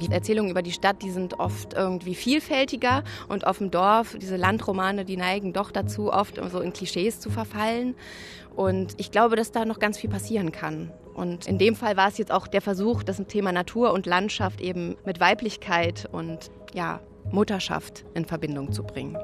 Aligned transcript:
Die 0.00 0.12
Erzählungen 0.12 0.50
über 0.50 0.62
die 0.62 0.72
Stadt, 0.72 1.02
die 1.02 1.10
sind 1.10 1.38
oft 1.38 1.74
irgendwie 1.74 2.14
vielfältiger 2.14 3.04
und 3.28 3.46
auf 3.46 3.58
dem 3.58 3.70
Dorf, 3.70 4.16
diese 4.18 4.36
Landromane, 4.36 5.04
die 5.04 5.16
neigen 5.16 5.52
doch 5.52 5.70
dazu, 5.70 6.12
oft 6.12 6.40
so 6.50 6.60
in 6.60 6.72
Klischees 6.72 7.20
zu 7.20 7.30
verfallen. 7.30 7.94
Und 8.54 8.94
ich 8.96 9.10
glaube, 9.10 9.36
dass 9.36 9.52
da 9.52 9.64
noch 9.64 9.78
ganz 9.78 9.98
viel 9.98 10.10
passieren 10.10 10.50
kann. 10.52 10.92
Und 11.14 11.46
in 11.46 11.58
dem 11.58 11.74
Fall 11.74 11.96
war 11.96 12.08
es 12.08 12.16
jetzt 12.16 12.32
auch 12.32 12.46
der 12.46 12.60
Versuch, 12.60 13.02
das 13.02 13.22
Thema 13.26 13.52
Natur 13.52 13.92
und 13.92 14.06
Landschaft 14.06 14.60
eben 14.60 14.96
mit 15.04 15.20
Weiblichkeit 15.20 16.08
und 16.12 16.50
ja, 16.74 17.00
Mutterschaft 17.30 18.04
in 18.14 18.24
Verbindung 18.24 18.72
zu 18.72 18.84
bringen. 18.84 19.18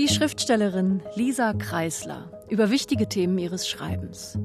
Die 0.00 0.08
Schriftstellerin 0.08 1.02
Lisa 1.14 1.52
Kreisler 1.52 2.30
über 2.48 2.70
wichtige 2.70 3.06
Themen 3.06 3.36
ihres 3.36 3.68
Schreibens. 3.68 4.38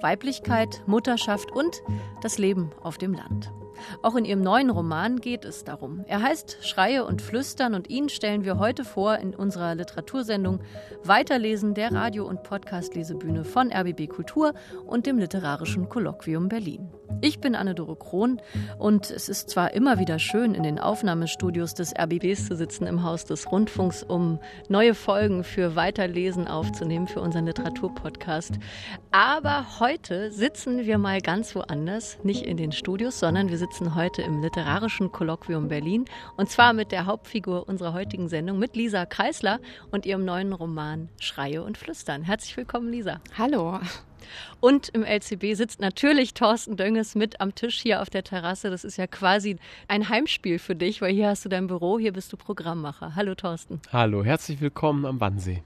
Weiblichkeit, 0.00 0.82
Mutterschaft 0.86 1.52
und 1.52 1.82
das 2.22 2.38
Leben 2.38 2.70
auf 2.80 2.96
dem 2.96 3.12
Land. 3.12 3.52
Auch 4.02 4.16
in 4.16 4.24
ihrem 4.24 4.40
neuen 4.42 4.70
Roman 4.70 5.20
geht 5.20 5.44
es 5.44 5.64
darum. 5.64 6.04
Er 6.06 6.22
heißt 6.22 6.58
Schreie 6.62 7.04
und 7.04 7.22
Flüstern 7.22 7.74
und 7.74 7.90
ihn 7.90 8.08
stellen 8.08 8.44
wir 8.44 8.58
heute 8.58 8.84
vor 8.84 9.16
in 9.18 9.34
unserer 9.34 9.74
Literatursendung 9.74 10.60
Weiterlesen 11.04 11.74
der 11.74 11.92
Radio- 11.92 12.26
und 12.26 12.42
Podcast-Lesebühne 12.42 13.44
von 13.44 13.72
RBB 13.72 14.08
Kultur 14.08 14.54
und 14.86 15.06
dem 15.06 15.18
Literarischen 15.18 15.88
Kolloquium 15.88 16.48
Berlin. 16.48 16.90
Ich 17.20 17.40
bin 17.40 17.54
Anne-Dore 17.54 17.96
Krohn 17.96 18.40
und 18.78 19.10
es 19.10 19.28
ist 19.28 19.50
zwar 19.50 19.74
immer 19.74 19.98
wieder 19.98 20.18
schön, 20.18 20.54
in 20.54 20.62
den 20.62 20.78
Aufnahmestudios 20.78 21.74
des 21.74 21.92
RBBs 21.96 22.48
zu 22.48 22.56
sitzen 22.56 22.86
im 22.86 23.04
Haus 23.04 23.24
des 23.24 23.50
Rundfunks, 23.52 24.02
um 24.02 24.40
neue 24.68 24.94
Folgen 24.94 25.44
für 25.44 25.76
Weiterlesen 25.76 26.48
aufzunehmen 26.48 27.06
für 27.06 27.20
unseren 27.20 27.46
Literaturpodcast. 27.46 28.54
Aber 29.12 29.78
heute 29.78 30.32
sitzen 30.32 30.86
wir 30.86 30.98
mal 30.98 31.20
ganz 31.20 31.54
woanders, 31.54 32.18
nicht 32.24 32.44
in 32.44 32.56
den 32.56 32.72
Studios, 32.72 33.20
sondern 33.20 33.50
wir 33.50 33.58
sitzen 33.58 33.71
heute 33.80 34.20
im 34.20 34.42
Literarischen 34.42 35.12
Kolloquium 35.12 35.68
Berlin 35.68 36.04
und 36.36 36.50
zwar 36.50 36.74
mit 36.74 36.92
der 36.92 37.06
Hauptfigur 37.06 37.66
unserer 37.68 37.94
heutigen 37.94 38.28
Sendung, 38.28 38.58
mit 38.58 38.76
Lisa 38.76 39.06
Kreisler 39.06 39.60
und 39.90 40.04
ihrem 40.04 40.26
neuen 40.26 40.52
Roman 40.52 41.08
Schreie 41.18 41.62
und 41.62 41.78
Flüstern. 41.78 42.22
Herzlich 42.22 42.54
willkommen, 42.56 42.92
Lisa. 42.92 43.20
Hallo. 43.36 43.80
Und 44.60 44.90
im 44.90 45.04
LCB 45.04 45.54
sitzt 45.54 45.80
natürlich 45.80 46.34
Thorsten 46.34 46.76
Dönges 46.76 47.14
mit 47.14 47.40
am 47.40 47.54
Tisch 47.54 47.80
hier 47.80 48.02
auf 48.02 48.10
der 48.10 48.24
Terrasse. 48.24 48.68
Das 48.68 48.84
ist 48.84 48.98
ja 48.98 49.06
quasi 49.06 49.56
ein 49.88 50.08
Heimspiel 50.08 50.58
für 50.58 50.76
dich, 50.76 51.00
weil 51.00 51.12
hier 51.12 51.28
hast 51.28 51.44
du 51.44 51.48
dein 51.48 51.66
Büro, 51.66 51.98
hier 51.98 52.12
bist 52.12 52.30
du 52.32 52.36
Programmmacher. 52.36 53.14
Hallo 53.16 53.34
Thorsten. 53.34 53.80
Hallo, 53.90 54.22
herzlich 54.22 54.60
willkommen 54.60 55.06
am 55.06 55.18
Wannsee. 55.18 55.62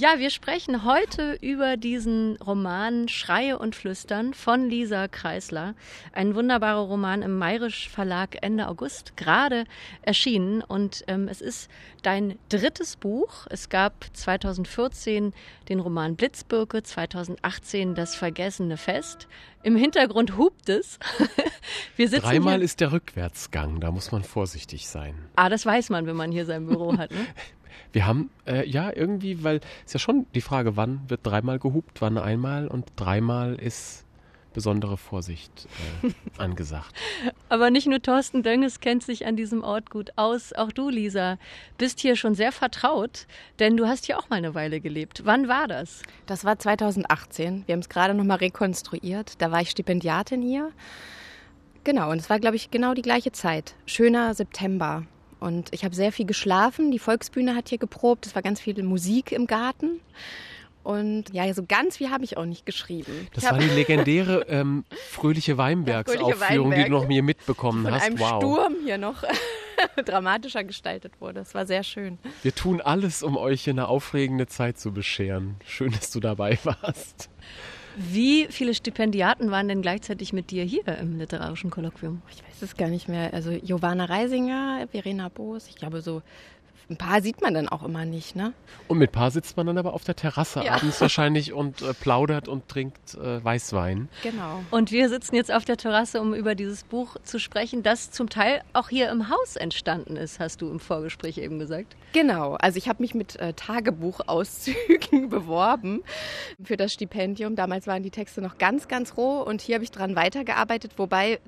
Ja, 0.00 0.18
wir 0.18 0.30
sprechen 0.30 0.86
heute 0.86 1.36
über 1.42 1.76
diesen 1.76 2.36
Roman 2.36 3.06
Schreie 3.08 3.58
und 3.58 3.76
Flüstern 3.76 4.32
von 4.32 4.70
Lisa 4.70 5.08
Kreisler. 5.08 5.74
Ein 6.14 6.34
wunderbarer 6.34 6.80
Roman 6.80 7.20
im 7.20 7.36
Mayrisch 7.36 7.90
Verlag 7.90 8.38
Ende 8.40 8.68
August 8.68 9.18
gerade 9.18 9.64
erschienen. 10.00 10.62
Und 10.62 11.04
ähm, 11.06 11.28
es 11.28 11.42
ist 11.42 11.70
dein 12.00 12.38
drittes 12.48 12.96
Buch. 12.96 13.46
Es 13.50 13.68
gab 13.68 14.06
2014 14.14 15.34
den 15.68 15.80
Roman 15.80 16.16
Blitzbirke, 16.16 16.82
2018 16.82 17.94
Das 17.94 18.14
Vergessene 18.14 18.78
Fest. 18.78 19.28
Im 19.62 19.76
Hintergrund 19.76 20.38
hupt 20.38 20.70
es. 20.70 20.98
Wir 21.96 22.08
sitzen 22.08 22.24
Dreimal 22.24 22.54
hier. 22.54 22.64
ist 22.64 22.80
der 22.80 22.92
Rückwärtsgang, 22.92 23.80
da 23.80 23.90
muss 23.90 24.12
man 24.12 24.22
vorsichtig 24.24 24.88
sein. 24.88 25.14
Ah, 25.36 25.50
das 25.50 25.66
weiß 25.66 25.90
man, 25.90 26.06
wenn 26.06 26.16
man 26.16 26.32
hier 26.32 26.46
sein 26.46 26.66
Büro 26.66 26.96
hat. 26.96 27.10
Ne? 27.10 27.26
Wir 27.92 28.06
haben 28.06 28.30
äh, 28.46 28.68
ja 28.68 28.90
irgendwie, 28.94 29.42
weil 29.44 29.60
es 29.86 29.92
ja 29.92 29.98
schon 29.98 30.26
die 30.34 30.40
Frage, 30.40 30.76
wann 30.76 31.00
wird 31.08 31.20
dreimal 31.24 31.58
gehupt, 31.58 32.00
wann 32.00 32.18
einmal 32.18 32.68
und 32.68 32.86
dreimal 32.96 33.54
ist 33.54 34.04
besondere 34.52 34.96
Vorsicht 34.96 35.68
äh, 36.02 36.10
angesagt. 36.38 36.92
Aber 37.48 37.70
nicht 37.70 37.86
nur 37.86 38.02
Thorsten 38.02 38.42
Dönges 38.42 38.80
kennt 38.80 39.02
sich 39.02 39.26
an 39.26 39.36
diesem 39.36 39.62
Ort 39.62 39.90
gut 39.90 40.10
aus, 40.16 40.52
auch 40.52 40.72
du, 40.72 40.88
Lisa, 40.88 41.38
bist 41.78 42.00
hier 42.00 42.16
schon 42.16 42.34
sehr 42.34 42.52
vertraut, 42.52 43.26
denn 43.58 43.76
du 43.76 43.86
hast 43.86 44.06
hier 44.06 44.18
auch 44.18 44.28
mal 44.28 44.36
eine 44.36 44.54
Weile 44.54 44.80
gelebt. 44.80 45.22
Wann 45.24 45.48
war 45.48 45.68
das? 45.68 46.02
Das 46.26 46.44
war 46.44 46.58
2018. 46.58 47.64
Wir 47.66 47.72
haben 47.72 47.80
es 47.80 47.88
gerade 47.88 48.14
noch 48.14 48.24
mal 48.24 48.36
rekonstruiert. 48.36 49.40
Da 49.40 49.50
war 49.50 49.60
ich 49.60 49.70
Stipendiatin 49.70 50.42
hier. 50.42 50.70
Genau, 51.84 52.10
und 52.10 52.18
es 52.18 52.28
war, 52.28 52.38
glaube 52.38 52.56
ich, 52.56 52.70
genau 52.70 52.94
die 52.94 53.02
gleiche 53.02 53.32
Zeit. 53.32 53.74
Schöner 53.86 54.34
September. 54.34 55.06
Und 55.40 55.72
ich 55.72 55.84
habe 55.84 55.94
sehr 55.94 56.12
viel 56.12 56.26
geschlafen. 56.26 56.90
Die 56.90 56.98
Volksbühne 56.98 57.56
hat 57.56 57.68
hier 57.70 57.78
geprobt. 57.78 58.26
Es 58.26 58.34
war 58.34 58.42
ganz 58.42 58.60
viel 58.60 58.80
Musik 58.82 59.32
im 59.32 59.46
Garten. 59.46 60.00
Und 60.82 61.32
ja, 61.32 61.52
so 61.52 61.62
ganz 61.66 61.98
viel 61.98 62.10
habe 62.10 62.24
ich 62.24 62.36
auch 62.36 62.46
nicht 62.46 62.64
geschrieben. 62.64 63.28
Das 63.34 63.44
war 63.44 63.58
die 63.58 63.66
legendäre 63.66 64.46
ähm, 64.48 64.84
Fröhliche 65.10 65.58
Weinbergs-Aufführung, 65.58 66.72
die 66.72 66.84
du 66.84 66.90
noch 66.90 67.06
mir 67.06 67.22
mitbekommen 67.22 67.84
Von 67.84 67.94
hast. 67.94 68.04
Einem 68.04 68.18
wow. 68.18 68.38
Sturm 68.38 68.76
hier 68.84 68.96
noch 68.96 69.22
dramatischer 70.04 70.64
gestaltet 70.64 71.20
wurde. 71.20 71.34
Das 71.34 71.54
war 71.54 71.66
sehr 71.66 71.84
schön. 71.84 72.18
Wir 72.42 72.54
tun 72.54 72.80
alles, 72.80 73.22
um 73.22 73.36
euch 73.36 73.68
eine 73.68 73.88
aufregende 73.88 74.46
Zeit 74.46 74.78
zu 74.78 74.92
bescheren. 74.92 75.56
Schön, 75.66 75.92
dass 75.92 76.10
du 76.12 76.20
dabei 76.20 76.58
warst. 76.64 77.28
Wie 77.96 78.46
viele 78.50 78.74
Stipendiaten 78.74 79.50
waren 79.50 79.68
denn 79.68 79.82
gleichzeitig 79.82 80.32
mit 80.32 80.50
dir 80.50 80.64
hier 80.64 80.86
im 80.98 81.18
literarischen 81.18 81.70
Kolloquium? 81.70 82.22
Ich 82.30 82.42
weiß 82.42 82.62
es 82.62 82.76
gar 82.76 82.88
nicht 82.88 83.08
mehr. 83.08 83.34
Also 83.34 83.50
Giovanna 83.50 84.04
Reisinger, 84.04 84.86
Verena 84.90 85.28
Boos, 85.28 85.66
ich 85.68 85.76
glaube 85.76 86.00
so 86.00 86.22
ein 86.90 86.96
paar 86.96 87.22
sieht 87.22 87.40
man 87.40 87.54
dann 87.54 87.68
auch 87.68 87.84
immer 87.84 88.04
nicht, 88.04 88.34
ne? 88.34 88.52
Und 88.88 88.98
mit 88.98 89.12
Paar 89.12 89.30
sitzt 89.30 89.56
man 89.56 89.66
dann 89.66 89.78
aber 89.78 89.94
auf 89.94 90.02
der 90.02 90.16
Terrasse 90.16 90.64
ja. 90.64 90.74
abends 90.74 91.00
wahrscheinlich 91.00 91.52
und 91.52 91.82
äh, 91.82 91.94
plaudert 91.94 92.48
und 92.48 92.68
trinkt 92.68 93.14
äh, 93.14 93.42
Weißwein. 93.42 94.08
Genau. 94.24 94.64
Und 94.72 94.90
wir 94.90 95.08
sitzen 95.08 95.36
jetzt 95.36 95.52
auf 95.52 95.64
der 95.64 95.76
Terrasse, 95.76 96.20
um 96.20 96.34
über 96.34 96.56
dieses 96.56 96.82
Buch 96.82 97.16
zu 97.22 97.38
sprechen, 97.38 97.84
das 97.84 98.10
zum 98.10 98.28
Teil 98.28 98.62
auch 98.72 98.88
hier 98.88 99.08
im 99.10 99.30
Haus 99.30 99.54
entstanden 99.54 100.16
ist, 100.16 100.40
hast 100.40 100.60
du 100.62 100.68
im 100.68 100.80
Vorgespräch 100.80 101.38
eben 101.38 101.60
gesagt. 101.60 101.96
Genau. 102.12 102.54
Also 102.54 102.76
ich 102.76 102.88
habe 102.88 103.02
mich 103.02 103.14
mit 103.14 103.36
äh, 103.36 103.52
Tagebuchauszügen 103.52 105.28
beworben 105.28 106.02
für 106.62 106.76
das 106.76 106.92
Stipendium. 106.92 107.54
Damals 107.54 107.86
waren 107.86 108.02
die 108.02 108.10
Texte 108.10 108.40
noch 108.40 108.58
ganz, 108.58 108.88
ganz 108.88 109.16
roh 109.16 109.42
und 109.42 109.60
hier 109.60 109.76
habe 109.76 109.84
ich 109.84 109.92
dran 109.92 110.16
weitergearbeitet, 110.16 110.92
wobei 110.96 111.38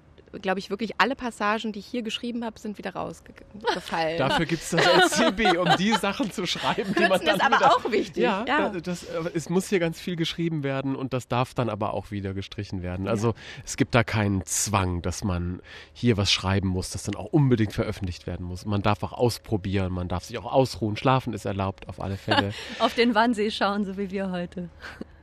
glaube 0.41 0.59
ich, 0.59 0.71
wirklich 0.71 0.93
alle 0.99 1.15
Passagen, 1.15 1.73
die 1.73 1.81
ich 1.81 1.87
hier 1.87 2.03
geschrieben 2.03 2.45
habe, 2.45 2.59
sind 2.59 2.79
wieder 2.79 2.95
rausgefallen. 2.95 4.19
Dafür 4.19 4.47
gibt 4.47 4.63
es 4.63 4.71
das 4.71 4.85
SCB, 5.13 5.59
um 5.59 5.69
die 5.79 5.93
Sachen 5.93 6.33
zu 6.33 6.47
schreiben, 6.47 6.95
die 6.95 7.09
man 7.09 7.25
dann 7.25 7.37
ist 7.37 7.43
aber 7.43 7.57
wieder, 7.57 7.77
auch 7.77 7.91
wichtig. 7.91 8.23
Ja, 8.23 8.45
ja. 8.47 8.69
Das, 8.71 9.05
es 9.35 9.49
muss 9.49 9.69
hier 9.69 9.79
ganz 9.79 10.01
viel 10.01 10.17
geschrieben 10.17 10.63
werden 10.63 10.97
und 10.97 11.13
das 11.13 11.29
darf 11.29 11.55
dann 11.55 11.69
aber 11.69 11.95
auch 11.95 12.11
wieder 12.11 12.35
gestrichen 12.35 12.83
werden. 12.83 13.09
Also 13.09 13.29
ja. 13.29 13.35
es 13.65 13.77
gibt 13.77 13.95
da 13.95 14.05
keinen 14.05 14.45
Zwang, 14.47 15.03
dass 15.03 15.25
man 15.25 15.61
hier 15.93 16.17
was 16.17 16.33
schreiben 16.33 16.69
muss, 16.69 16.91
das 16.91 17.03
dann 17.03 17.15
auch 17.15 17.27
unbedingt 17.27 17.73
veröffentlicht 17.73 18.27
werden 18.27 18.47
muss. 18.47 18.65
Man 18.65 18.83
darf 18.83 19.03
auch 19.03 19.13
ausprobieren, 19.13 19.93
man 19.93 20.09
darf 20.09 20.25
sich 20.25 20.39
auch 20.39 20.51
ausruhen. 20.51 20.97
Schlafen 20.97 21.33
ist 21.33 21.45
erlaubt 21.45 21.89
auf 21.89 22.01
alle 22.01 22.17
Fälle. 22.17 22.53
auf 22.79 22.95
den 22.95 23.15
Wannsee 23.15 23.51
schauen, 23.51 23.85
so 23.85 23.97
wie 23.97 24.11
wir 24.11 24.31
heute. 24.31 24.69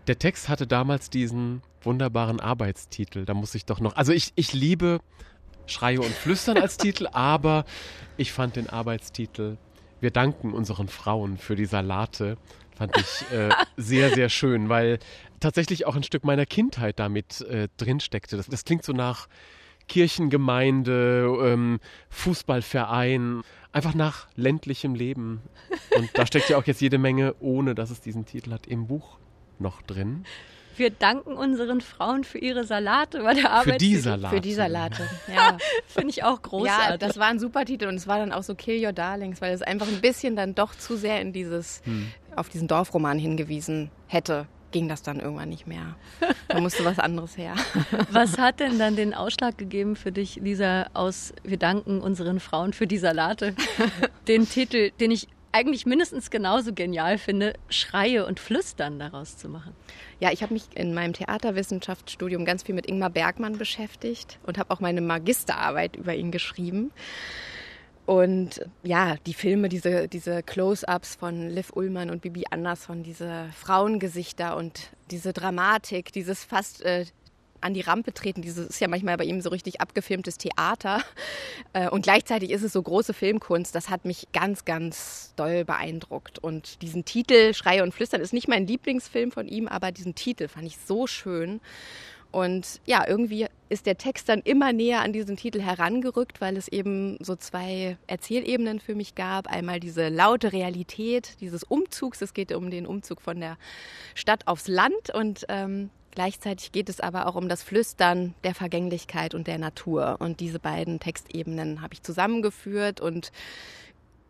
Der 0.10 0.18
Text 0.18 0.50
hatte 0.50 0.66
damals 0.66 1.12
diesen 1.12 1.62
wunderbaren 1.84 2.40
Arbeitstitel. 2.40 3.26
Da 3.26 3.36
muss 3.36 3.54
ich 3.54 3.66
doch 3.66 3.80
noch. 3.80 3.96
Also 3.96 4.12
ich, 4.12 4.34
ich 4.34 4.54
liebe 4.54 5.02
Schreie 5.68 6.02
und 6.02 6.10
Flüstern 6.10 6.58
als 6.58 6.78
Titel, 6.78 7.08
aber 7.12 7.64
ich 8.18 8.32
fand 8.32 8.56
den 8.56 8.68
Arbeitstitel 8.68 9.58
Wir 10.02 10.10
danken 10.10 10.52
unseren 10.52 10.88
Frauen 10.88 11.38
für 11.38 11.56
die 11.56 11.68
Salate. 11.68 12.38
Fand 12.76 12.98
ich 12.98 13.32
äh, 13.32 13.50
sehr, 13.78 14.10
sehr 14.10 14.30
schön, 14.30 14.68
weil 14.68 14.98
tatsächlich 15.40 15.86
auch 15.86 15.96
ein 15.96 16.02
Stück 16.02 16.24
meiner 16.24 16.48
Kindheit 16.48 16.98
damit 16.98 17.42
äh, 17.42 17.68
drinsteckte. 17.78 18.36
Das, 18.36 18.48
das 18.48 18.66
klingt 18.66 18.84
so 18.84 18.94
nach 18.94 19.28
Kirchengemeinde, 19.88 21.38
ähm, 21.40 21.80
Fußballverein, 22.10 23.44
einfach 23.72 23.94
nach 23.94 24.28
ländlichem 24.36 24.96
Leben. 24.96 25.44
Und 25.96 26.10
da 26.16 26.26
steckt 26.26 26.50
ja 26.50 26.58
auch 26.58 26.66
jetzt 26.66 26.82
jede 26.82 26.98
Menge, 26.98 27.36
ohne 27.40 27.76
dass 27.76 27.92
es 27.92 28.02
diesen 28.02 28.26
Titel 28.26 28.52
hat, 28.52 28.66
im 28.66 28.88
Buch 28.88 29.19
noch 29.60 29.82
drin. 29.82 30.26
Wir 30.76 30.92
danken 30.92 31.34
unseren 31.34 31.82
Frauen 31.82 32.24
für 32.24 32.38
ihre 32.38 32.64
Salate 32.64 33.22
bei 33.22 33.34
der 33.34 33.52
Arbeit. 33.52 33.74
Für 33.74 33.78
die 33.80 33.98
Salate. 33.98 34.36
Für 34.36 34.42
die 34.42 34.54
Salate, 34.54 35.04
ja. 35.36 35.58
Finde 35.88 36.10
ich 36.10 36.24
auch 36.24 36.42
großartig. 36.42 36.90
Ja, 36.90 36.98
das 36.98 37.18
war 37.18 37.28
ein 37.28 37.38
super 37.40 37.66
Titel 37.66 37.88
und 37.88 37.96
es 37.96 38.08
war 38.08 38.18
dann 38.18 38.32
auch 38.32 38.44
so 38.44 38.56
Kill 38.56 38.84
Your 38.84 38.94
Darlings, 38.94 39.42
weil 39.42 39.54
es 39.54 39.62
einfach 39.62 39.88
ein 39.88 40.00
bisschen 40.00 40.38
dann 40.38 40.56
doch 40.56 40.74
zu 40.74 40.96
sehr 40.96 41.20
in 41.20 41.34
dieses, 41.34 41.82
hm. 41.84 42.10
auf 42.36 42.48
diesen 42.48 42.70
Dorfroman 42.70 43.20
hingewiesen 43.20 43.92
hätte 44.08 44.48
ging 44.72 44.88
das 44.88 45.02
dann 45.02 45.20
irgendwann 45.20 45.50
nicht 45.50 45.68
mehr. 45.68 45.96
Da 46.48 46.60
musste 46.60 46.86
was 46.86 47.00
anderes 47.00 47.38
her. 47.38 47.56
Was 48.12 48.38
hat 48.38 48.60
denn 48.60 48.80
dann 48.80 48.96
den 48.96 49.14
Ausschlag 49.14 49.58
gegeben 49.58 49.96
für 49.96 50.12
dich, 50.12 50.36
Lisa, 50.36 50.88
aus 50.94 51.34
Wir 51.44 51.58
danken 51.58 52.02
unseren 52.02 52.40
Frauen 52.40 52.74
für 52.74 52.88
die 52.88 52.98
Salate? 52.98 53.56
Den 54.28 54.48
Titel, 54.48 54.92
den 55.00 55.12
ich 55.12 55.28
eigentlich 55.52 55.86
mindestens 55.86 56.30
genauso 56.30 56.74
genial 56.74 57.18
finde, 57.18 57.54
Schreie 57.70 58.26
und 58.26 58.40
Flüstern 58.40 59.00
daraus 59.00 59.38
zu 59.38 59.50
machen. 59.50 59.74
Ja, 60.20 60.32
ich 60.32 60.44
habe 60.44 60.54
mich 60.54 60.64
in 60.76 60.94
meinem 60.94 61.14
Theaterwissenschaftsstudium 61.14 62.46
ganz 62.46 62.64
viel 62.64 62.76
mit 62.76 62.86
Ingmar 62.88 63.10
Bergmann 63.10 63.58
beschäftigt 63.58 64.40
und 64.46 64.58
habe 64.58 64.72
auch 64.72 64.80
meine 64.80 65.02
Magisterarbeit 65.02 65.96
über 65.96 66.16
ihn 66.16 66.32
geschrieben. 66.32 66.92
Und 68.06 68.66
ja, 68.82 69.18
die 69.28 69.36
Filme, 69.36 69.70
diese, 69.70 70.08
diese 70.08 70.42
Close-ups 70.42 71.16
von 71.16 71.48
Liv 71.48 71.72
Ullmann 71.76 72.10
und 72.10 72.24
Bibi 72.24 72.46
Andersson, 72.50 73.04
diese 73.04 73.50
Frauengesichter 73.54 74.58
und 74.58 74.90
diese 75.12 75.32
Dramatik, 75.32 76.12
dieses 76.12 76.44
fast 76.44 76.82
äh, 76.84 77.06
an 77.62 77.74
die 77.74 77.82
Rampe 77.82 78.14
treten. 78.14 78.42
Dieses 78.42 78.68
ist 78.68 78.80
ja 78.80 78.88
manchmal 78.88 79.18
bei 79.18 79.26
ihm 79.26 79.42
so 79.42 79.50
richtig 79.50 79.82
abgefilmtes 79.82 80.38
Theater. 80.38 81.02
Äh, 81.74 81.90
und 81.90 82.02
gleichzeitig 82.02 82.50
ist 82.50 82.64
es 82.64 82.74
so 82.74 82.82
große 82.82 83.14
Filmkunst. 83.14 83.76
Das 83.76 83.90
hat 83.90 84.06
mich 84.06 84.28
ganz, 84.34 84.66
ganz 84.66 85.34
doll 85.36 85.66
beeindruckt. 85.66 86.40
Und 86.40 86.82
diesen 86.82 87.06
Titel, 87.06 87.54
Schreie 87.54 87.84
und 87.84 87.94
Flüstern, 87.94 88.22
ist 88.22 88.34
nicht 88.34 88.48
mein 88.48 88.66
Lieblingsfilm 88.66 89.32
von 89.32 89.48
ihm, 89.48 89.68
aber 89.68 89.92
diesen 89.92 90.16
Titel 90.16 90.48
fand 90.48 90.66
ich 90.66 90.78
so 90.78 91.06
schön. 91.06 91.60
Und 92.32 92.80
ja, 92.86 93.08
irgendwie 93.08 93.48
ist 93.70 93.88
der 93.88 93.98
Text 93.98 94.30
dann 94.30 94.42
immer 94.42 94.72
näher 94.72 95.02
an 95.02 95.14
diesen 95.14 95.36
Titel 95.36 95.62
herangerückt, 95.62 96.42
weil 96.42 96.58
es 96.58 96.68
eben 96.68 97.18
so 97.22 97.36
zwei 97.36 97.98
Erzählebenen 98.06 98.80
für 98.80 98.94
mich 98.94 99.16
gab. 99.16 99.48
Einmal 99.48 99.80
diese 99.80 100.10
laute 100.10 100.54
Realität 100.54 101.38
dieses 101.42 101.64
Umzugs. 101.64 102.22
Es 102.22 102.36
geht 102.36 102.52
um 102.52 102.70
den 102.70 102.86
Umzug 102.86 103.22
von 103.22 103.40
der 103.40 103.58
Stadt 104.14 104.48
aufs 104.48 104.68
Land 104.68 105.14
und 105.14 105.46
ähm, 105.50 105.90
Gleichzeitig 106.12 106.72
geht 106.72 106.90
es 106.90 107.00
aber 107.00 107.28
auch 107.28 107.36
um 107.36 107.50
das 107.50 107.64
Flüstern 107.64 108.34
der 108.44 108.56
Vergänglichkeit 108.56 109.36
und 109.36 109.48
der 109.48 109.58
Natur. 109.58 110.18
Und 110.20 110.40
diese 110.40 110.60
beiden 110.60 111.00
Textebenen 111.00 111.82
habe 111.82 111.94
ich 111.94 112.04
zusammengeführt 112.04 113.00
und 113.00 113.32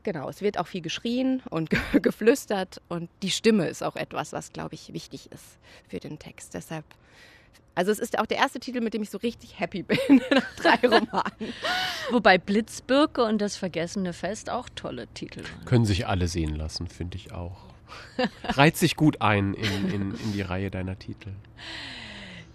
genau, 0.03 0.29
es 0.29 0.41
wird 0.41 0.57
auch 0.57 0.67
viel 0.67 0.81
geschrien 0.81 1.41
und 1.49 1.69
geflüstert 2.01 2.81
und 2.89 3.09
die 3.21 3.31
Stimme 3.31 3.67
ist 3.67 3.83
auch 3.83 3.95
etwas, 3.95 4.33
was, 4.33 4.51
glaube 4.51 4.75
ich, 4.75 4.93
wichtig 4.93 5.31
ist 5.31 5.57
für 5.87 5.99
den 5.99 6.19
Text. 6.19 6.53
Deshalb, 6.53 6.85
also 7.75 7.91
es 7.91 7.99
ist 7.99 8.19
auch 8.19 8.25
der 8.25 8.37
erste 8.37 8.59
Titel, 8.59 8.81
mit 8.81 8.93
dem 8.93 9.03
ich 9.03 9.09
so 9.09 9.17
richtig 9.17 9.59
happy 9.59 9.83
bin 9.83 10.21
nach 10.31 10.55
drei 10.55 10.87
Romanen. 10.87 11.53
Wobei 12.11 12.37
Blitzbirke 12.37 13.23
und 13.23 13.39
das 13.39 13.55
Vergessene 13.55 14.13
Fest 14.13 14.49
auch 14.49 14.67
tolle 14.75 15.07
Titel 15.07 15.43
waren. 15.43 15.65
Können 15.65 15.85
sich 15.85 16.07
alle 16.07 16.27
sehen 16.27 16.55
lassen, 16.55 16.87
finde 16.87 17.17
ich 17.17 17.31
auch. 17.31 17.68
Reiht 18.43 18.77
sich 18.77 18.95
gut 18.95 19.21
ein 19.21 19.53
in, 19.53 19.91
in, 19.91 20.11
in 20.11 20.33
die 20.33 20.41
Reihe 20.41 20.71
deiner 20.71 20.97
Titel. 20.97 21.29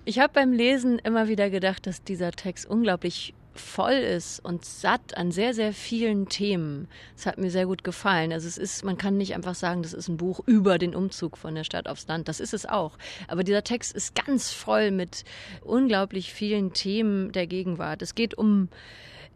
Ich 0.04 0.18
habe 0.18 0.32
beim 0.32 0.52
Lesen 0.52 0.98
immer 0.98 1.28
wieder 1.28 1.48
gedacht, 1.50 1.86
dass 1.86 2.02
dieser 2.02 2.32
Text 2.32 2.66
unglaublich 2.66 3.34
voll 3.54 3.92
ist 3.92 4.40
und 4.40 4.64
satt 4.64 5.16
an 5.16 5.30
sehr, 5.30 5.54
sehr 5.54 5.72
vielen 5.72 6.28
Themen. 6.28 6.88
Das 7.16 7.26
hat 7.26 7.38
mir 7.38 7.50
sehr 7.50 7.66
gut 7.66 7.84
gefallen. 7.84 8.32
Also 8.32 8.48
es 8.48 8.58
ist, 8.58 8.84
man 8.84 8.98
kann 8.98 9.16
nicht 9.16 9.34
einfach 9.34 9.54
sagen, 9.54 9.82
das 9.82 9.92
ist 9.92 10.08
ein 10.08 10.16
Buch 10.16 10.40
über 10.46 10.78
den 10.78 10.94
Umzug 10.94 11.38
von 11.38 11.54
der 11.54 11.64
Stadt 11.64 11.88
aufs 11.88 12.06
Land. 12.06 12.28
Das 12.28 12.40
ist 12.40 12.54
es 12.54 12.66
auch. 12.66 12.98
Aber 13.28 13.44
dieser 13.44 13.64
Text 13.64 13.92
ist 13.92 14.14
ganz 14.14 14.50
voll 14.50 14.90
mit 14.90 15.24
unglaublich 15.62 16.32
vielen 16.32 16.72
Themen 16.72 17.32
der 17.32 17.46
Gegenwart. 17.46 18.02
Es 18.02 18.14
geht 18.14 18.36
um 18.36 18.68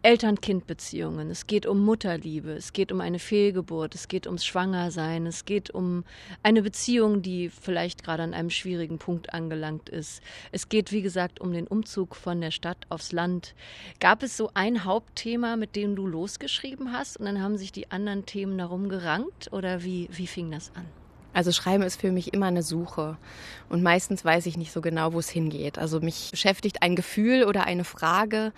Eltern-Kind-Beziehungen, 0.02 1.30
es 1.30 1.46
geht 1.46 1.66
um 1.66 1.84
Mutterliebe, 1.84 2.52
es 2.52 2.72
geht 2.72 2.92
um 2.92 3.00
eine 3.00 3.18
Fehlgeburt, 3.18 3.94
es 3.94 4.08
geht 4.08 4.26
ums 4.26 4.44
Schwangersein, 4.44 5.26
es 5.26 5.44
geht 5.44 5.70
um 5.70 6.04
eine 6.42 6.62
Beziehung, 6.62 7.22
die 7.22 7.50
vielleicht 7.50 8.04
gerade 8.04 8.22
an 8.22 8.34
einem 8.34 8.50
schwierigen 8.50 8.98
Punkt 8.98 9.34
angelangt 9.34 9.88
ist. 9.88 10.22
Es 10.52 10.68
geht, 10.68 10.92
wie 10.92 11.02
gesagt, 11.02 11.40
um 11.40 11.52
den 11.52 11.66
Umzug 11.66 12.14
von 12.14 12.40
der 12.40 12.52
Stadt 12.52 12.86
aufs 12.88 13.12
Land. 13.12 13.54
Gab 13.98 14.22
es 14.22 14.36
so 14.36 14.50
ein 14.54 14.84
Hauptthema, 14.84 15.56
mit 15.56 15.74
dem 15.74 15.96
du 15.96 16.06
losgeschrieben 16.06 16.92
hast 16.92 17.16
und 17.16 17.26
dann 17.26 17.42
haben 17.42 17.56
sich 17.56 17.72
die 17.72 17.90
anderen 17.90 18.24
Themen 18.24 18.56
darum 18.56 18.88
gerankt 18.88 19.52
oder 19.52 19.82
wie, 19.82 20.08
wie 20.12 20.26
fing 20.26 20.50
das 20.50 20.70
an? 20.76 20.86
Also 21.34 21.52
Schreiben 21.52 21.82
ist 21.82 22.00
für 22.00 22.10
mich 22.10 22.32
immer 22.32 22.46
eine 22.46 22.62
Suche 22.62 23.16
und 23.68 23.82
meistens 23.82 24.24
weiß 24.24 24.46
ich 24.46 24.56
nicht 24.56 24.72
so 24.72 24.80
genau, 24.80 25.12
wo 25.12 25.18
es 25.18 25.28
hingeht. 25.28 25.78
Also 25.78 26.00
mich 26.00 26.30
beschäftigt 26.30 26.82
ein 26.82 26.96
Gefühl 26.96 27.44
oder 27.44 27.64
eine 27.64 27.84
Frage 27.84 28.52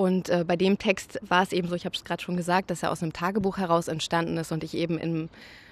und 0.00 0.30
äh, 0.30 0.44
bei 0.46 0.56
dem 0.56 0.78
Text 0.78 1.18
war 1.20 1.42
es 1.42 1.52
eben 1.52 1.68
so, 1.68 1.74
ich 1.74 1.84
habe 1.84 1.94
es 1.94 2.04
gerade 2.04 2.22
schon 2.22 2.34
gesagt, 2.34 2.70
dass 2.70 2.82
er 2.82 2.90
aus 2.90 3.02
einem 3.02 3.12
Tagebuch 3.12 3.58
heraus 3.58 3.86
entstanden 3.86 4.38
ist 4.38 4.50
und 4.50 4.64
ich 4.64 4.74
eben 4.74 4.96
im 4.96 5.28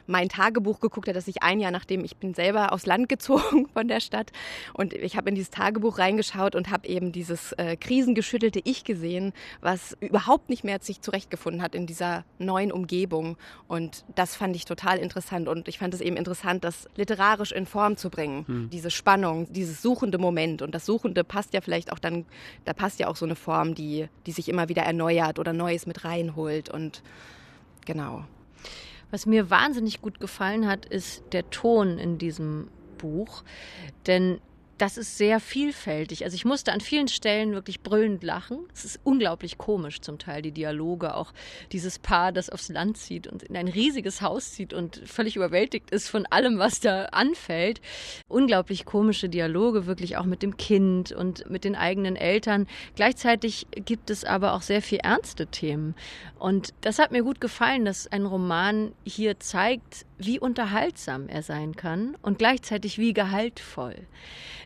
mein 0.08 0.28
Tagebuch 0.28 0.81
geguckt 0.81 1.06
habe, 1.06 1.14
dass 1.14 1.28
ich 1.28 1.43
ein 1.43 1.60
Jahr 1.60 1.70
nachdem 1.70 2.05
ich 2.05 2.16
bin 2.16 2.34
selber 2.34 2.72
aufs 2.72 2.87
Land 2.87 3.08
gezogen 3.08 3.69
von 3.72 3.88
der 3.88 4.00
Stadt 4.00 4.32
und 4.75 4.94
ich 4.94 5.16
habe 5.16 5.28
in 5.28 5.34
dieses 5.34 5.50
Tagebuch 5.50 5.99
reingeschaut 5.99 6.55
und 6.55 6.70
habe 6.70 6.88
eben 6.88 7.12
dieses 7.12 7.52
äh, 7.52 7.76
krisengeschüttelte 7.76 8.60
Ich 8.64 8.84
gesehen, 8.84 9.32
was 9.60 9.96
überhaupt 10.00 10.49
nicht 10.49 10.64
mehr 10.64 10.78
sich 10.81 11.00
zurechtgefunden 11.00 11.62
hat 11.62 11.75
in 11.75 11.87
dieser 11.87 12.25
neuen 12.38 12.72
Umgebung 12.72 13.37
und 13.69 14.05
das 14.14 14.34
fand 14.34 14.56
ich 14.56 14.64
total 14.64 14.99
interessant 14.99 15.49
und 15.49 15.69
ich 15.69 15.78
fand 15.78 15.94
es 15.94 16.00
eben 16.00 16.16
interessant, 16.16 16.64
das 16.64 16.88
literarisch 16.96 17.52
in 17.52 17.66
Form 17.66 17.96
zu 17.96 18.11
bringen, 18.11 18.46
hm. 18.46 18.70
diese 18.70 18.90
Spannung, 18.90 19.52
dieses 19.52 19.82
suchende 19.82 20.19
Moment 20.19 20.62
und 20.62 20.75
das 20.75 20.87
Suchende 20.87 21.22
passt 21.25 21.52
ja 21.52 21.61
vielleicht 21.61 21.93
auch 21.93 21.99
dann, 21.99 22.25
da 22.64 22.72
passt 22.72 22.99
ja 22.99 23.08
auch 23.08 23.16
so 23.16 23.26
eine 23.26 23.37
Form, 23.37 23.75
die, 23.75 24.08
die 24.26 24.32
sich 24.32 24.49
immer 24.49 24.69
wieder 24.69 24.82
erneuert 24.82 25.38
oder 25.38 25.52
Neues 25.52 25.87
mit 25.87 26.04
reinholt 26.04 26.70
und 26.70 27.02
genau. 27.84 28.25
Was 29.10 29.26
mir 29.26 29.50
wahnsinnig 29.50 30.00
gut 30.00 30.20
gefallen 30.20 30.66
hat, 30.66 30.87
ist 30.87 31.22
der 31.32 31.49
Ton 31.50 31.99
in 31.99 32.19
diesem 32.19 32.69
Buch. 32.99 33.43
Denn 34.06 34.40
das 34.78 34.96
ist 34.96 35.19
sehr 35.19 35.40
vielfältig. 35.40 36.25
Also 36.25 36.36
ich 36.36 36.44
musste 36.44 36.72
an 36.72 36.80
vielen 36.80 37.08
Stellen 37.08 37.52
wirklich 37.52 37.82
brüllend 37.82 38.22
lachen. 38.22 38.60
Es 38.72 38.84
ist 38.84 39.00
unglaublich 39.02 39.58
komisch 39.58 40.00
zum 40.00 40.19
Teil, 40.19 40.40
die 40.40 40.52
Dialoge. 40.52 41.14
Auch 41.14 41.32
dieses 41.72 41.98
Paar, 41.98 42.30
das 42.30 42.48
aufs 42.48 42.69
Land 42.69 42.96
zieht 42.96 43.26
und 43.26 43.42
in 43.42 43.56
ein 43.56 43.66
riesiges 43.66 44.22
Haus 44.22 44.52
zieht 44.52 44.72
und 44.72 45.02
völlig 45.04 45.34
überwältigt 45.34 45.90
ist 45.90 46.08
von 46.08 46.26
allem, 46.26 46.58
was 46.58 46.78
da 46.78 47.06
anfällt. 47.06 47.80
Unglaublich 48.28 48.84
komische 48.84 49.28
Dialoge, 49.28 49.86
wirklich 49.86 50.16
auch 50.16 50.25
mit 50.25 50.42
dem 50.42 50.56
Kind 50.56 51.10
und 51.10 51.50
mit 51.50 51.64
den 51.64 51.75
eigenen 51.75 52.14
Eltern. 52.14 52.69
Gleichzeitig 52.94 53.66
gibt 53.72 54.10
es 54.10 54.25
aber 54.25 54.52
auch 54.52 54.62
sehr 54.62 54.80
viel 54.80 54.98
ernste 54.98 55.48
Themen. 55.48 55.96
Und 56.38 56.72
das 56.82 57.00
hat 57.00 57.10
mir 57.10 57.25
gut 57.25 57.40
gefallen, 57.40 57.84
dass 57.84 58.06
ein 58.06 58.25
Roman 58.25 58.92
hier 59.04 59.40
zeigt, 59.40 60.06
wie 60.18 60.38
unterhaltsam 60.38 61.28
er 61.28 61.42
sein 61.42 61.76
kann 61.76 62.16
und 62.22 62.38
gleichzeitig 62.38 62.98
wie 62.98 63.12
gehaltvoll. 63.12 63.94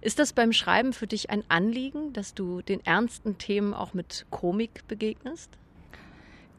Ist 0.01 0.19
das 0.19 0.33
beim 0.33 0.53
Schreiben 0.53 0.93
für 0.93 1.07
dich 1.07 1.31
ein 1.31 1.45
Anliegen, 1.49 2.13
dass 2.13 2.35
du 2.35 2.63
den 2.63 2.85
ernsten 2.85 3.39
Themen 3.39 3.75
auch 3.75 3.95
mit 3.95 4.27
Komik 4.31 4.87
begegnest? 4.89 5.51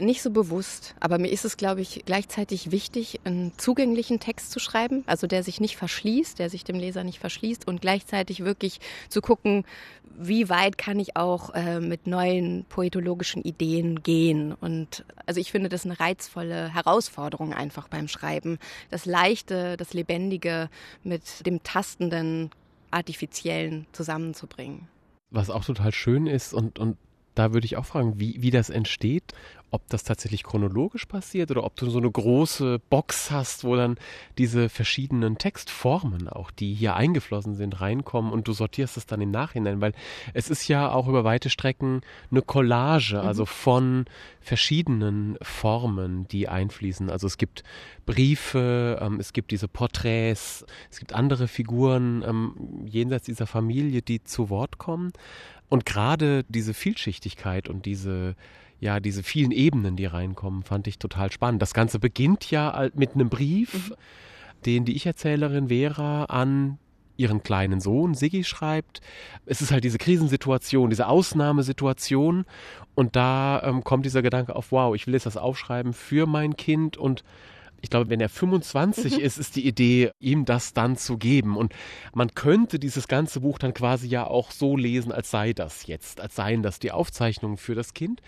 Nicht 0.04 0.22
so 0.22 0.32
bewusst, 0.32 0.96
aber 1.00 1.18
mir 1.18 1.30
ist 1.30 1.46
es, 1.46 1.56
glaube 1.56 1.80
ich, 1.80 2.04
gleichzeitig 2.06 2.72
wichtig, 2.72 3.22
einen 3.24 3.58
zugänglichen 3.58 4.20
Text 4.20 4.52
zu 4.52 4.60
schreiben, 4.60 5.04
also 5.06 5.28
der 5.28 5.44
sich 5.44 5.62
nicht 5.62 5.78
verschließt, 5.78 6.40
der 6.40 6.50
sich 6.50 6.66
dem 6.66 6.76
Leser 6.76 7.06
nicht 7.06 7.20
verschließt 7.20 7.66
und 7.66 7.80
gleichzeitig 7.80 8.44
wirklich 8.44 8.82
zu 9.08 9.22
gucken, 9.22 9.64
wie 10.18 10.50
weit 10.50 10.78
kann 10.78 11.00
ich 11.00 11.16
auch 11.16 11.52
äh, 11.54 11.80
mit 11.80 12.06
neuen 12.06 12.66
poetologischen 12.66 13.44
Ideen 13.44 14.04
gehen. 14.04 14.52
Und 14.52 15.06
also 15.26 15.40
ich 15.40 15.52
finde 15.52 15.70
das 15.70 15.86
eine 15.86 15.98
reizvolle 15.98 16.74
Herausforderung 16.74 17.54
einfach 17.54 17.88
beim 17.88 18.10
Schreiben. 18.10 18.60
Das 18.92 19.06
Leichte, 19.06 19.78
das 19.78 19.94
Lebendige 19.94 20.70
mit 21.04 21.46
dem 21.46 21.64
Tastenden, 21.64 22.52
Artifiziellen 22.92 23.88
zusammenzubringen. 23.94 24.90
Was 25.32 25.50
auch 25.50 25.64
total 25.64 25.94
schön 25.94 26.28
ist 26.28 26.54
und, 26.54 26.78
und 26.78 26.98
da 27.36 27.54
würde 27.54 27.66
ich 27.66 27.78
auch 27.78 27.86
fragen, 27.86 28.20
wie, 28.20 28.42
wie 28.42 28.52
das 28.52 28.70
entsteht 28.70 29.34
ob 29.74 29.90
das 29.90 30.04
tatsächlich 30.04 30.44
chronologisch 30.44 31.08
passiert 31.08 31.50
oder 31.50 31.64
ob 31.64 31.76
du 31.76 31.90
so 31.90 31.98
eine 31.98 32.12
große 32.12 32.80
Box 32.92 33.32
hast, 33.32 33.64
wo 33.64 33.76
dann 33.76 33.98
diese 34.38 34.70
verschiedenen 34.70 35.40
Textformen, 35.40 36.30
auch 36.30 36.52
die 36.52 36.76
hier 36.76 36.96
eingeflossen 36.96 37.56
sind, 37.56 37.82
reinkommen 37.82 38.32
und 38.32 38.48
du 38.48 38.54
sortierst 38.54 38.98
es 38.98 39.08
dann 39.08 39.20
im 39.20 39.32
Nachhinein, 39.32 39.82
weil 39.82 39.94
es 40.36 40.52
ist 40.52 40.68
ja 40.68 40.92
auch 40.92 41.08
über 41.08 41.24
weite 41.24 41.50
Strecken 41.50 42.02
eine 42.30 42.44
Collage, 42.44 43.16
mhm. 43.16 43.28
also 43.28 43.48
von 43.48 44.06
verschiedenen 44.42 45.40
Formen, 45.42 46.28
die 46.28 46.48
einfließen. 46.48 47.10
Also 47.10 47.26
es 47.26 47.40
gibt 47.40 47.64
Briefe, 48.06 49.00
ähm, 49.02 49.20
es 49.20 49.34
gibt 49.34 49.50
diese 49.50 49.68
Porträts, 49.68 50.68
es 50.92 51.00
gibt 51.00 51.14
andere 51.14 51.48
Figuren 51.48 52.24
ähm, 52.28 52.86
jenseits 52.86 53.26
dieser 53.26 53.48
Familie, 53.48 54.04
die 54.04 54.24
zu 54.24 54.52
Wort 54.52 54.78
kommen. 54.78 55.14
Und 55.68 55.88
gerade 55.88 56.46
diese 56.48 56.76
Vielschichtigkeit 56.76 57.68
und 57.68 57.88
diese 57.88 58.36
ja, 58.84 59.00
diese 59.00 59.24
vielen 59.24 59.52
Ebenen, 59.52 59.96
die 59.96 60.06
reinkommen, 60.06 60.64
fand 60.64 60.88
ich 60.88 61.00
total 61.00 61.32
spannend. 61.32 61.62
Das 61.62 61.74
Ganze 61.74 62.00
beginnt 62.00 62.52
ja 62.52 62.90
mit 62.94 63.16
einem 63.16 63.30
Brief, 63.30 63.92
mhm. 63.92 63.96
den 64.66 64.86
die 64.86 64.96
Ich-Erzählerin 64.98 65.70
Vera 65.70 66.26
an 66.26 66.80
ihren 67.16 67.44
kleinen 67.44 67.80
Sohn 67.80 68.14
Siggi 68.14 68.44
schreibt. 68.44 69.00
Es 69.46 69.62
ist 69.62 69.72
halt 69.72 69.86
diese 69.86 70.00
Krisensituation, 70.00 70.90
diese 70.90 71.08
Ausnahmesituation 71.08 72.44
und 72.94 73.16
da 73.16 73.62
ähm, 73.64 73.86
kommt 73.86 74.06
dieser 74.06 74.22
Gedanke 74.22 74.54
auf, 74.54 74.74
wow, 74.74 74.94
ich 74.94 75.08
will 75.08 75.14
jetzt 75.14 75.28
das 75.28 75.38
aufschreiben 75.38 75.94
für 75.94 76.26
mein 76.26 76.58
Kind 76.58 76.98
und 76.98 77.24
ich 77.84 77.90
glaube, 77.90 78.10
wenn 78.10 78.22
er 78.22 78.30
25 78.30 79.18
mhm. 79.18 79.20
ist, 79.20 79.38
ist 79.38 79.58
die 79.58 79.68
Idee, 79.68 80.12
ihm 80.20 80.46
das 80.46 80.74
dann 80.74 80.96
zu 80.96 81.18
geben. 81.18 81.58
Und 81.58 81.74
man 82.14 82.34
könnte 82.34 82.80
dieses 82.80 83.10
ganze 83.10 83.42
Buch 83.42 83.60
dann 83.60 83.74
quasi 83.74 84.08
ja 84.08 84.26
auch 84.26 84.52
so 84.52 84.78
lesen, 84.78 85.12
als 85.12 85.30
sei 85.30 85.52
das 85.52 85.86
jetzt, 85.86 86.22
als 86.22 86.34
seien 86.36 86.64
das 86.64 86.80
die 86.80 86.94
Aufzeichnungen 86.94 87.58
für 87.58 87.76
das 87.76 87.94
Kind. 87.94 88.22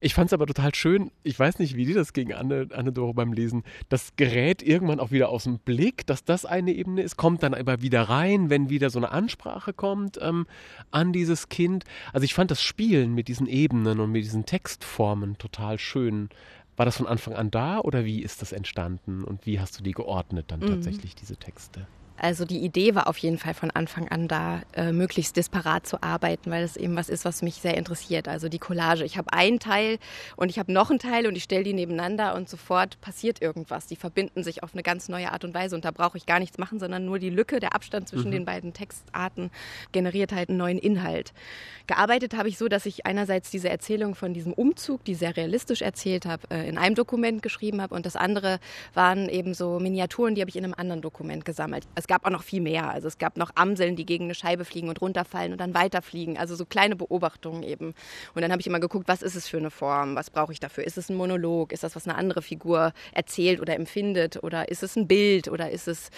Ich 0.00 0.14
fand 0.14 0.28
es 0.28 0.32
aber 0.32 0.46
total 0.46 0.74
schön, 0.74 1.10
ich 1.24 1.38
weiß 1.38 1.58
nicht, 1.58 1.76
wie 1.76 1.84
dir 1.84 1.94
das 1.94 2.14
ging, 2.14 2.32
Anne, 2.32 2.68
Anne 2.72 2.90
Doro 2.90 3.12
beim 3.12 3.34
Lesen, 3.34 3.64
das 3.90 4.16
gerät 4.16 4.62
irgendwann 4.62 4.98
auch 4.98 5.10
wieder 5.10 5.28
aus 5.28 5.44
dem 5.44 5.58
Blick, 5.58 6.06
dass 6.06 6.24
das 6.24 6.46
eine 6.46 6.72
Ebene 6.72 7.02
ist, 7.02 7.18
kommt 7.18 7.42
dann 7.42 7.52
aber 7.52 7.82
wieder 7.82 8.00
rein, 8.00 8.48
wenn 8.48 8.70
wieder 8.70 8.88
so 8.88 8.98
eine 8.98 9.10
Ansprache 9.10 9.74
kommt 9.74 10.18
ähm, 10.22 10.46
an 10.90 11.12
dieses 11.12 11.50
Kind. 11.50 11.84
Also 12.14 12.24
ich 12.24 12.32
fand 12.32 12.50
das 12.50 12.62
Spielen 12.62 13.14
mit 13.14 13.28
diesen 13.28 13.46
Ebenen 13.46 14.00
und 14.00 14.10
mit 14.10 14.24
diesen 14.24 14.46
Textformen 14.46 15.36
total 15.36 15.78
schön. 15.78 16.30
War 16.76 16.84
das 16.84 16.96
von 16.96 17.06
Anfang 17.06 17.34
an 17.34 17.50
da 17.50 17.80
oder 17.80 18.04
wie 18.04 18.22
ist 18.22 18.42
das 18.42 18.52
entstanden 18.52 19.24
und 19.24 19.46
wie 19.46 19.60
hast 19.60 19.78
du 19.78 19.82
die 19.82 19.92
geordnet 19.92 20.46
dann 20.48 20.60
mhm. 20.60 20.68
tatsächlich, 20.68 21.14
diese 21.14 21.36
Texte? 21.36 21.86
Also 22.18 22.44
die 22.44 22.60
Idee 22.60 22.94
war 22.94 23.08
auf 23.08 23.18
jeden 23.18 23.38
Fall 23.38 23.54
von 23.54 23.70
Anfang 23.70 24.08
an 24.08 24.28
da, 24.28 24.62
äh, 24.74 24.92
möglichst 24.92 25.36
disparat 25.36 25.86
zu 25.86 26.02
arbeiten, 26.02 26.50
weil 26.50 26.64
es 26.64 26.76
eben 26.76 26.96
was 26.96 27.08
ist, 27.08 27.24
was 27.24 27.42
mich 27.42 27.56
sehr 27.56 27.76
interessiert. 27.76 28.28
Also 28.28 28.48
die 28.48 28.58
Collage. 28.58 29.04
Ich 29.04 29.18
habe 29.18 29.32
einen 29.32 29.58
Teil 29.58 29.98
und 30.36 30.48
ich 30.48 30.58
habe 30.58 30.72
noch 30.72 30.90
einen 30.90 30.98
Teil 30.98 31.26
und 31.26 31.36
ich 31.36 31.44
stelle 31.44 31.64
die 31.64 31.74
nebeneinander 31.74 32.34
und 32.34 32.48
sofort 32.48 33.00
passiert 33.00 33.42
irgendwas. 33.42 33.86
Die 33.86 33.96
verbinden 33.96 34.42
sich 34.42 34.62
auf 34.62 34.72
eine 34.72 34.82
ganz 34.82 35.08
neue 35.08 35.32
Art 35.32 35.44
und 35.44 35.54
Weise 35.54 35.76
und 35.76 35.84
da 35.84 35.90
brauche 35.90 36.16
ich 36.16 36.26
gar 36.26 36.38
nichts 36.38 36.58
machen, 36.58 36.78
sondern 36.78 37.04
nur 37.04 37.18
die 37.18 37.30
Lücke, 37.30 37.60
der 37.60 37.74
Abstand 37.74 38.08
zwischen 38.08 38.28
mhm. 38.28 38.32
den 38.32 38.44
beiden 38.44 38.72
Textarten 38.72 39.50
generiert 39.92 40.32
halt 40.32 40.48
einen 40.48 40.58
neuen 40.58 40.78
Inhalt. 40.78 41.32
Gearbeitet 41.86 42.36
habe 42.36 42.48
ich 42.48 42.58
so, 42.58 42.68
dass 42.68 42.86
ich 42.86 43.06
einerseits 43.06 43.50
diese 43.50 43.68
Erzählung 43.68 44.14
von 44.14 44.32
diesem 44.32 44.52
Umzug, 44.52 45.04
die 45.04 45.14
sehr 45.14 45.36
realistisch 45.36 45.82
erzählt 45.82 46.26
habe, 46.26 46.42
äh, 46.50 46.68
in 46.68 46.78
einem 46.78 46.94
Dokument 46.94 47.42
geschrieben 47.42 47.82
habe 47.82 47.94
und 47.94 48.06
das 48.06 48.16
andere 48.16 48.58
waren 48.94 49.28
eben 49.28 49.54
so 49.54 49.78
Miniaturen, 49.78 50.34
die 50.34 50.40
habe 50.40 50.48
ich 50.48 50.56
in 50.56 50.64
einem 50.64 50.74
anderen 50.74 51.02
Dokument 51.02 51.44
gesammelt. 51.44 51.86
Es 51.94 52.05
es 52.06 52.08
gab 52.08 52.24
auch 52.24 52.30
noch 52.30 52.44
viel 52.44 52.60
mehr. 52.60 52.88
Also 52.88 53.08
es 53.08 53.18
gab 53.18 53.36
noch 53.36 53.50
Amseln, 53.56 53.96
die 53.96 54.06
gegen 54.06 54.26
eine 54.26 54.34
Scheibe 54.36 54.64
fliegen 54.64 54.88
und 54.88 55.00
runterfallen 55.00 55.50
und 55.50 55.60
dann 55.60 55.74
weiterfliegen. 55.74 56.38
Also 56.38 56.54
so 56.54 56.64
kleine 56.64 56.94
Beobachtungen 56.94 57.64
eben. 57.64 57.94
Und 58.32 58.42
dann 58.42 58.52
habe 58.52 58.60
ich 58.60 58.66
immer 58.68 58.78
geguckt, 58.78 59.08
was 59.08 59.22
ist 59.22 59.34
es 59.34 59.48
für 59.48 59.56
eine 59.56 59.72
Form? 59.72 60.14
Was 60.14 60.30
brauche 60.30 60.52
ich 60.52 60.60
dafür? 60.60 60.84
Ist 60.84 60.98
es 60.98 61.08
ein 61.08 61.16
Monolog? 61.16 61.72
Ist 61.72 61.82
das, 61.82 61.96
was 61.96 62.06
eine 62.06 62.16
andere 62.16 62.42
Figur 62.42 62.92
erzählt 63.12 63.60
oder 63.60 63.74
empfindet? 63.74 64.40
Oder 64.44 64.68
ist 64.68 64.84
es 64.84 64.94
ein 64.94 65.08
Bild? 65.08 65.48
Oder 65.48 65.70
ist 65.70 65.88
es 65.88 66.10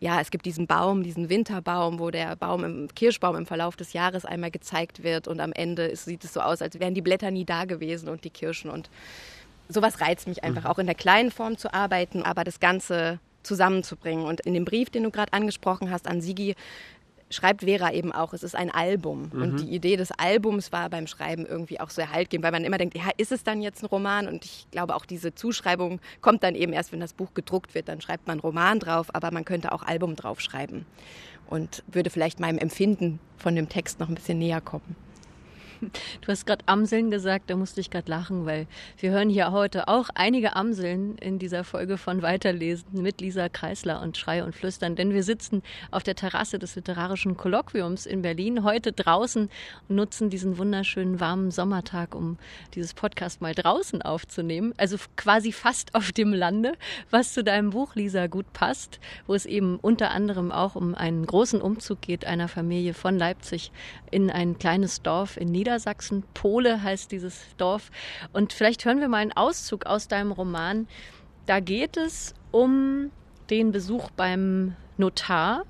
ja, 0.00 0.20
es 0.20 0.30
gibt 0.30 0.44
diesen 0.44 0.66
Baum, 0.66 1.04
diesen 1.04 1.28
Winterbaum, 1.28 2.00
wo 2.00 2.10
der 2.10 2.34
Baum 2.34 2.64
im 2.64 2.88
Kirschbaum 2.94 3.36
im 3.36 3.46
Verlauf 3.46 3.76
des 3.76 3.92
Jahres 3.92 4.24
einmal 4.24 4.50
gezeigt 4.50 5.04
wird 5.04 5.26
und 5.26 5.40
am 5.40 5.52
Ende 5.52 5.94
sieht 5.96 6.22
es 6.22 6.32
so 6.32 6.40
aus, 6.40 6.62
als 6.62 6.78
wären 6.78 6.94
die 6.94 7.02
Blätter 7.02 7.32
nie 7.32 7.44
da 7.44 7.64
gewesen 7.64 8.08
und 8.08 8.22
die 8.22 8.30
Kirschen 8.30 8.70
und 8.70 8.90
sowas 9.68 10.00
reizt 10.00 10.28
mich 10.28 10.44
einfach 10.44 10.62
mhm. 10.62 10.70
auch 10.70 10.78
in 10.78 10.86
der 10.86 10.94
kleinen 10.94 11.32
Form 11.32 11.58
zu 11.58 11.74
arbeiten, 11.74 12.22
aber 12.22 12.44
das 12.44 12.60
Ganze 12.60 13.18
zusammenzubringen. 13.42 14.24
Und 14.24 14.40
in 14.40 14.54
dem 14.54 14.64
Brief, 14.64 14.90
den 14.90 15.04
du 15.04 15.10
gerade 15.10 15.32
angesprochen 15.32 15.90
hast 15.90 16.06
an 16.06 16.20
Sigi, 16.20 16.54
schreibt 17.30 17.62
Vera 17.62 17.92
eben 17.92 18.12
auch, 18.12 18.32
es 18.32 18.42
ist 18.42 18.54
ein 18.54 18.70
Album. 18.70 19.30
Mhm. 19.32 19.42
Und 19.42 19.60
die 19.60 19.74
Idee 19.74 19.96
des 19.96 20.12
Albums 20.12 20.72
war 20.72 20.88
beim 20.88 21.06
Schreiben 21.06 21.46
irgendwie 21.46 21.80
auch 21.80 21.90
so 21.90 22.00
erhaltgeben, 22.00 22.42
weil 22.42 22.52
man 22.52 22.64
immer 22.64 22.78
denkt, 22.78 22.96
ja, 22.96 23.10
ist 23.16 23.32
es 23.32 23.44
dann 23.44 23.60
jetzt 23.60 23.82
ein 23.82 23.86
Roman? 23.86 24.26
Und 24.28 24.44
ich 24.44 24.66
glaube, 24.70 24.94
auch 24.94 25.04
diese 25.04 25.34
Zuschreibung 25.34 26.00
kommt 26.20 26.42
dann 26.42 26.54
eben 26.54 26.72
erst, 26.72 26.92
wenn 26.92 27.00
das 27.00 27.12
Buch 27.12 27.34
gedruckt 27.34 27.74
wird. 27.74 27.88
Dann 27.88 28.00
schreibt 28.00 28.26
man 28.26 28.40
Roman 28.40 28.78
drauf, 28.78 29.14
aber 29.14 29.30
man 29.30 29.44
könnte 29.44 29.72
auch 29.72 29.82
Album 29.82 30.16
draufschreiben 30.16 30.86
und 31.48 31.82
würde 31.86 32.10
vielleicht 32.10 32.40
meinem 32.40 32.58
Empfinden 32.58 33.20
von 33.36 33.54
dem 33.54 33.68
Text 33.68 34.00
noch 34.00 34.08
ein 34.08 34.14
bisschen 34.14 34.38
näher 34.38 34.60
kommen. 34.60 34.96
Du 36.20 36.28
hast 36.28 36.46
gerade 36.46 36.64
Amseln 36.66 37.10
gesagt, 37.10 37.50
da 37.50 37.56
musste 37.56 37.80
ich 37.80 37.90
gerade 37.90 38.10
lachen, 38.10 38.46
weil 38.46 38.66
wir 38.98 39.10
hören 39.10 39.28
hier 39.28 39.52
heute 39.52 39.88
auch 39.88 40.08
einige 40.14 40.56
Amseln 40.56 41.16
in 41.18 41.38
dieser 41.38 41.64
Folge 41.64 41.96
von 41.96 42.22
Weiterlesen 42.22 43.02
mit 43.02 43.20
Lisa 43.20 43.48
Kreisler 43.48 44.02
und 44.02 44.16
Schrei 44.16 44.44
und 44.44 44.54
Flüstern, 44.54 44.96
denn 44.96 45.12
wir 45.12 45.22
sitzen 45.22 45.62
auf 45.90 46.02
der 46.02 46.14
Terrasse 46.14 46.58
des 46.58 46.76
Literarischen 46.76 47.36
Kolloquiums 47.36 48.06
in 48.06 48.22
Berlin, 48.22 48.64
heute 48.64 48.92
draußen 48.92 49.48
und 49.88 49.96
nutzen 49.96 50.30
diesen 50.30 50.58
wunderschönen 50.58 51.20
warmen 51.20 51.50
Sommertag, 51.50 52.14
um 52.14 52.38
dieses 52.74 52.94
Podcast 52.94 53.40
mal 53.40 53.54
draußen 53.54 54.02
aufzunehmen, 54.02 54.74
also 54.76 54.96
quasi 55.16 55.52
fast 55.52 55.94
auf 55.94 56.12
dem 56.12 56.32
Lande, 56.32 56.74
was 57.10 57.32
zu 57.32 57.44
deinem 57.44 57.70
Buch, 57.70 57.94
Lisa, 57.94 58.26
gut 58.26 58.52
passt, 58.52 59.00
wo 59.26 59.34
es 59.34 59.46
eben 59.46 59.78
unter 59.80 60.10
anderem 60.10 60.52
auch 60.52 60.74
um 60.74 60.94
einen 60.94 61.24
großen 61.24 61.60
Umzug 61.60 62.00
geht 62.00 62.24
einer 62.24 62.48
Familie 62.48 62.94
von 62.94 63.18
Leipzig 63.18 63.72
in 64.10 64.30
ein 64.30 64.58
kleines 64.58 65.02
Dorf 65.02 65.36
in 65.36 65.48
Niedersachsen 65.48 65.67
Niedersachsen. 65.68 66.24
Pole 66.32 66.82
heißt 66.82 67.12
dieses 67.12 67.42
Dorf. 67.58 67.90
Und 68.32 68.54
vielleicht 68.54 68.86
hören 68.86 69.00
wir 69.00 69.08
mal 69.08 69.18
einen 69.18 69.32
Auszug 69.32 69.84
aus 69.84 70.08
deinem 70.08 70.32
Roman. 70.32 70.88
Da 71.44 71.60
geht 71.60 71.98
es 71.98 72.34
um 72.52 73.10
den 73.50 73.70
Besuch 73.70 74.10
beim 74.12 74.74
Notar. 74.96 75.64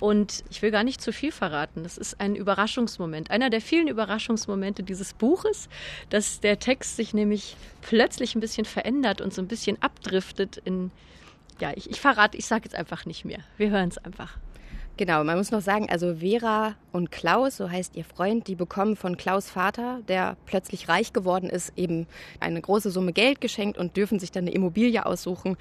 Und 0.00 0.42
ich 0.50 0.60
will 0.60 0.72
gar 0.72 0.82
nicht 0.82 1.00
zu 1.00 1.12
viel 1.12 1.30
verraten. 1.30 1.84
Das 1.84 1.96
ist 1.96 2.20
ein 2.20 2.34
Überraschungsmoment. 2.34 3.30
Einer 3.30 3.48
der 3.48 3.60
vielen 3.60 3.86
Überraschungsmomente 3.86 4.82
dieses 4.82 5.14
Buches, 5.14 5.68
dass 6.10 6.40
der 6.40 6.58
Text 6.58 6.96
sich 6.96 7.14
nämlich 7.14 7.56
plötzlich 7.82 8.34
ein 8.34 8.40
bisschen 8.40 8.64
verändert 8.64 9.20
und 9.20 9.32
so 9.32 9.40
ein 9.40 9.46
bisschen 9.46 9.80
abdriftet 9.80 10.60
in, 10.64 10.90
ja, 11.60 11.72
ich, 11.76 11.88
ich 11.88 12.00
verrate, 12.00 12.36
ich 12.36 12.46
sage 12.46 12.64
jetzt 12.64 12.74
einfach 12.74 13.06
nicht 13.06 13.24
mehr. 13.24 13.38
Wir 13.56 13.70
hören 13.70 13.88
es 13.88 13.98
einfach. 13.98 14.36
Genau, 14.98 15.22
man 15.24 15.36
muss 15.36 15.50
noch 15.50 15.60
sagen, 15.60 15.90
also 15.90 16.16
Vera 16.16 16.74
und 16.90 17.10
Klaus, 17.10 17.58
so 17.58 17.70
heißt 17.70 17.96
ihr 17.96 18.04
Freund, 18.04 18.48
die 18.48 18.54
bekommen 18.54 18.96
von 18.96 19.18
Klaus 19.18 19.50
Vater, 19.50 20.00
der 20.08 20.38
plötzlich 20.46 20.88
reich 20.88 21.12
geworden 21.12 21.50
ist, 21.50 21.74
eben 21.76 22.06
eine 22.40 22.62
große 22.62 22.90
Summe 22.90 23.12
Geld 23.12 23.42
geschenkt 23.42 23.76
und 23.76 23.98
dürfen 23.98 24.18
sich 24.18 24.32
dann 24.32 24.44
eine 24.44 24.52
Immobilie 24.52 25.04
aussuchen. 25.04 25.58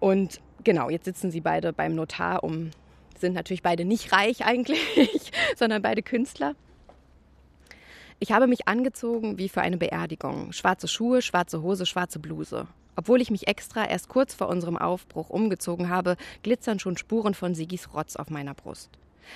Und 0.00 0.40
genau, 0.64 0.90
jetzt 0.90 1.04
sitzen 1.04 1.30
sie 1.30 1.40
beide 1.40 1.72
beim 1.72 1.94
Notar 1.94 2.42
um, 2.42 2.70
sind 3.16 3.34
natürlich 3.34 3.62
beide 3.62 3.84
nicht 3.84 4.10
reich 4.12 4.44
eigentlich, 4.44 4.80
sondern 5.56 5.80
beide 5.80 6.02
Künstler. 6.02 6.56
Ich 8.18 8.32
habe 8.32 8.48
mich 8.48 8.66
angezogen 8.66 9.38
wie 9.38 9.48
für 9.48 9.60
eine 9.60 9.76
Beerdigung. 9.76 10.52
Schwarze 10.52 10.88
Schuhe, 10.88 11.22
schwarze 11.22 11.62
Hose, 11.62 11.86
schwarze 11.86 12.18
Bluse. 12.18 12.66
Obwohl 12.96 13.20
ich 13.20 13.30
mich 13.30 13.48
extra 13.48 13.84
erst 13.84 14.08
kurz 14.08 14.34
vor 14.34 14.48
unserem 14.48 14.76
Aufbruch 14.76 15.30
umgezogen 15.30 15.88
habe, 15.88 16.16
glitzern 16.42 16.78
schon 16.78 16.96
Spuren 16.96 17.34
von 17.34 17.54
Sigis 17.54 17.92
Rotz 17.94 18.16
auf 18.16 18.30
meiner 18.30 18.54
Brust. 18.54 18.90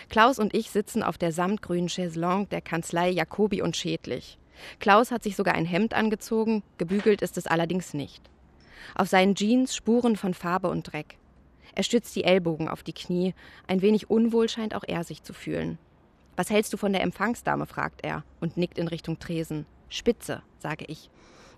Klaus 0.09 0.39
und 0.39 0.55
ich 0.55 0.71
sitzen 0.71 1.03
auf 1.03 1.19
der 1.19 1.33
samtgrünen 1.33 1.89
Chaiselongue 1.89 2.47
der 2.49 2.61
Kanzlei 2.61 3.11
Jacobi 3.11 3.63
und 3.63 3.77
Schädlich. 3.77 4.39
Klaus 4.81 5.11
hat 5.11 5.23
sich 5.23 5.37
sogar 5.37 5.55
ein 5.55 5.65
Hemd 5.65 5.95
angezogen, 5.95 6.63
gebügelt 6.79 7.23
ist 7.23 7.39
es 7.39 7.47
allerdings 7.47 7.95
nicht. 7.95 8.23
Auf 8.95 9.09
seinen 9.09 9.35
Jeans 9.35 9.75
Spuren 9.75 10.17
von 10.17 10.35
Farbe 10.35 10.69
und 10.69 10.93
Dreck. 10.93 11.17
Er 11.75 11.85
stützt 11.85 12.15
die 12.17 12.25
Ellbogen 12.25 12.69
auf 12.69 12.83
die 12.83 12.93
Knie, 12.93 13.35
ein 13.67 13.83
wenig 13.83 14.11
unwohl 14.11 14.49
scheint 14.49 14.75
auch 14.75 14.85
er 14.87 15.05
sich 15.05 15.23
zu 15.23 15.33
fühlen. 15.33 15.79
Was 16.37 16.51
hältst 16.51 16.73
du 16.73 16.77
von 16.77 16.93
der 16.93 17.03
Empfangsdame? 17.03 17.67
fragt 17.67 18.05
er 18.05 18.25
und 18.41 18.57
nickt 18.57 18.79
in 18.79 18.89
Richtung 18.89 19.19
Tresen. 19.19 19.67
Spitze, 19.89 20.43
sage 20.59 20.85
ich. 20.87 21.11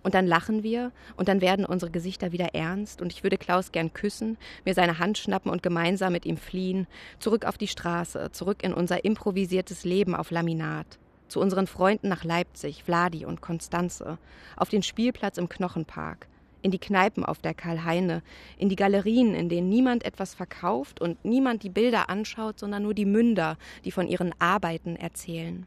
Und 0.02 0.14
dann 0.14 0.26
lachen 0.26 0.62
wir 0.62 0.92
und 1.16 1.28
dann 1.28 1.40
werden 1.40 1.64
unsere 1.64 1.90
Gesichter 1.90 2.33
wieder 2.33 2.54
ernst 2.54 3.02
und 3.02 3.12
ich 3.12 3.23
würde 3.23 3.37
Klaus 3.37 3.71
gern 3.71 3.92
küssen, 3.92 4.38
mir 4.64 4.75
seine 4.75 4.99
Hand 4.99 5.19
schnappen 5.19 5.50
und 5.50 5.62
gemeinsam 5.62 6.12
mit 6.12 6.25
ihm 6.25 6.38
fliehen, 6.38 6.87
zurück 7.19 7.45
auf 7.45 7.59
die 7.59 7.69
Straße, 7.69 8.30
zurück 8.33 8.62
in 8.62 8.73
unser 8.73 9.04
improvisiertes 9.04 9.85
Leben 9.85 10.14
auf 10.14 10.30
Laminat, 10.30 10.99
zu 11.28 11.40
unseren 11.40 11.66
Freunden 11.66 12.09
nach 12.09 12.25
Leipzig, 12.25 12.83
Vladi 12.83 13.26
und 13.26 13.42
Konstanze, 13.42 14.19
auf 14.57 14.71
den 14.71 14.83
Spielplatz 14.83 15.37
im 15.37 15.50
Knochenpark, 15.50 16.28
in 16.62 16.71
die 16.71 16.78
Kneipen 16.78 17.25
auf 17.25 17.38
der 17.38 17.54
Karl-Heine, 17.54 18.23
in 18.57 18.71
die 18.71 18.76
Galerien, 18.76 19.35
in 19.35 19.50
denen 19.50 19.69
niemand 19.69 20.04
etwas 20.04 20.35
verkauft 20.35 21.00
und 21.00 21.23
niemand 21.26 21.62
die 21.62 21.71
Bilder 21.71 22.09
anschaut, 22.09 22.59
sondern 22.59 22.83
nur 22.83 22.95
die 22.95 23.04
Münder, 23.04 23.59
die 23.85 23.92
von 23.92 24.09
ihren 24.09 24.33
Arbeiten 24.38 24.97
erzählen. 24.97 25.66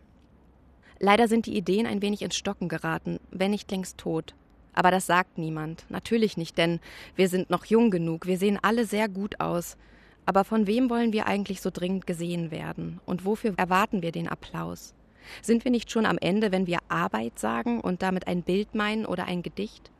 Leider 1.04 1.28
sind 1.28 1.48
die 1.48 1.58
Ideen 1.58 1.86
ein 1.86 2.02
wenig 2.02 2.22
ins 2.22 2.38
Stocken 2.38 2.70
geraten, 2.70 3.20
wenn 3.30 3.52
nicht 3.52 3.70
längst 3.70 3.98
tot. 3.98 4.36
Aber 4.72 4.90
das 4.90 5.06
sagt 5.06 5.38
niemand. 5.38 5.84
Natürlich 5.90 6.38
nicht, 6.38 6.58
denn 6.58 6.80
wir 7.18 7.28
sind 7.28 7.50
noch 7.50 7.66
jung 7.66 7.92
genug, 7.92 8.26
wir 8.26 8.38
sehen 8.38 8.58
alle 8.62 8.86
sehr 8.86 9.10
gut 9.10 9.42
aus. 9.42 9.76
Aber 10.26 10.46
von 10.46 10.66
wem 10.66 10.90
wollen 10.90 11.12
wir 11.12 11.28
eigentlich 11.28 11.60
so 11.60 11.72
dringend 11.72 12.08
gesehen 12.08 12.52
werden? 12.52 13.02
Und 13.06 13.26
wofür 13.26 13.54
erwarten 13.58 14.02
wir 14.02 14.14
den 14.14 14.30
Applaus? 14.30 14.94
Sind 15.42 15.66
wir 15.66 15.72
nicht 15.72 15.92
schon 15.92 16.06
am 16.06 16.18
Ende, 16.18 16.54
wenn 16.54 16.68
wir 16.68 16.80
Arbeit 16.88 17.38
sagen 17.38 17.82
und 17.82 18.02
damit 18.02 18.28
ein 18.28 18.42
Bild 18.42 18.74
meinen 18.74 19.06
oder 19.06 19.26
ein 19.26 19.44
Gedicht? 19.44 19.92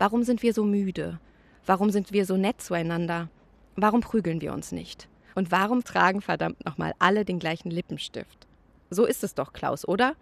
Warum 0.00 0.24
sind 0.24 0.42
wir 0.42 0.52
so 0.52 0.64
müde? 0.64 1.20
Warum 1.66 1.90
sind 1.90 2.10
wir 2.12 2.26
so 2.26 2.36
nett 2.36 2.60
zueinander? 2.60 3.28
Warum 3.76 4.00
prügeln 4.00 4.40
wir 4.40 4.52
uns 4.52 4.72
nicht? 4.72 5.06
Und 5.36 5.52
warum 5.52 5.84
tragen 5.84 6.20
verdammt 6.20 6.64
nochmal 6.64 6.94
alle 6.98 7.24
den 7.24 7.38
gleichen 7.38 7.70
Lippenstift? 7.70 8.48
So 8.90 9.04
ist 9.04 9.22
es 9.22 9.36
doch, 9.36 9.52
Klaus, 9.52 9.86
oder? 9.86 10.16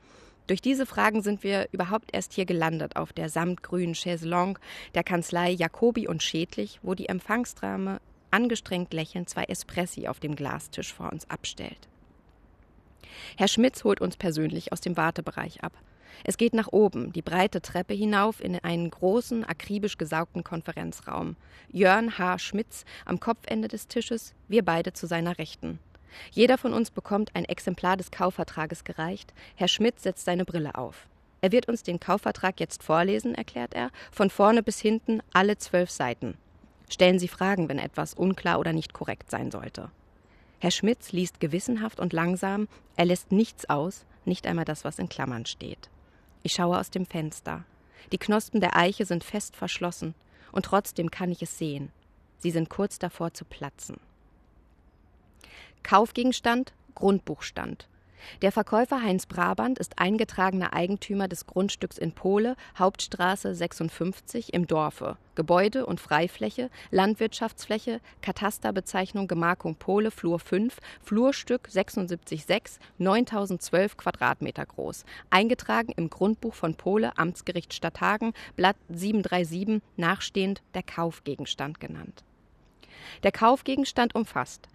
Durch 0.47 0.61
diese 0.61 0.87
Fragen 0.87 1.23
sind 1.23 1.43
wir 1.43 1.69
überhaupt 1.73 2.11
erst 2.13 2.33
hier 2.33 2.47
gelandet 2.47 2.97
auf 2.97 3.13
der 3.13 3.29
samtgrünen 3.29 3.95
Chaiselongue 3.95 4.61
der 4.95 5.03
Kanzlei 5.03 5.51
Jacobi 5.51 6.07
und 6.07 6.23
Schädlich, 6.23 6.79
wo 6.83 6.95
die 6.95 7.09
Empfangsdame 7.09 8.01
angestrengt 8.31 8.93
lächelnd 8.93 9.29
zwei 9.29 9.45
Espressi 9.45 10.07
auf 10.07 10.21
dem 10.21 10.37
Glastisch 10.37 10.93
vor 10.93 11.13
uns 11.13 11.29
abstellt. 11.31 11.89
Herr 13.37 13.49
Schmitz 13.49 13.83
holt 13.83 14.01
uns 14.01 14.17
persönlich 14.17 14.73
aus 14.73 14.81
dem 14.81 14.97
Wartebereich 14.97 15.65
ab. 15.65 15.73
Es 16.25 16.39
geht 16.39 16.55
nach 16.55 16.69
oben, 16.73 17.13
die 17.13 17.23
breite 17.23 17.61
Treppe 17.61 17.95
hinauf 17.95 18.43
in 18.43 18.59
einen 18.59 18.91
großen, 18.91 19.45
akribisch 19.45 19.99
gesaugten 19.99 20.45
Konferenzraum. 20.45 21.37
Jörn 21.71 22.19
H. 22.19 22.39
Schmitz 22.39 22.85
am 23.05 23.21
Kopfende 23.21 23.69
des 23.69 23.89
Tisches, 23.89 24.35
wir 24.49 24.65
beide 24.65 24.93
zu 24.93 25.07
seiner 25.07 25.39
Rechten. 25.39 25.79
Jeder 26.31 26.59
von 26.59 26.73
uns 26.73 26.91
bekommt 26.91 27.35
ein 27.35 27.45
Exemplar 27.45 27.97
des 27.97 28.11
Kaufvertrages 28.11 28.85
gereicht. 28.85 29.33
Herr 29.55 29.69
Schmitz 29.69 30.03
setzt 30.03 30.25
seine 30.25 30.45
Brille 30.45 30.75
auf. 30.77 31.07
Er 31.41 31.53
wird 31.53 31.69
uns 31.69 31.83
den 31.83 32.01
Kaufvertrag 32.01 32.61
jetzt 32.61 32.83
vorlesen, 32.83 33.35
erklärt 33.35 33.75
er, 33.75 33.91
von 34.11 34.31
vorne 34.31 34.63
bis 34.63 34.81
hinten 34.81 35.21
alle 35.33 35.59
zwölf 35.59 35.91
Seiten. 35.91 36.37
Stellen 36.89 37.19
Sie 37.19 37.29
Fragen, 37.29 37.69
wenn 37.69 37.79
etwas 37.79 38.15
unklar 38.15 38.59
oder 38.59 38.73
nicht 38.73 38.93
korrekt 38.93 39.31
sein 39.31 39.51
sollte. 39.51 39.91
Herr 40.59 40.71
Schmitz 40.71 41.13
liest 41.13 41.41
gewissenhaft 41.41 42.01
und 42.01 42.13
langsam, 42.13 42.69
er 42.97 43.05
lässt 43.05 43.33
nichts 43.33 43.69
aus, 43.69 44.07
nicht 44.25 44.47
einmal 44.47 44.65
das, 44.65 44.85
was 44.85 44.99
in 44.99 45.09
Klammern 45.09 45.47
steht. 45.47 45.91
Ich 46.43 46.53
schaue 46.55 46.79
aus 46.79 46.91
dem 46.91 47.07
Fenster. 47.07 47.65
Die 48.13 48.19
Knospen 48.19 48.61
der 48.61 48.77
Eiche 48.77 49.05
sind 49.05 49.25
fest 49.25 49.57
verschlossen, 49.57 50.15
und 50.53 50.65
trotzdem 50.65 51.11
kann 51.11 51.31
ich 51.31 51.43
es 51.43 51.59
sehen. 51.59 51.91
Sie 52.39 52.51
sind 52.51 52.71
kurz 52.71 52.99
davor 52.99 53.35
zu 53.35 53.45
platzen. 53.45 53.99
Kaufgegenstand 55.87 56.73
Grundbuchstand. 56.97 57.87
Der 58.43 58.51
Verkäufer 58.51 59.03
Heinz 59.03 59.27
Brabant 59.27 59.79
ist 59.79 60.01
eingetragener 60.01 60.73
Eigentümer 60.73 61.29
des 61.29 61.47
Grundstücks 61.47 61.97
in 61.97 62.11
Pole, 62.11 62.57
Hauptstraße 62.77 63.55
56 63.55 64.53
im 64.53 64.67
Dorfe. 64.67 65.17
Gebäude 65.37 65.87
und 65.87 66.01
Freifläche, 66.01 66.71
Landwirtschaftsfläche, 66.91 68.01
Katasterbezeichnung 68.21 69.29
Gemarkung 69.29 69.77
Pole, 69.77 70.11
Flur 70.11 70.41
5, 70.41 70.77
Flurstück 71.05 71.69
76,6, 71.73 72.81
9012 72.99 73.97
Quadratmeter 73.97 74.67
groß. 74.67 75.05
Eingetragen 75.31 75.93
im 75.97 76.11
Grundbuch 76.11 76.55
von 76.55 76.75
Pole, 76.75 77.17
Amtsgericht 77.17 77.73
Stadthagen, 77.73 78.33
Blatt 78.57 78.77
737, 78.89 79.81
nachstehend 79.97 80.63
der 80.75 80.83
Kaufgegenstand 80.83 81.79
genannt. 81.79 82.25
Der 83.23 83.31
Kaufgegenstand 83.31 84.17
umfasst 84.17 84.69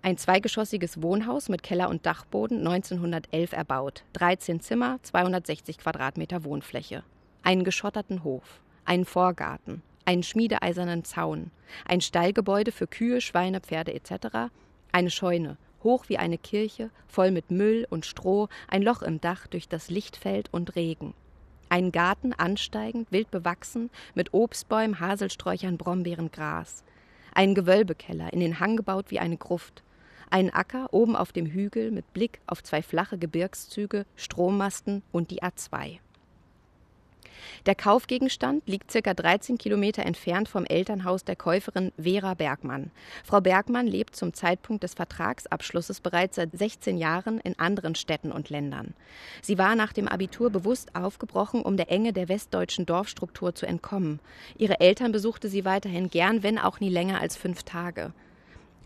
ein 0.00 0.16
zweigeschossiges 0.16 1.02
Wohnhaus 1.02 1.48
mit 1.48 1.62
Keller 1.62 1.88
und 1.88 2.06
Dachboden 2.06 2.58
1911 2.58 3.52
erbaut. 3.52 4.04
13 4.12 4.60
Zimmer, 4.60 4.98
260 5.02 5.78
Quadratmeter 5.78 6.44
Wohnfläche. 6.44 7.02
Einen 7.42 7.64
geschotterten 7.64 8.22
Hof. 8.22 8.60
Einen 8.84 9.04
Vorgarten. 9.04 9.82
Einen 10.04 10.22
schmiedeeisernen 10.22 11.04
Zaun. 11.04 11.50
Ein 11.84 12.00
Stallgebäude 12.00 12.72
für 12.72 12.86
Kühe, 12.86 13.20
Schweine, 13.20 13.60
Pferde 13.60 13.92
etc. 13.92 14.50
Eine 14.92 15.10
Scheune. 15.10 15.56
Hoch 15.84 16.08
wie 16.08 16.18
eine 16.18 16.38
Kirche, 16.38 16.90
voll 17.06 17.30
mit 17.30 17.50
Müll 17.50 17.86
und 17.88 18.06
Stroh, 18.06 18.48
ein 18.66 18.82
Loch 18.82 19.02
im 19.02 19.20
Dach 19.20 19.46
durch 19.46 19.68
das 19.68 19.90
Lichtfeld 19.90 20.48
und 20.52 20.76
Regen. 20.76 21.14
Einen 21.68 21.92
Garten 21.92 22.32
ansteigend, 22.32 23.12
wild 23.12 23.30
bewachsen, 23.30 23.90
mit 24.14 24.32
Obstbäumen, 24.32 25.00
Haselsträuchern, 25.00 25.76
Brombeeren, 25.76 26.32
Gras. 26.32 26.82
Einen 27.34 27.54
Gewölbekeller, 27.54 28.32
in 28.32 28.40
den 28.40 28.58
Hang 28.58 28.76
gebaut 28.76 29.06
wie 29.10 29.18
eine 29.18 29.36
Gruft. 29.36 29.82
Ein 30.30 30.50
Acker 30.52 30.92
oben 30.92 31.16
auf 31.16 31.32
dem 31.32 31.46
Hügel 31.46 31.90
mit 31.90 32.12
Blick 32.12 32.40
auf 32.46 32.62
zwei 32.62 32.82
flache 32.82 33.18
Gebirgszüge, 33.18 34.04
Strommasten 34.16 35.02
und 35.10 35.30
die 35.30 35.42
A2. 35.42 35.98
Der 37.66 37.74
Kaufgegenstand 37.74 38.66
liegt 38.66 38.90
circa 38.90 39.14
13 39.14 39.58
Kilometer 39.58 40.04
entfernt 40.04 40.48
vom 40.48 40.64
Elternhaus 40.64 41.24
der 41.24 41.36
Käuferin 41.36 41.92
Vera 41.96 42.34
Bergmann. 42.34 42.90
Frau 43.24 43.40
Bergmann 43.40 43.86
lebt 43.86 44.16
zum 44.16 44.34
Zeitpunkt 44.34 44.82
des 44.82 44.94
Vertragsabschlusses 44.94 46.00
bereits 46.00 46.36
seit 46.36 46.50
16 46.52 46.98
Jahren 46.98 47.40
in 47.40 47.58
anderen 47.58 47.94
Städten 47.94 48.32
und 48.32 48.50
Ländern. 48.50 48.94
Sie 49.42 49.58
war 49.58 49.74
nach 49.74 49.92
dem 49.92 50.08
Abitur 50.08 50.50
bewusst 50.50 50.94
aufgebrochen, 50.94 51.62
um 51.62 51.76
der 51.76 51.90
Enge 51.90 52.12
der 52.12 52.28
westdeutschen 52.28 52.86
Dorfstruktur 52.86 53.54
zu 53.54 53.66
entkommen. 53.66 54.20
Ihre 54.56 54.80
Eltern 54.80 55.12
besuchte 55.12 55.48
sie 55.48 55.64
weiterhin 55.64 56.10
gern, 56.10 56.42
wenn 56.42 56.58
auch 56.58 56.80
nie 56.80 56.90
länger 56.90 57.20
als 57.20 57.36
fünf 57.36 57.62
Tage. 57.62 58.12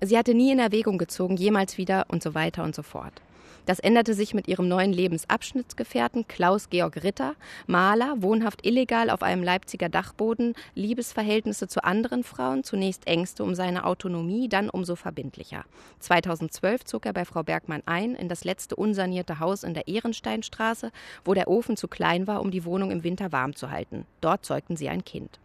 Sie 0.05 0.19
hatte 0.19 0.35
nie 0.35 0.51
in 0.51 0.59
Erwägung 0.59 0.99
gezogen, 0.99 1.37
jemals 1.37 1.79
wieder 1.79 2.07
und 2.09 2.25
so 2.25 2.35
weiter 2.35 2.65
und 2.65 2.75
so 2.75 2.83
fort. 2.83 3.23
Das 3.67 3.79
änderte 3.79 4.15
sich 4.15 4.35
mit 4.35 4.49
ihrem 4.49 4.67
neuen 4.67 4.93
Lebensabschnittsgefährten 4.93 6.27
Klaus 6.27 6.69
Georg 6.71 7.05
Ritter, 7.05 7.37
Maler, 7.69 8.17
wohnhaft 8.17 8.67
illegal 8.67 9.11
auf 9.11 9.23
einem 9.23 9.45
Leipziger 9.45 9.89
Dachboden, 9.89 10.55
Liebesverhältnisse 10.75 11.69
zu 11.69 11.85
anderen 11.85 12.25
Frauen, 12.25 12.65
zunächst 12.65 13.07
Ängste 13.07 13.45
um 13.45 13.55
seine 13.55 13.85
Autonomie, 13.85 14.49
dann 14.49 14.69
umso 14.69 14.97
verbindlicher. 14.97 15.65
2012 16.01 16.85
zog 16.85 17.07
er 17.07 17.13
bei 17.13 17.25
Frau 17.25 17.45
Bergmann 17.45 17.85
ein 17.87 18.17
in 18.17 18.29
das 18.29 18.43
letzte 18.43 18.75
unsanierte 18.75 19.39
Haus 19.39 19.63
in 19.63 19.75
der 19.75 19.87
Ehrensteinstraße, 19.87 20.91
wo 21.25 21.33
der 21.33 21.47
Ofen 21.47 21.77
zu 21.77 21.87
klein 21.87 22.27
war, 22.27 22.41
um 22.41 22.51
die 22.51 22.65
Wohnung 22.65 22.91
im 22.91 23.05
Winter 23.05 23.31
warm 23.31 23.55
zu 23.55 23.71
halten. 23.71 24.05
Dort 24.21 24.45
zeugten 24.45 24.77
sie 24.77 24.89
ein 24.89 25.05
Kind. 25.05 25.39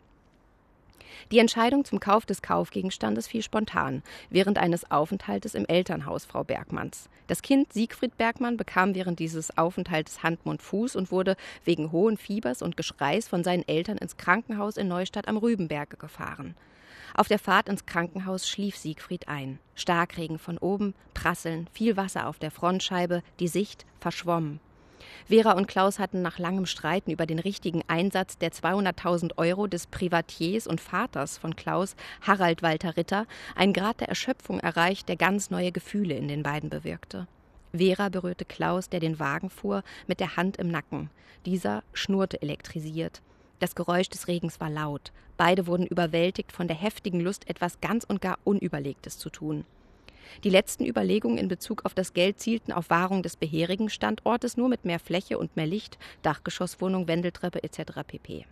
Die 1.31 1.39
Entscheidung 1.39 1.85
zum 1.85 1.99
Kauf 1.99 2.25
des 2.25 2.41
Kaufgegenstandes 2.41 3.27
fiel 3.27 3.41
spontan, 3.41 4.03
während 4.29 4.57
eines 4.57 4.89
Aufenthaltes 4.89 5.55
im 5.55 5.65
Elternhaus 5.65 6.25
Frau 6.25 6.43
Bergmanns. 6.43 7.09
Das 7.27 7.41
Kind 7.41 7.73
Siegfried 7.73 8.17
Bergmann 8.17 8.57
bekam 8.57 8.95
während 8.95 9.19
dieses 9.19 9.57
Aufenthaltes 9.57 10.23
Hand, 10.23 10.45
Mund, 10.45 10.61
Fuß 10.61 10.95
und 10.95 11.11
wurde 11.11 11.35
wegen 11.65 11.91
hohen 11.91 12.17
Fiebers 12.17 12.61
und 12.61 12.77
Geschreis 12.77 13.27
von 13.27 13.43
seinen 13.43 13.67
Eltern 13.67 13.97
ins 13.97 14.17
Krankenhaus 14.17 14.77
in 14.77 14.87
Neustadt 14.87 15.27
am 15.27 15.37
Rübenberge 15.37 15.97
gefahren. 15.97 16.55
Auf 17.13 17.27
der 17.27 17.39
Fahrt 17.39 17.69
ins 17.69 17.85
Krankenhaus 17.85 18.47
schlief 18.47 18.77
Siegfried 18.77 19.27
ein. 19.27 19.59
Starkregen 19.75 20.39
von 20.39 20.57
oben, 20.57 20.93
Prasseln, 21.13 21.67
viel 21.73 21.97
Wasser 21.97 22.27
auf 22.27 22.39
der 22.39 22.51
Frontscheibe, 22.51 23.23
die 23.39 23.47
Sicht 23.47 23.85
verschwommen. 23.99 24.59
Vera 25.27 25.53
und 25.53 25.67
Klaus 25.67 25.99
hatten 25.99 26.21
nach 26.21 26.39
langem 26.39 26.65
Streiten 26.65 27.11
über 27.11 27.25
den 27.25 27.39
richtigen 27.39 27.83
Einsatz 27.87 28.37
der 28.37 28.51
200.000 28.51 29.37
Euro 29.37 29.67
des 29.67 29.87
Privatiers 29.87 30.67
und 30.67 30.81
Vaters 30.81 31.37
von 31.37 31.55
Klaus, 31.55 31.95
Harald 32.21 32.61
Walter 32.61 32.97
Ritter, 32.97 33.27
einen 33.55 33.73
Grad 33.73 33.99
der 34.01 34.09
Erschöpfung 34.09 34.59
erreicht, 34.59 35.09
der 35.09 35.15
ganz 35.15 35.49
neue 35.49 35.71
Gefühle 35.71 36.15
in 36.15 36.27
den 36.27 36.43
beiden 36.43 36.69
bewirkte. 36.69 37.27
Vera 37.73 38.09
berührte 38.09 38.45
Klaus, 38.45 38.89
der 38.89 38.99
den 38.99 39.19
Wagen 39.19 39.49
fuhr, 39.49 39.83
mit 40.07 40.19
der 40.19 40.37
Hand 40.37 40.57
im 40.57 40.69
Nacken. 40.69 41.09
Dieser 41.45 41.83
schnurrte 41.93 42.41
elektrisiert. 42.41 43.21
Das 43.59 43.75
Geräusch 43.75 44.09
des 44.09 44.27
Regens 44.27 44.59
war 44.59 44.69
laut. 44.69 45.11
Beide 45.35 45.67
wurden 45.67 45.85
überwältigt 45.85 46.51
von 46.51 46.67
der 46.67 46.77
heftigen 46.77 47.19
Lust, 47.19 47.49
etwas 47.49 47.79
ganz 47.81 48.03
und 48.03 48.21
gar 48.21 48.37
Unüberlegtes 48.43 49.17
zu 49.17 49.29
tun. 49.29 49.65
Die 50.43 50.49
letzten 50.49 50.85
Überlegungen 50.85 51.37
in 51.37 51.47
Bezug 51.47 51.85
auf 51.85 51.93
das 51.93 52.13
Geld 52.13 52.39
zielten 52.39 52.71
auf 52.71 52.89
Wahrung 52.89 53.23
des 53.23 53.35
beherigen 53.35 53.89
Standortes 53.89 54.57
nur 54.57 54.69
mit 54.69 54.85
mehr 54.85 54.99
Fläche 54.99 55.37
und 55.37 55.55
mehr 55.55 55.67
Licht, 55.67 55.97
Dachgeschosswohnung, 56.21 57.07
Wendeltreppe 57.07 57.63
etc. 57.63 58.01
pp. 58.05 58.45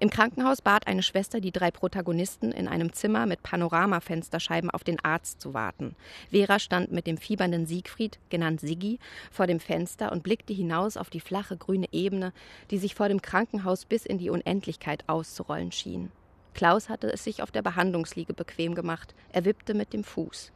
Im 0.00 0.10
Krankenhaus 0.10 0.60
bat 0.60 0.86
eine 0.86 1.02
Schwester 1.02 1.40
die 1.40 1.52
drei 1.52 1.70
Protagonisten 1.70 2.52
in 2.52 2.68
einem 2.68 2.92
Zimmer 2.92 3.26
mit 3.26 3.42
Panoramafensterscheiben 3.42 4.70
auf 4.70 4.84
den 4.84 5.02
Arzt 5.04 5.40
zu 5.40 5.54
warten. 5.54 5.94
Vera 6.30 6.58
stand 6.58 6.92
mit 6.92 7.06
dem 7.06 7.16
fiebernden 7.16 7.66
Siegfried, 7.66 8.18
genannt 8.28 8.60
Siggi, 8.60 8.98
vor 9.30 9.46
dem 9.46 9.60
Fenster 9.60 10.12
und 10.12 10.22
blickte 10.22 10.52
hinaus 10.52 10.96
auf 10.96 11.10
die 11.10 11.20
flache 11.20 11.56
grüne 11.56 11.86
Ebene, 11.92 12.32
die 12.70 12.78
sich 12.78 12.94
vor 12.94 13.08
dem 13.08 13.22
Krankenhaus 13.22 13.84
bis 13.84 14.04
in 14.04 14.18
die 14.18 14.30
Unendlichkeit 14.30 15.04
auszurollen 15.08 15.72
schien. 15.72 16.10
Klaus 16.54 16.88
hatte 16.88 17.12
es 17.12 17.24
sich 17.24 17.42
auf 17.42 17.50
der 17.50 17.62
Behandlungsliege 17.62 18.32
bequem 18.32 18.74
gemacht. 18.74 19.14
Er 19.32 19.44
wippte 19.44 19.74
mit 19.74 19.92
dem 19.92 20.04
Fuß. 20.04 20.52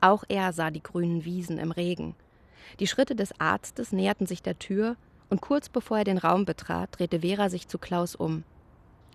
Auch 0.00 0.24
er 0.28 0.52
sah 0.52 0.70
die 0.70 0.82
grünen 0.82 1.24
Wiesen 1.24 1.58
im 1.58 1.72
Regen. 1.72 2.14
Die 2.80 2.86
Schritte 2.86 3.14
des 3.14 3.38
Arztes 3.40 3.92
näherten 3.92 4.26
sich 4.26 4.42
der 4.42 4.58
Tür, 4.58 4.96
und 5.28 5.40
kurz 5.40 5.68
bevor 5.68 5.98
er 5.98 6.04
den 6.04 6.18
Raum 6.18 6.44
betrat, 6.44 6.90
drehte 6.98 7.20
Vera 7.20 7.48
sich 7.48 7.66
zu 7.66 7.78
Klaus 7.78 8.14
um. 8.14 8.44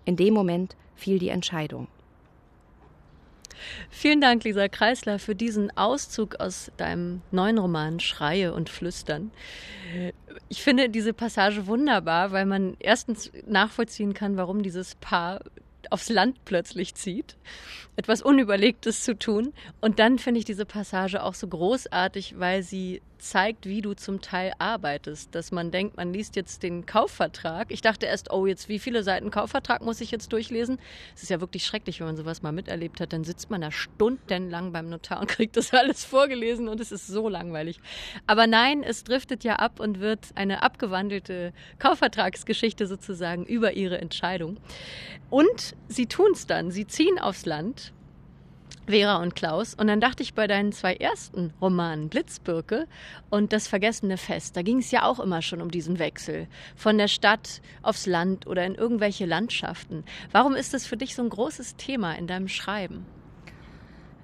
In 0.04 0.16
dem 0.16 0.34
Moment 0.34 0.76
fiel 0.96 1.18
die 1.18 1.28
Entscheidung. 1.28 1.86
Vielen 3.90 4.20
Dank, 4.20 4.44
Lisa 4.44 4.68
Kreisler, 4.68 5.18
für 5.18 5.34
diesen 5.34 5.76
Auszug 5.76 6.40
aus 6.40 6.70
deinem 6.76 7.22
neuen 7.30 7.58
Roman 7.58 8.00
Schreie 8.00 8.52
und 8.52 8.68
Flüstern. 8.68 9.30
Ich 10.48 10.62
finde 10.62 10.88
diese 10.88 11.12
Passage 11.12 11.66
wunderbar, 11.66 12.32
weil 12.32 12.46
man 12.46 12.76
erstens 12.78 13.30
nachvollziehen 13.46 14.14
kann, 14.14 14.36
warum 14.36 14.62
dieses 14.62 14.94
Paar 14.96 15.40
aufs 15.90 16.08
Land 16.08 16.44
plötzlich 16.44 16.94
zieht, 16.94 17.36
etwas 17.96 18.22
Unüberlegtes 18.22 19.04
zu 19.04 19.18
tun. 19.18 19.52
Und 19.80 19.98
dann 19.98 20.18
finde 20.18 20.38
ich 20.38 20.44
diese 20.44 20.64
Passage 20.64 21.22
auch 21.22 21.34
so 21.34 21.48
großartig, 21.48 22.38
weil 22.38 22.62
sie 22.62 23.02
zeigt, 23.18 23.66
wie 23.66 23.82
du 23.82 23.94
zum 23.94 24.20
Teil 24.20 24.52
arbeitest. 24.58 25.34
Dass 25.34 25.52
man 25.52 25.70
denkt, 25.70 25.96
man 25.96 26.12
liest 26.12 26.36
jetzt 26.36 26.62
den 26.62 26.86
Kaufvertrag. 26.86 27.70
Ich 27.70 27.80
dachte 27.80 28.06
erst, 28.06 28.32
oh, 28.32 28.46
jetzt 28.46 28.68
wie 28.68 28.78
viele 28.78 29.02
Seiten 29.02 29.30
Kaufvertrag 29.30 29.82
muss 29.82 30.00
ich 30.00 30.10
jetzt 30.10 30.32
durchlesen? 30.32 30.78
Es 31.14 31.22
ist 31.22 31.28
ja 31.28 31.40
wirklich 31.40 31.64
schrecklich, 31.64 32.00
wenn 32.00 32.06
man 32.06 32.16
sowas 32.16 32.42
mal 32.42 32.52
miterlebt 32.52 33.00
hat. 33.00 33.12
Dann 33.12 33.24
sitzt 33.24 33.50
man 33.50 33.60
da 33.60 33.70
stundenlang 33.70 34.72
beim 34.72 34.88
Notar 34.88 35.20
und 35.20 35.28
kriegt 35.28 35.56
das 35.56 35.72
alles 35.72 36.04
vorgelesen 36.04 36.68
und 36.68 36.80
es 36.80 36.92
ist 36.92 37.06
so 37.06 37.28
langweilig. 37.28 37.80
Aber 38.26 38.46
nein, 38.46 38.82
es 38.82 39.04
driftet 39.04 39.44
ja 39.44 39.56
ab 39.56 39.80
und 39.80 40.00
wird 40.00 40.28
eine 40.34 40.62
abgewandelte 40.62 41.52
Kaufvertragsgeschichte 41.78 42.86
sozusagen 42.86 43.44
über 43.44 43.72
ihre 43.72 43.98
Entscheidung. 43.98 44.58
Und 45.30 45.74
sie 45.88 46.06
tun 46.06 46.32
es 46.32 46.46
dann. 46.46 46.70
Sie 46.70 46.86
ziehen 46.86 47.18
aufs 47.18 47.44
Land 47.44 47.92
Vera 48.88 49.22
und 49.22 49.34
Klaus. 49.36 49.74
Und 49.74 49.86
dann 49.86 50.00
dachte 50.00 50.22
ich 50.22 50.34
bei 50.34 50.46
deinen 50.46 50.72
zwei 50.72 50.94
ersten 50.94 51.52
Romanen, 51.60 52.08
Blitzbirke 52.08 52.86
und 53.30 53.52
Das 53.52 53.68
vergessene 53.68 54.16
Fest, 54.16 54.56
da 54.56 54.62
ging 54.62 54.78
es 54.78 54.90
ja 54.90 55.04
auch 55.04 55.20
immer 55.20 55.42
schon 55.42 55.60
um 55.60 55.70
diesen 55.70 55.98
Wechsel 55.98 56.46
von 56.76 56.98
der 56.98 57.08
Stadt 57.08 57.60
aufs 57.82 58.06
Land 58.06 58.46
oder 58.46 58.64
in 58.64 58.74
irgendwelche 58.74 59.26
Landschaften. 59.26 60.04
Warum 60.32 60.54
ist 60.54 60.74
das 60.74 60.86
für 60.86 60.96
dich 60.96 61.14
so 61.14 61.22
ein 61.22 61.28
großes 61.28 61.76
Thema 61.76 62.14
in 62.14 62.26
deinem 62.26 62.48
Schreiben? 62.48 63.06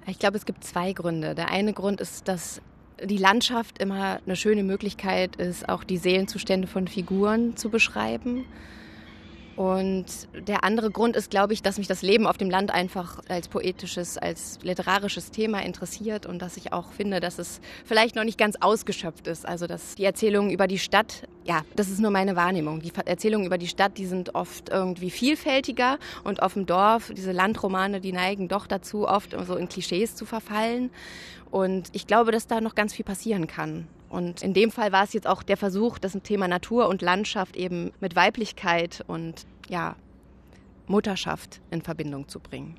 Ich 0.07 0.19
glaube, 0.19 0.37
es 0.37 0.45
gibt 0.45 0.63
zwei 0.63 0.93
Gründe. 0.93 1.33
Der 1.35 1.49
eine 1.49 1.73
Grund 1.73 1.99
ist, 1.99 2.27
dass 2.27 2.61
die 3.03 3.17
Landschaft 3.17 3.79
immer 3.79 4.19
eine 4.25 4.35
schöne 4.35 4.63
Möglichkeit 4.63 5.35
ist, 5.35 5.67
auch 5.67 5.83
die 5.83 5.97
Seelenzustände 5.97 6.67
von 6.67 6.87
Figuren 6.87 7.57
zu 7.57 7.69
beschreiben. 7.69 8.45
Und 9.55 10.05
der 10.33 10.63
andere 10.63 10.91
Grund 10.91 11.15
ist, 11.15 11.29
glaube 11.29 11.53
ich, 11.53 11.61
dass 11.61 11.77
mich 11.77 11.87
das 11.87 12.01
Leben 12.01 12.27
auf 12.27 12.37
dem 12.37 12.49
Land 12.49 12.71
einfach 12.71 13.19
als 13.29 13.47
poetisches, 13.47 14.17
als 14.17 14.59
literarisches 14.63 15.31
Thema 15.31 15.63
interessiert 15.63 16.25
und 16.25 16.41
dass 16.41 16.57
ich 16.57 16.73
auch 16.73 16.91
finde, 16.91 17.21
dass 17.21 17.39
es 17.39 17.61
vielleicht 17.85 18.15
noch 18.15 18.25
nicht 18.25 18.37
ganz 18.37 18.57
ausgeschöpft 18.59 19.27
ist. 19.27 19.47
Also 19.47 19.65
dass 19.65 19.95
die 19.95 20.03
Erzählungen 20.03 20.51
über 20.51 20.67
die 20.67 20.79
Stadt, 20.79 21.23
ja, 21.45 21.61
das 21.75 21.89
ist 21.89 21.99
nur 21.99 22.09
meine 22.09 22.35
Wahrnehmung. 22.35 22.81
Die 22.81 22.91
Erzählungen 23.05 23.45
über 23.45 23.59
die 23.59 23.67
Stadt, 23.67 23.99
die 23.99 24.07
sind 24.07 24.33
oft 24.33 24.69
irgendwie 24.69 25.11
vielfältiger 25.11 25.99
und 26.23 26.41
auf 26.41 26.53
dem 26.53 26.65
Dorf, 26.65 27.11
diese 27.15 27.31
Landromane, 27.31 28.01
die 28.01 28.13
neigen 28.13 28.47
doch 28.47 28.65
dazu, 28.65 29.07
oft 29.07 29.35
so 29.45 29.55
in 29.55 29.69
Klischees 29.69 30.15
zu 30.15 30.25
verfallen. 30.25 30.89
Und 31.51 31.89
ich 31.93 32.07
glaube, 32.07 32.31
dass 32.31 32.47
da 32.47 32.61
noch 32.61 32.73
ganz 32.73 32.93
viel 32.93 33.05
passieren 33.05 33.45
kann. 33.45 33.87
Und 34.09 34.41
in 34.41 34.55
dem 34.55 34.71
Fall 34.71 34.91
war 34.91 35.03
es 35.03 35.13
jetzt 35.13 35.27
auch 35.27 35.43
der 35.43 35.55
Versuch, 35.55 35.99
das 35.99 36.17
Thema 36.23 36.47
Natur 36.47 36.87
und 36.87 37.03
Landschaft 37.03 37.55
eben 37.55 37.91
mit 37.99 38.15
Weiblichkeit 38.15 39.03
und 39.05 39.45
ja, 39.69 39.95
Mutterschaft 40.87 41.61
in 41.69 41.83
Verbindung 41.83 42.27
zu 42.27 42.39
bringen. 42.39 42.75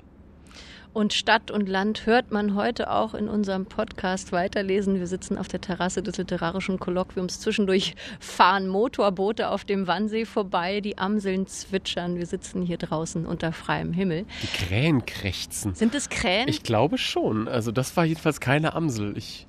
Und 0.97 1.13
Stadt 1.13 1.51
und 1.51 1.69
Land 1.69 2.07
hört 2.07 2.31
man 2.31 2.55
heute 2.55 2.89
auch 2.89 3.13
in 3.13 3.29
unserem 3.29 3.67
Podcast 3.67 4.31
weiterlesen. 4.31 4.97
Wir 4.97 5.05
sitzen 5.05 5.37
auf 5.37 5.47
der 5.47 5.61
Terrasse 5.61 6.01
des 6.01 6.17
literarischen 6.17 6.79
Kolloquiums. 6.79 7.39
Zwischendurch 7.39 7.93
fahren 8.19 8.67
Motorboote 8.67 9.49
auf 9.49 9.63
dem 9.63 9.85
Wannsee 9.85 10.25
vorbei. 10.25 10.81
Die 10.81 10.97
Amseln 10.97 11.45
zwitschern. 11.45 12.15
Wir 12.15 12.25
sitzen 12.25 12.63
hier 12.63 12.77
draußen 12.79 13.27
unter 13.27 13.53
freiem 13.53 13.93
Himmel. 13.93 14.25
Die 14.41 14.47
Krähen 14.47 15.05
krächzen. 15.05 15.75
Sind 15.75 15.93
es 15.93 16.09
Krähen? 16.09 16.47
Ich 16.47 16.63
glaube 16.63 16.97
schon. 16.97 17.47
Also 17.47 17.71
das 17.71 17.95
war 17.95 18.03
jedenfalls 18.03 18.39
keine 18.39 18.73
Amsel. 18.73 19.15
Ich 19.19 19.45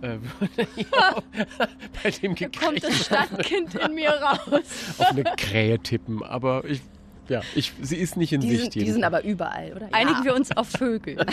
äh, 0.00 0.16
ja, 0.76 1.22
bei 2.02 2.10
dem 2.10 2.34
da 2.36 2.48
kommt 2.48 2.82
das 2.82 3.04
Stadtkind 3.04 3.74
in 3.74 3.94
mir 3.94 4.12
raus. 4.12 4.62
auf 4.96 5.10
eine 5.10 5.24
Krähe 5.24 5.78
tippen, 5.78 6.22
aber 6.22 6.64
ich, 6.64 6.80
ja, 7.28 7.42
ich, 7.54 7.72
sie 7.80 7.96
ist 7.96 8.16
nicht 8.16 8.32
in 8.32 8.40
die 8.40 8.56
Sicht. 8.56 8.72
Sind, 8.72 8.86
die 8.86 8.90
sind 8.90 9.04
aber 9.04 9.24
überall, 9.24 9.72
oder? 9.74 9.88
Einigen 9.92 10.18
ja. 10.18 10.24
wir 10.24 10.34
uns 10.34 10.56
auf 10.56 10.68
Vögel. 10.68 11.16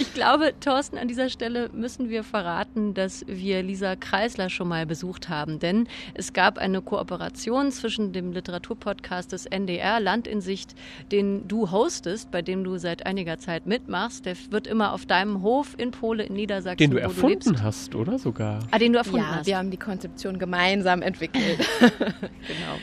Ich 0.00 0.14
glaube, 0.14 0.54
Thorsten, 0.60 0.96
an 0.96 1.08
dieser 1.08 1.28
Stelle 1.28 1.70
müssen 1.72 2.08
wir 2.08 2.22
verraten, 2.22 2.94
dass 2.94 3.24
wir 3.26 3.64
Lisa 3.64 3.96
Kreisler 3.96 4.48
schon 4.48 4.68
mal 4.68 4.86
besucht 4.86 5.28
haben. 5.28 5.58
Denn 5.58 5.88
es 6.14 6.32
gab 6.32 6.56
eine 6.56 6.80
Kooperation 6.82 7.72
zwischen 7.72 8.12
dem 8.12 8.32
Literaturpodcast 8.32 9.32
des 9.32 9.46
NDR 9.46 9.98
Land 9.98 10.28
in 10.28 10.40
Sicht, 10.40 10.76
den 11.10 11.48
du 11.48 11.72
hostest, 11.72 12.30
bei 12.30 12.42
dem 12.42 12.62
du 12.62 12.78
seit 12.78 13.06
einiger 13.06 13.38
Zeit 13.38 13.66
mitmachst. 13.66 14.24
Der 14.24 14.36
wird 14.50 14.68
immer 14.68 14.92
auf 14.92 15.04
deinem 15.04 15.42
Hof 15.42 15.74
in 15.78 15.90
Pole 15.90 16.24
in 16.24 16.34
Niedersachsen. 16.34 16.78
Den 16.78 16.90
du 16.92 17.00
erfunden 17.00 17.54
du 17.54 17.62
hast, 17.62 17.96
oder 17.96 18.20
sogar? 18.20 18.60
Ah, 18.70 18.78
den 18.78 18.92
du 18.92 18.98
erfunden 18.98 19.26
ja, 19.26 19.36
hast. 19.36 19.46
Wir 19.46 19.58
haben 19.58 19.72
die 19.72 19.78
Konzeption 19.78 20.38
gemeinsam 20.38 21.02
entwickelt. 21.02 21.58
genau. 21.80 22.78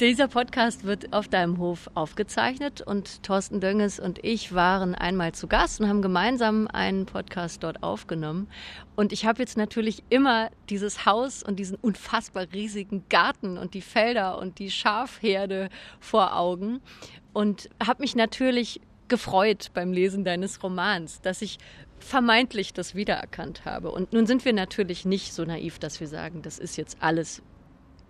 Dieser 0.00 0.28
Podcast 0.28 0.84
wird 0.84 1.14
auf 1.14 1.26
deinem 1.26 1.56
Hof 1.56 1.88
aufgezeichnet 1.94 2.82
und 2.82 3.22
Thorsten 3.22 3.62
Dönges 3.62 3.98
und 3.98 4.22
ich 4.22 4.54
waren 4.54 4.94
einmal 4.94 5.32
zu 5.32 5.46
Gast 5.46 5.80
und 5.80 5.88
haben 5.88 6.02
gemeinsam 6.02 6.68
einen 6.68 7.06
Podcast 7.06 7.62
dort 7.62 7.82
aufgenommen. 7.82 8.46
Und 8.94 9.14
ich 9.14 9.24
habe 9.24 9.40
jetzt 9.40 9.56
natürlich 9.56 10.02
immer 10.10 10.50
dieses 10.68 11.06
Haus 11.06 11.42
und 11.42 11.58
diesen 11.58 11.78
unfassbar 11.78 12.44
riesigen 12.52 13.04
Garten 13.08 13.56
und 13.56 13.72
die 13.72 13.80
Felder 13.80 14.38
und 14.38 14.58
die 14.58 14.70
Schafherde 14.70 15.70
vor 15.98 16.36
Augen 16.36 16.82
und 17.32 17.70
habe 17.82 18.02
mich 18.02 18.14
natürlich 18.14 18.82
gefreut 19.08 19.70
beim 19.72 19.94
Lesen 19.94 20.24
deines 20.24 20.62
Romans, 20.62 21.22
dass 21.22 21.40
ich 21.40 21.56
vermeintlich 22.00 22.74
das 22.74 22.94
wiedererkannt 22.94 23.64
habe. 23.64 23.90
Und 23.90 24.12
nun 24.12 24.26
sind 24.26 24.44
wir 24.44 24.52
natürlich 24.52 25.06
nicht 25.06 25.32
so 25.32 25.46
naiv, 25.46 25.78
dass 25.78 26.00
wir 26.00 26.08
sagen, 26.08 26.42
das 26.42 26.58
ist 26.58 26.76
jetzt 26.76 26.98
alles 27.00 27.40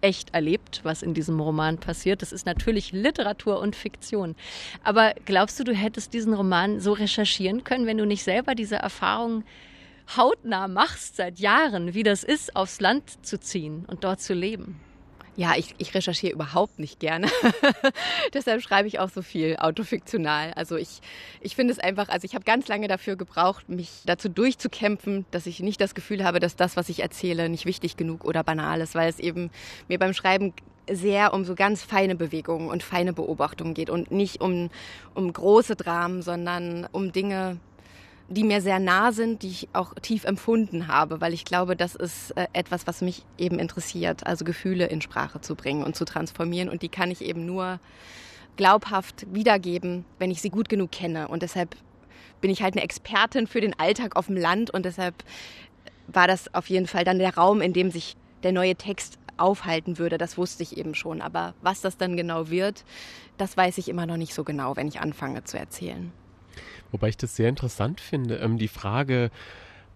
echt 0.01 0.35
erlebt, 0.35 0.81
was 0.83 1.03
in 1.03 1.15
diesem 1.15 1.41
Roman 1.41 1.79
passiert. 1.79 2.23
Das 2.23 2.33
ist 2.33 2.47
natürlich 2.47 2.93
Literatur 2.93 3.61
und 3.61 3.77
Fiktion. 3.77 4.37
Aber 4.85 5.15
glaubst 5.25 5.59
du, 5.59 5.65
du 5.65 5.75
hättest 5.75 6.13
diesen 6.13 6.35
Roman 6.35 6.81
so 6.81 6.93
recherchieren 6.93 7.65
können, 7.65 7.87
wenn 7.87 7.99
du 7.99 8.07
nicht 8.07 8.23
selber 8.23 8.55
diese 8.55 8.77
Erfahrung 8.77 9.45
hautnah 10.17 10.69
machst 10.69 11.17
seit 11.17 11.39
Jahren, 11.41 11.95
wie 11.95 12.03
das 12.03 12.23
ist, 12.23 12.55
aufs 12.55 12.81
Land 12.81 13.25
zu 13.27 13.41
ziehen 13.41 13.85
und 13.87 14.05
dort 14.05 14.21
zu 14.21 14.35
leben? 14.35 14.81
Ja, 15.37 15.53
ich, 15.55 15.75
ich 15.77 15.95
recherchiere 15.95 16.33
überhaupt 16.33 16.79
nicht 16.79 16.99
gerne. 16.99 17.29
Deshalb 18.35 18.63
schreibe 18.63 18.89
ich 18.89 18.99
auch 18.99 19.11
so 19.11 19.21
viel 19.21 19.57
autofiktional. 19.59 20.55
Also 20.55 20.77
ich, 20.77 21.01
ich 21.43 21.55
finde 21.55 21.75
es 21.75 21.79
einfach, 21.79 22.09
also 22.09 22.25
ich 22.25 22.35
habe 22.35 22.45
ganz 22.45 22.69
lange 22.69 22.89
dafür 22.89 23.17
gebraucht, 23.17 23.69
mich 23.69 23.91
dazu 24.07 24.31
durchzukämpfen, 24.31 25.27
dass 25.33 25.47
ich 25.47 25.61
nicht 25.61 25.79
das 25.81 25.95
Gefühl 25.95 26.25
habe, 26.25 26.41
dass 26.41 26.57
das, 26.57 26.77
was 26.77 26.89
ich 26.89 27.01
erzähle, 27.01 27.51
nicht 27.51 27.67
wichtig 27.67 27.99
genug 27.99 28.25
oder 28.25 28.43
banal 28.43 28.81
ist, 28.81 28.95
weil 28.95 29.11
es 29.11 29.19
eben 29.19 29.51
mir 29.89 29.99
beim 29.99 30.15
Schreiben 30.15 30.55
sehr 30.91 31.35
um 31.35 31.45
so 31.45 31.55
ganz 31.55 31.83
feine 31.83 32.15
Bewegungen 32.15 32.69
und 32.69 32.83
feine 32.83 33.13
Beobachtungen 33.13 33.75
geht 33.75 33.91
und 33.91 34.11
nicht 34.11 34.41
um, 34.41 34.71
um 35.15 35.33
große 35.33 35.77
Dramen, 35.77 36.23
sondern 36.23 36.89
um 36.93 37.13
Dinge, 37.13 37.59
die 38.29 38.45
mir 38.45 38.61
sehr 38.61 38.81
nah 38.81 39.13
sind, 39.13 39.43
die 39.43 39.49
ich 39.49 39.69
auch 39.73 39.95
tief 39.95 40.25
empfunden 40.25 40.89
habe, 40.89 41.21
weil 41.21 41.33
ich 41.33 41.45
glaube, 41.45 41.77
das 41.77 41.95
ist 41.95 42.33
äh, 42.33 42.49
etwas, 42.53 42.87
was 42.87 43.01
mich 43.01 43.25
eben 43.39 43.59
interessiert, 43.59 44.27
also 44.27 44.45
Gefühle 44.45 44.87
in 44.87 45.01
Sprache 45.01 45.41
zu 45.41 45.55
bringen 45.55 45.85
und 45.85 45.95
zu 45.95 46.05
transformieren. 46.05 46.69
Und 46.69 46.83
die 46.83 46.89
kann 46.89 47.11
ich 47.11 47.23
eben 47.23 47.47
nur 47.47 47.79
glaubhaft 48.57 49.27
wiedergeben, 49.33 50.05
wenn 50.19 50.31
ich 50.31 50.43
sie 50.43 50.51
gut 50.51 50.69
genug 50.69 50.91
kenne. 50.91 51.29
Und 51.29 51.43
deshalb 51.43 51.77
bin 52.41 52.51
ich 52.51 52.63
halt 52.63 52.75
eine 52.75 52.83
Expertin 52.83 53.47
für 53.47 53.61
den 53.61 53.79
Alltag 53.79 54.17
auf 54.17 54.27
dem 54.27 54.37
Land 54.37 54.71
und 54.71 54.85
deshalb 54.85 55.15
war 56.09 56.27
das 56.27 56.53
auf 56.55 56.69
jeden 56.69 56.87
Fall 56.87 57.05
dann 57.05 57.19
der 57.19 57.35
Raum, 57.37 57.61
in 57.61 57.73
dem 57.73 57.91
sich 57.91 58.17
der 58.43 58.53
neue 58.53 58.77
Text 58.77 59.19
aufhalten 59.37 59.99
würde. 59.99 60.19
Das 60.19 60.39
wusste 60.39 60.63
ich 60.63 60.77
eben 60.77 60.95
schon. 60.95 61.21
Aber 61.21 61.55
was 61.63 61.81
das 61.81 61.97
dann 61.97 62.17
genau 62.17 62.49
wird, 62.49 62.85
das 63.37 63.57
weiß 63.57 63.79
ich 63.79 63.89
immer 63.89 64.07
noch 64.07 64.17
nicht 64.17 64.35
so 64.35 64.45
genau, 64.45 64.77
wenn 64.77 64.89
ich 64.89 65.01
anfange 65.01 65.45
zu 65.45 65.59
erzählen. 65.59 66.13
Wobei 66.91 67.09
ich 67.09 67.17
das 67.17 67.37
sehr 67.37 67.49
interessant 67.49 68.01
finde. 68.01 68.37
Ähm, 68.37 68.59
die 68.59 68.69
Frage, 68.69 69.31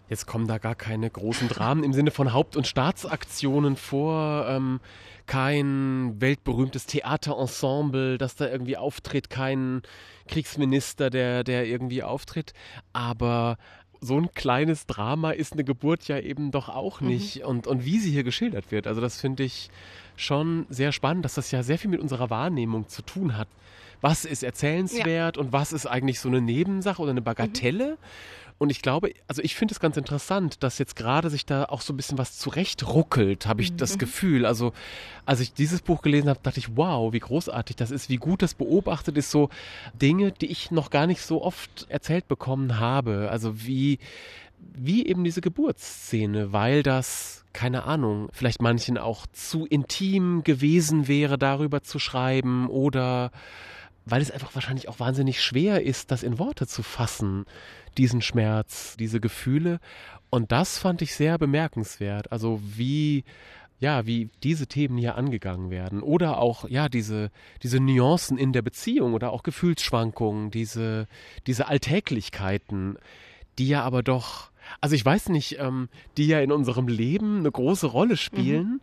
jetzt 0.09 0.27
kommen 0.27 0.47
da 0.47 0.57
gar 0.57 0.75
keine 0.75 1.09
großen 1.09 1.47
Dramen 1.47 1.83
im 1.83 1.93
Sinne 1.93 2.11
von 2.11 2.33
Haupt- 2.33 2.55
und 2.55 2.67
Staatsaktionen 2.67 3.75
vor. 3.75 4.45
Ähm, 4.47 4.79
kein 5.25 6.19
weltberühmtes 6.19 6.85
Theaterensemble, 6.85 8.17
das 8.17 8.35
da 8.35 8.49
irgendwie 8.49 8.75
auftritt, 8.75 9.29
kein 9.29 9.81
Kriegsminister, 10.27 11.09
der, 11.09 11.43
der 11.43 11.65
irgendwie 11.65 12.03
auftritt. 12.03 12.53
Aber 12.91 13.57
so 14.01 14.17
ein 14.17 14.31
kleines 14.33 14.87
Drama 14.87 15.31
ist 15.31 15.53
eine 15.53 15.63
Geburt 15.63 16.07
ja 16.07 16.19
eben 16.19 16.51
doch 16.51 16.67
auch 16.67 16.99
mhm. 16.99 17.07
nicht. 17.07 17.37
Mhm. 17.37 17.45
Und, 17.45 17.67
und 17.67 17.85
wie 17.85 17.99
sie 17.99 18.11
hier 18.11 18.23
geschildert 18.23 18.71
wird, 18.71 18.87
also 18.87 18.99
das 18.99 19.21
finde 19.21 19.43
ich 19.43 19.69
schon 20.17 20.65
sehr 20.69 20.91
spannend, 20.91 21.23
dass 21.23 21.35
das 21.35 21.51
ja 21.51 21.63
sehr 21.63 21.77
viel 21.77 21.89
mit 21.89 22.01
unserer 22.01 22.29
Wahrnehmung 22.29 22.87
zu 22.89 23.01
tun 23.01 23.37
hat 23.37 23.47
was 24.01 24.25
ist 24.25 24.43
erzählenswert 24.43 25.37
ja. 25.37 25.41
und 25.41 25.53
was 25.53 25.73
ist 25.73 25.85
eigentlich 25.85 26.19
so 26.19 26.27
eine 26.27 26.41
Nebensache 26.41 27.01
oder 27.01 27.11
eine 27.11 27.21
Bagatelle. 27.21 27.91
Mhm. 27.91 27.97
Und 28.61 28.69
ich 28.69 28.83
glaube, 28.83 29.13
also 29.27 29.41
ich 29.41 29.55
finde 29.55 29.71
es 29.71 29.79
ganz 29.79 29.97
interessant, 29.97 30.61
dass 30.61 30.77
jetzt 30.77 30.95
gerade 30.95 31.31
sich 31.31 31.47
da 31.47 31.65
auch 31.65 31.81
so 31.81 31.93
ein 31.93 31.97
bisschen 31.97 32.19
was 32.19 32.37
zurechtruckelt, 32.37 33.47
habe 33.47 33.63
ich 33.63 33.71
mhm. 33.71 33.77
das 33.77 33.97
Gefühl. 33.97 34.45
Also 34.45 34.71
als 35.25 35.39
ich 35.39 35.51
dieses 35.53 35.81
Buch 35.81 36.03
gelesen 36.03 36.29
habe, 36.29 36.41
dachte 36.43 36.59
ich, 36.59 36.77
wow, 36.77 37.11
wie 37.11 37.19
großartig 37.19 37.75
das 37.75 37.89
ist, 37.89 38.09
wie 38.09 38.17
gut 38.17 38.43
das 38.43 38.53
beobachtet 38.53 39.17
ist, 39.17 39.31
so 39.31 39.49
Dinge, 39.99 40.31
die 40.31 40.45
ich 40.45 40.69
noch 40.69 40.91
gar 40.91 41.07
nicht 41.07 41.23
so 41.23 41.43
oft 41.43 41.87
erzählt 41.89 42.27
bekommen 42.27 42.77
habe. 42.77 43.29
Also 43.31 43.65
wie, 43.65 43.97
wie 44.59 45.07
eben 45.07 45.23
diese 45.23 45.41
Geburtsszene, 45.41 46.53
weil 46.53 46.83
das, 46.83 47.45
keine 47.53 47.85
Ahnung, 47.85 48.29
vielleicht 48.31 48.61
manchen 48.61 48.99
auch 48.99 49.25
zu 49.31 49.65
intim 49.65 50.43
gewesen 50.43 51.07
wäre, 51.07 51.39
darüber 51.39 51.81
zu 51.81 51.97
schreiben 51.97 52.67
oder 52.67 53.31
weil 54.05 54.21
es 54.21 54.31
einfach 54.31 54.55
wahrscheinlich 54.55 54.89
auch 54.89 54.99
wahnsinnig 54.99 55.41
schwer 55.41 55.83
ist, 55.83 56.11
das 56.11 56.23
in 56.23 56.39
Worte 56.39 56.67
zu 56.67 56.83
fassen, 56.83 57.45
diesen 57.97 58.21
Schmerz, 58.21 58.95
diese 58.97 59.19
Gefühle. 59.19 59.79
Und 60.29 60.51
das 60.51 60.79
fand 60.79 61.01
ich 61.01 61.15
sehr 61.15 61.37
bemerkenswert. 61.37 62.31
Also 62.31 62.61
wie 62.63 63.23
ja, 63.81 64.05
wie 64.05 64.29
diese 64.43 64.67
Themen 64.67 64.95
hier 64.97 65.15
angegangen 65.15 65.71
werden. 65.71 66.03
Oder 66.03 66.37
auch, 66.37 66.69
ja, 66.69 66.87
diese, 66.87 67.31
diese 67.63 67.79
Nuancen 67.79 68.37
in 68.37 68.53
der 68.53 68.61
Beziehung 68.61 69.15
oder 69.15 69.31
auch 69.31 69.41
Gefühlsschwankungen, 69.41 70.51
diese, 70.51 71.07
diese 71.47 71.67
Alltäglichkeiten, 71.67 72.99
die 73.57 73.67
ja 73.67 73.81
aber 73.81 74.03
doch, 74.03 74.51
also 74.81 74.95
ich 74.95 75.03
weiß 75.03 75.29
nicht, 75.29 75.57
ähm, 75.59 75.89
die 76.15 76.27
ja 76.27 76.41
in 76.41 76.51
unserem 76.51 76.87
Leben 76.87 77.39
eine 77.39 77.51
große 77.51 77.87
Rolle 77.87 78.17
spielen. 78.17 78.67
Mhm. 78.67 78.81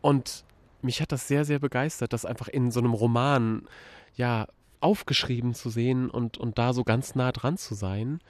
Und 0.00 0.44
mich 0.80 1.02
hat 1.02 1.12
das 1.12 1.28
sehr, 1.28 1.44
sehr 1.44 1.58
begeistert, 1.58 2.14
das 2.14 2.24
einfach 2.24 2.48
in 2.48 2.70
so 2.70 2.80
einem 2.80 2.94
Roman 2.94 3.68
ja, 4.16 4.46
aufgeschrieben 4.80 5.54
zu 5.54 5.70
sehen 5.70 6.10
und, 6.10 6.36
und 6.36 6.58
da 6.58 6.72
so 6.72 6.84
ganz 6.84 7.14
nah 7.14 7.32
dran 7.32 7.56
zu 7.56 7.74
sein, 7.74 8.20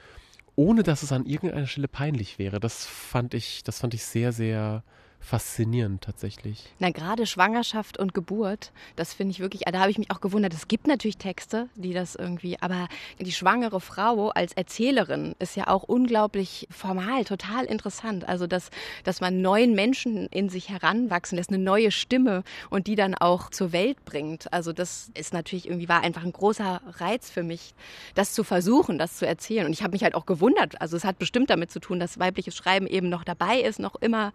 ohne 0.55 0.83
dass 0.83 1.03
es 1.03 1.11
an 1.11 1.25
irgendeiner 1.25 1.67
Stelle 1.67 1.89
peinlich 1.89 2.39
wäre. 2.39 2.59
Das 2.59 2.85
fand 2.85 3.33
ich, 3.33 3.63
das 3.63 3.79
fand 3.79 3.93
ich 3.93 4.05
sehr, 4.05 4.31
sehr 4.31 4.83
faszinierend 5.25 6.03
tatsächlich. 6.03 6.63
Na, 6.79 6.91
gerade 6.91 7.25
Schwangerschaft 7.25 7.97
und 7.97 8.13
Geburt, 8.13 8.71
das 8.95 9.13
finde 9.13 9.31
ich 9.31 9.39
wirklich, 9.39 9.63
da 9.65 9.79
habe 9.79 9.91
ich 9.91 9.97
mich 9.97 10.11
auch 10.11 10.21
gewundert. 10.21 10.53
Es 10.53 10.67
gibt 10.67 10.87
natürlich 10.87 11.17
Texte, 11.17 11.67
die 11.75 11.93
das 11.93 12.15
irgendwie, 12.15 12.57
aber 12.61 12.87
die 13.19 13.31
schwangere 13.31 13.81
Frau 13.81 14.29
als 14.29 14.53
Erzählerin 14.53 15.35
ist 15.39 15.55
ja 15.55 15.67
auch 15.67 15.83
unglaublich 15.83 16.67
formal, 16.69 17.25
total 17.25 17.65
interessant. 17.65 18.29
Also, 18.29 18.47
dass, 18.47 18.69
dass 19.03 19.19
man 19.19 19.41
neuen 19.41 19.73
Menschen 19.73 20.27
in 20.27 20.49
sich 20.49 20.69
heranwachsen 20.69 21.37
lässt, 21.37 21.49
eine 21.49 21.61
neue 21.61 21.91
Stimme 21.91 22.43
und 22.69 22.87
die 22.87 22.95
dann 22.95 23.15
auch 23.15 23.49
zur 23.49 23.71
Welt 23.71 24.05
bringt. 24.05 24.53
Also, 24.53 24.73
das 24.73 25.09
ist 25.15 25.33
natürlich 25.33 25.67
irgendwie, 25.67 25.89
war 25.89 26.01
einfach 26.01 26.23
ein 26.23 26.33
großer 26.33 26.81
Reiz 26.99 27.29
für 27.31 27.43
mich, 27.43 27.73
das 28.13 28.33
zu 28.33 28.43
versuchen, 28.43 28.99
das 28.99 29.17
zu 29.17 29.25
erzählen. 29.25 29.65
Und 29.65 29.73
ich 29.73 29.81
habe 29.81 29.93
mich 29.93 30.03
halt 30.03 30.13
auch 30.13 30.27
gewundert. 30.27 30.79
Also, 30.81 30.95
es 30.95 31.03
hat 31.03 31.17
bestimmt 31.17 31.49
damit 31.49 31.71
zu 31.71 31.79
tun, 31.79 31.99
dass 31.99 32.19
weibliches 32.19 32.55
Schreiben 32.55 32.85
eben 32.85 33.09
noch 33.09 33.23
dabei 33.23 33.59
ist, 33.59 33.79
noch 33.79 33.95
immer 33.95 34.31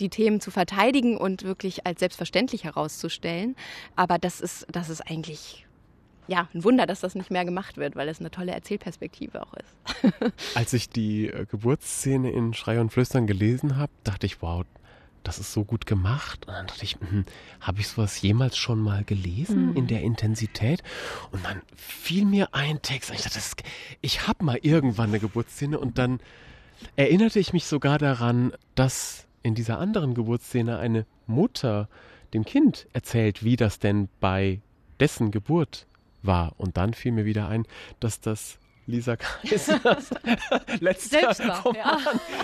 die 0.00 0.08
Themen 0.08 0.31
Themen 0.32 0.40
zu 0.40 0.50
verteidigen 0.50 1.16
und 1.16 1.42
wirklich 1.42 1.86
als 1.86 2.00
selbstverständlich 2.00 2.64
herauszustellen. 2.64 3.54
Aber 3.96 4.18
das 4.18 4.40
ist, 4.40 4.66
das 4.70 4.88
ist 4.88 5.02
eigentlich 5.02 5.66
ja, 6.28 6.48
ein 6.54 6.64
Wunder, 6.64 6.86
dass 6.86 7.00
das 7.00 7.14
nicht 7.14 7.30
mehr 7.30 7.44
gemacht 7.44 7.76
wird, 7.76 7.96
weil 7.96 8.08
es 8.08 8.20
eine 8.20 8.30
tolle 8.30 8.52
Erzählperspektive 8.52 9.42
auch 9.42 9.54
ist. 9.54 10.32
Als 10.54 10.72
ich 10.72 10.88
die 10.88 11.26
äh, 11.26 11.46
Geburtsszene 11.46 12.30
in 12.30 12.54
Schrei 12.54 12.80
und 12.80 12.90
Flüstern 12.90 13.26
gelesen 13.26 13.76
habe, 13.76 13.92
dachte 14.04 14.26
ich, 14.26 14.40
wow, 14.40 14.64
das 15.24 15.38
ist 15.38 15.52
so 15.52 15.64
gut 15.64 15.84
gemacht. 15.84 16.46
Und 16.46 16.54
dann 16.54 16.68
dachte 16.68 16.84
ich, 16.84 16.96
hm, 17.00 17.24
habe 17.60 17.80
ich 17.80 17.88
sowas 17.88 18.22
jemals 18.22 18.56
schon 18.56 18.80
mal 18.80 19.02
gelesen 19.04 19.70
mhm. 19.70 19.76
in 19.76 19.86
der 19.88 20.02
Intensität? 20.02 20.82
Und 21.32 21.44
dann 21.44 21.60
fiel 21.76 22.24
mir 22.24 22.54
ein 22.54 22.80
Text. 22.82 23.10
Ich 23.10 23.22
dachte, 23.22 23.34
das, 23.34 23.56
ich 24.00 24.26
habe 24.28 24.44
mal 24.44 24.58
irgendwann 24.62 25.08
eine 25.08 25.18
Geburtsszene 25.18 25.78
und 25.78 25.98
dann 25.98 26.20
erinnerte 26.94 27.40
ich 27.40 27.52
mich 27.52 27.64
sogar 27.64 27.98
daran, 27.98 28.52
dass 28.76 29.26
in 29.42 29.54
dieser 29.54 29.78
anderen 29.78 30.14
Geburtsszene 30.14 30.78
eine 30.78 31.06
Mutter 31.26 31.88
dem 32.32 32.44
Kind 32.44 32.86
erzählt, 32.92 33.44
wie 33.44 33.56
das 33.56 33.78
denn 33.78 34.08
bei 34.20 34.60
dessen 35.00 35.30
Geburt 35.30 35.86
war. 36.22 36.54
Und 36.58 36.76
dann 36.76 36.94
fiel 36.94 37.12
mir 37.12 37.24
wieder 37.24 37.48
ein, 37.48 37.66
dass 38.00 38.20
das 38.20 38.58
Lisa 38.86 39.16
Kaislers 39.16 40.10
letzter 40.80 41.60
Roman, 41.62 41.76
ja. 41.76 41.98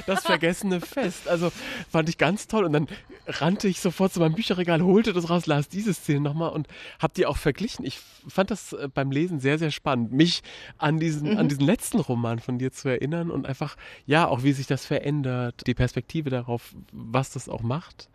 das 0.06 0.22
vergessene 0.22 0.80
Fest. 0.80 1.28
Also 1.28 1.50
fand 1.90 2.08
ich 2.08 2.16
ganz 2.18 2.46
toll 2.46 2.64
und 2.64 2.72
dann 2.72 2.86
rannte 3.26 3.68
ich 3.68 3.80
sofort 3.80 4.12
zu 4.12 4.20
meinem 4.20 4.34
Bücherregal, 4.34 4.82
holte 4.82 5.12
das 5.12 5.28
raus, 5.28 5.46
las 5.46 5.68
diese 5.68 5.92
Szene 5.92 6.20
nochmal 6.20 6.50
und 6.50 6.68
habe 7.00 7.12
die 7.14 7.26
auch 7.26 7.36
verglichen. 7.36 7.84
Ich 7.84 8.00
fand 8.28 8.50
das 8.50 8.72
äh, 8.72 8.88
beim 8.92 9.10
Lesen 9.10 9.40
sehr, 9.40 9.58
sehr 9.58 9.70
spannend, 9.70 10.12
mich 10.12 10.42
an 10.78 10.98
diesen, 10.98 11.32
mhm. 11.32 11.38
an 11.38 11.48
diesen 11.48 11.64
letzten 11.64 11.98
Roman 11.98 12.38
von 12.38 12.58
dir 12.58 12.72
zu 12.72 12.88
erinnern 12.88 13.30
und 13.30 13.46
einfach, 13.46 13.76
ja, 14.06 14.28
auch 14.28 14.44
wie 14.44 14.52
sich 14.52 14.66
das 14.66 14.86
verändert, 14.86 15.66
die 15.66 15.74
Perspektive 15.74 16.30
darauf, 16.30 16.74
was 16.92 17.30
das 17.30 17.48
auch 17.48 17.62
macht. 17.62 18.08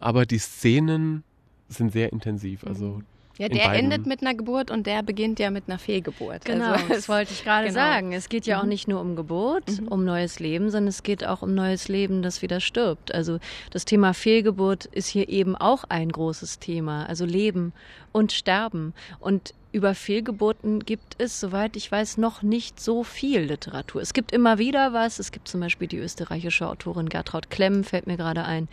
Aber 0.00 0.26
die 0.26 0.38
Szenen 0.38 1.22
sind 1.68 1.92
sehr 1.92 2.12
intensiv. 2.12 2.64
Also 2.64 2.86
mhm. 2.86 3.04
Ja, 3.38 3.48
der 3.48 3.72
endet 3.72 4.04
mit 4.06 4.20
einer 4.20 4.34
Geburt 4.34 4.70
und 4.70 4.86
der 4.86 5.02
beginnt 5.04 5.38
ja 5.38 5.50
mit 5.50 5.64
einer 5.68 5.78
Fehlgeburt. 5.78 6.44
Genau, 6.44 6.72
also, 6.72 6.88
das 6.88 7.08
wollte 7.08 7.32
ich 7.32 7.44
gerade 7.44 7.68
genau. 7.68 7.78
sagen. 7.78 8.12
Es 8.12 8.28
geht 8.28 8.46
ja 8.46 8.56
mhm. 8.56 8.62
auch 8.62 8.66
nicht 8.66 8.88
nur 8.88 9.00
um 9.00 9.14
Geburt, 9.14 9.80
mhm. 9.80 9.88
um 9.88 10.04
neues 10.04 10.40
Leben, 10.40 10.70
sondern 10.70 10.88
es 10.88 11.04
geht 11.04 11.24
auch 11.24 11.42
um 11.42 11.54
neues 11.54 11.86
Leben, 11.86 12.22
das 12.22 12.42
wieder 12.42 12.58
stirbt. 12.58 13.14
Also 13.14 13.38
das 13.70 13.84
Thema 13.84 14.12
Fehlgeburt 14.12 14.86
ist 14.86 15.06
hier 15.06 15.28
eben 15.28 15.54
auch 15.54 15.84
ein 15.88 16.10
großes 16.10 16.58
Thema. 16.58 17.06
Also 17.06 17.24
Leben 17.24 17.72
und 18.10 18.32
Sterben. 18.32 18.92
Und 19.20 19.54
über 19.70 19.94
Fehlgeburten 19.94 20.80
gibt 20.80 21.14
es, 21.18 21.38
soweit 21.38 21.76
ich 21.76 21.92
weiß, 21.92 22.16
noch 22.16 22.42
nicht 22.42 22.80
so 22.80 23.04
viel 23.04 23.42
Literatur. 23.42 24.00
Es 24.00 24.14
gibt 24.14 24.32
immer 24.32 24.58
wieder 24.58 24.92
was. 24.92 25.18
Es 25.18 25.30
gibt 25.30 25.46
zum 25.46 25.60
Beispiel 25.60 25.86
die 25.86 25.98
österreichische 25.98 26.66
Autorin 26.66 27.08
Gertraud 27.08 27.50
Klemm, 27.50 27.84
fällt 27.84 28.06
mir 28.06 28.16
gerade 28.16 28.44
ein, 28.44 28.68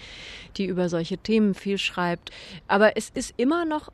die 0.57 0.65
über 0.65 0.89
solche 0.89 1.17
Themen 1.17 1.53
viel 1.53 1.77
schreibt. 1.77 2.31
Aber 2.67 2.97
es 2.97 3.09
ist 3.09 3.33
immer 3.37 3.65
noch 3.65 3.91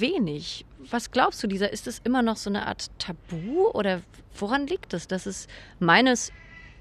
wenig. 0.00 0.64
Was 0.90 1.10
glaubst 1.10 1.42
du, 1.42 1.46
dieser? 1.46 1.72
Ist 1.72 1.86
es 1.86 2.00
immer 2.04 2.22
noch 2.22 2.36
so 2.36 2.50
eine 2.50 2.66
Art 2.66 2.90
Tabu 2.98 3.68
oder 3.72 4.02
woran 4.38 4.66
liegt 4.66 4.94
es, 4.94 5.08
dass 5.08 5.26
es 5.26 5.48
meines 5.78 6.32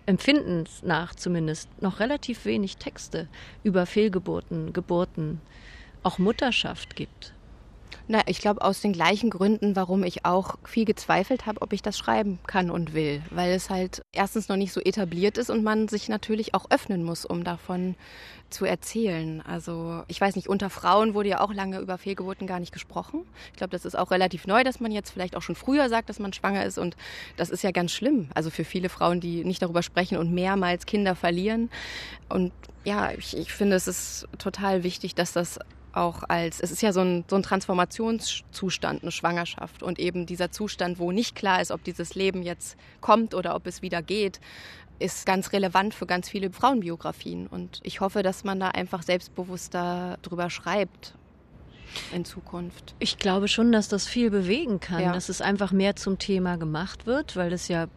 Empfindens 0.05 0.83
nach 0.83 1.15
zumindest 1.15 1.69
noch 1.81 1.99
relativ 1.99 2.45
wenig 2.45 2.77
Texte 2.77 3.27
über 3.63 3.85
Fehlgeburten, 3.85 4.73
Geburten, 4.73 5.41
auch 6.03 6.17
Mutterschaft 6.17 6.95
gibt? 6.95 7.33
Na, 8.09 8.21
ich 8.25 8.39
glaube 8.39 8.61
aus 8.61 8.79
den 8.79 8.93
gleichen 8.93 9.29
Gründen, 9.29 9.75
warum 9.75 10.05
ich 10.05 10.23
auch 10.23 10.55
viel 10.63 10.85
gezweifelt 10.85 11.45
habe, 11.45 11.61
ob 11.61 11.73
ich 11.73 11.81
das 11.81 11.97
schreiben 11.97 12.39
kann 12.47 12.71
und 12.71 12.93
will, 12.93 13.21
weil 13.31 13.51
es 13.51 13.69
halt 13.69 14.01
erstens 14.13 14.47
noch 14.47 14.55
nicht 14.55 14.71
so 14.71 14.79
etabliert 14.79 15.37
ist 15.37 15.49
und 15.49 15.61
man 15.61 15.89
sich 15.89 16.07
natürlich 16.07 16.53
auch 16.53 16.71
öffnen 16.71 17.03
muss, 17.03 17.25
um 17.25 17.43
davon 17.43 17.95
zu 18.49 18.63
erzählen. 18.63 19.41
Also 19.45 20.03
ich 20.07 20.21
weiß 20.21 20.37
nicht, 20.37 20.47
unter 20.47 20.69
Frauen 20.69 21.15
wurde 21.15 21.27
ja 21.27 21.41
auch 21.41 21.53
lange 21.53 21.79
über 21.79 21.97
Fehlgeburten 21.97 22.47
gar 22.47 22.61
nicht 22.61 22.71
gesprochen. 22.71 23.25
Ich 23.51 23.57
glaube, 23.57 23.71
das 23.71 23.83
ist 23.83 23.97
auch 23.97 24.09
relativ 24.09 24.47
neu, 24.47 24.63
dass 24.63 24.79
man 24.79 24.93
jetzt 24.93 25.09
vielleicht 25.09 25.35
auch 25.35 25.41
schon 25.41 25.55
früher 25.55 25.89
sagt, 25.89 26.07
dass 26.07 26.19
man 26.19 26.31
schwanger 26.31 26.63
ist 26.65 26.77
und 26.77 26.95
das 27.35 27.49
ist 27.49 27.61
ja 27.61 27.71
ganz 27.71 27.91
schlimm. 27.91 28.29
Also 28.33 28.49
für 28.51 28.63
viele 28.63 28.87
Frauen, 28.87 29.19
die 29.19 29.43
nicht 29.43 29.61
darüber 29.61 29.83
sprechen 29.83 30.17
und 30.17 30.33
mehrmals 30.33 30.85
Kinder 30.85 31.13
verlieren. 31.13 31.69
Und 32.29 32.53
ja, 32.85 33.11
ich, 33.11 33.35
ich 33.35 33.51
finde, 33.51 33.75
es 33.75 33.89
ist 33.89 34.29
total 34.37 34.83
wichtig, 34.83 35.13
dass 35.13 35.33
das 35.33 35.59
auch 35.97 36.23
als, 36.27 36.59
es 36.59 36.71
ist 36.71 36.81
ja 36.81 36.93
so 36.93 37.01
ein, 37.01 37.25
so 37.27 37.35
ein 37.35 37.43
Transformationszustand, 37.43 39.01
eine 39.01 39.11
Schwangerschaft 39.11 39.83
und 39.83 39.99
eben 39.99 40.25
dieser 40.25 40.51
Zustand, 40.51 40.99
wo 40.99 41.11
nicht 41.11 41.35
klar 41.35 41.61
ist, 41.61 41.71
ob 41.71 41.83
dieses 41.83 42.15
Leben 42.15 42.43
jetzt 42.43 42.77
kommt 43.01 43.33
oder 43.33 43.55
ob 43.55 43.67
es 43.67 43.81
wieder 43.81 44.01
geht, 44.01 44.39
ist 44.99 45.25
ganz 45.25 45.53
relevant 45.53 45.93
für 45.93 46.05
ganz 46.05 46.29
viele 46.29 46.51
Frauenbiografien. 46.51 47.47
Und 47.47 47.79
ich 47.83 48.01
hoffe, 48.01 48.23
dass 48.23 48.43
man 48.43 48.59
da 48.59 48.69
einfach 48.69 49.03
selbstbewusster 49.03 50.17
drüber 50.21 50.49
schreibt 50.49 51.13
in 52.11 52.25
Zukunft. 52.25 52.95
Ich 52.99 53.17
glaube 53.17 53.47
schon, 53.47 53.71
dass 53.71 53.87
das 53.87 54.07
viel 54.07 54.29
bewegen 54.29 54.79
kann, 54.79 55.01
ja. 55.01 55.13
dass 55.13 55.29
es 55.29 55.41
einfach 55.41 55.71
mehr 55.71 55.95
zum 55.95 56.19
Thema 56.19 56.57
gemacht 56.57 57.05
wird, 57.05 57.35
weil 57.35 57.49
das 57.49 57.67
ja 57.67 57.87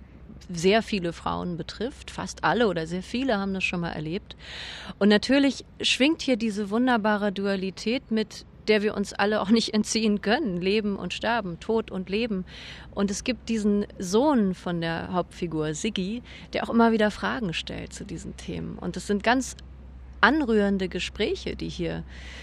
sehr 0.49 0.83
viele 0.83 1.13
Frauen 1.13 1.57
betrifft. 1.57 2.11
Fast 2.11 2.45
alle 2.45 2.69
oder 2.69 2.87
sehr 2.87 3.03
viele 3.03 3.39
haben 3.39 3.55
das 3.55 3.65
schon 3.65 3.81
mal 3.81 3.91
erlebt. 3.91 4.37
Und 4.99 5.09
natürlich 5.09 5.65
schwingt 5.81 6.23
hier 6.23 6.37
diese 6.37 6.71
wunderbare 6.71 7.33
Dualität 7.33 8.11
mit, 8.11 8.47
der 8.69 8.83
wir 8.83 8.95
uns 8.97 9.13
alle 9.13 9.41
auch 9.41 9.49
nicht 9.51 9.75
entziehen 9.75 10.21
können. 10.21 10.61
Leben 10.61 10.97
und 10.97 11.13
Sterben, 11.15 11.61
Tod 11.61 11.91
und 11.91 12.09
Leben. 12.09 12.45
Und 12.93 13.11
es 13.11 13.25
gibt 13.25 13.49
diesen 13.49 13.87
Sohn 13.99 14.55
von 14.55 14.81
der 14.81 15.13
Hauptfigur, 15.13 15.75
Siggi, 15.75 16.23
der 16.53 16.65
auch 16.65 16.71
immer 16.71 16.93
wieder 16.93 17.11
Fragen 17.11 17.53
stellt 17.53 17.93
zu 17.93 18.05
diesen 18.05 18.37
Themen. 18.37 18.79
Und 18.79 18.97
es 18.97 19.07
sind 19.07 19.23
ganz 19.23 19.57
anrührende 20.21 20.89
Gespräche, 20.89 21.57
die 21.57 21.69
hier 21.69 22.03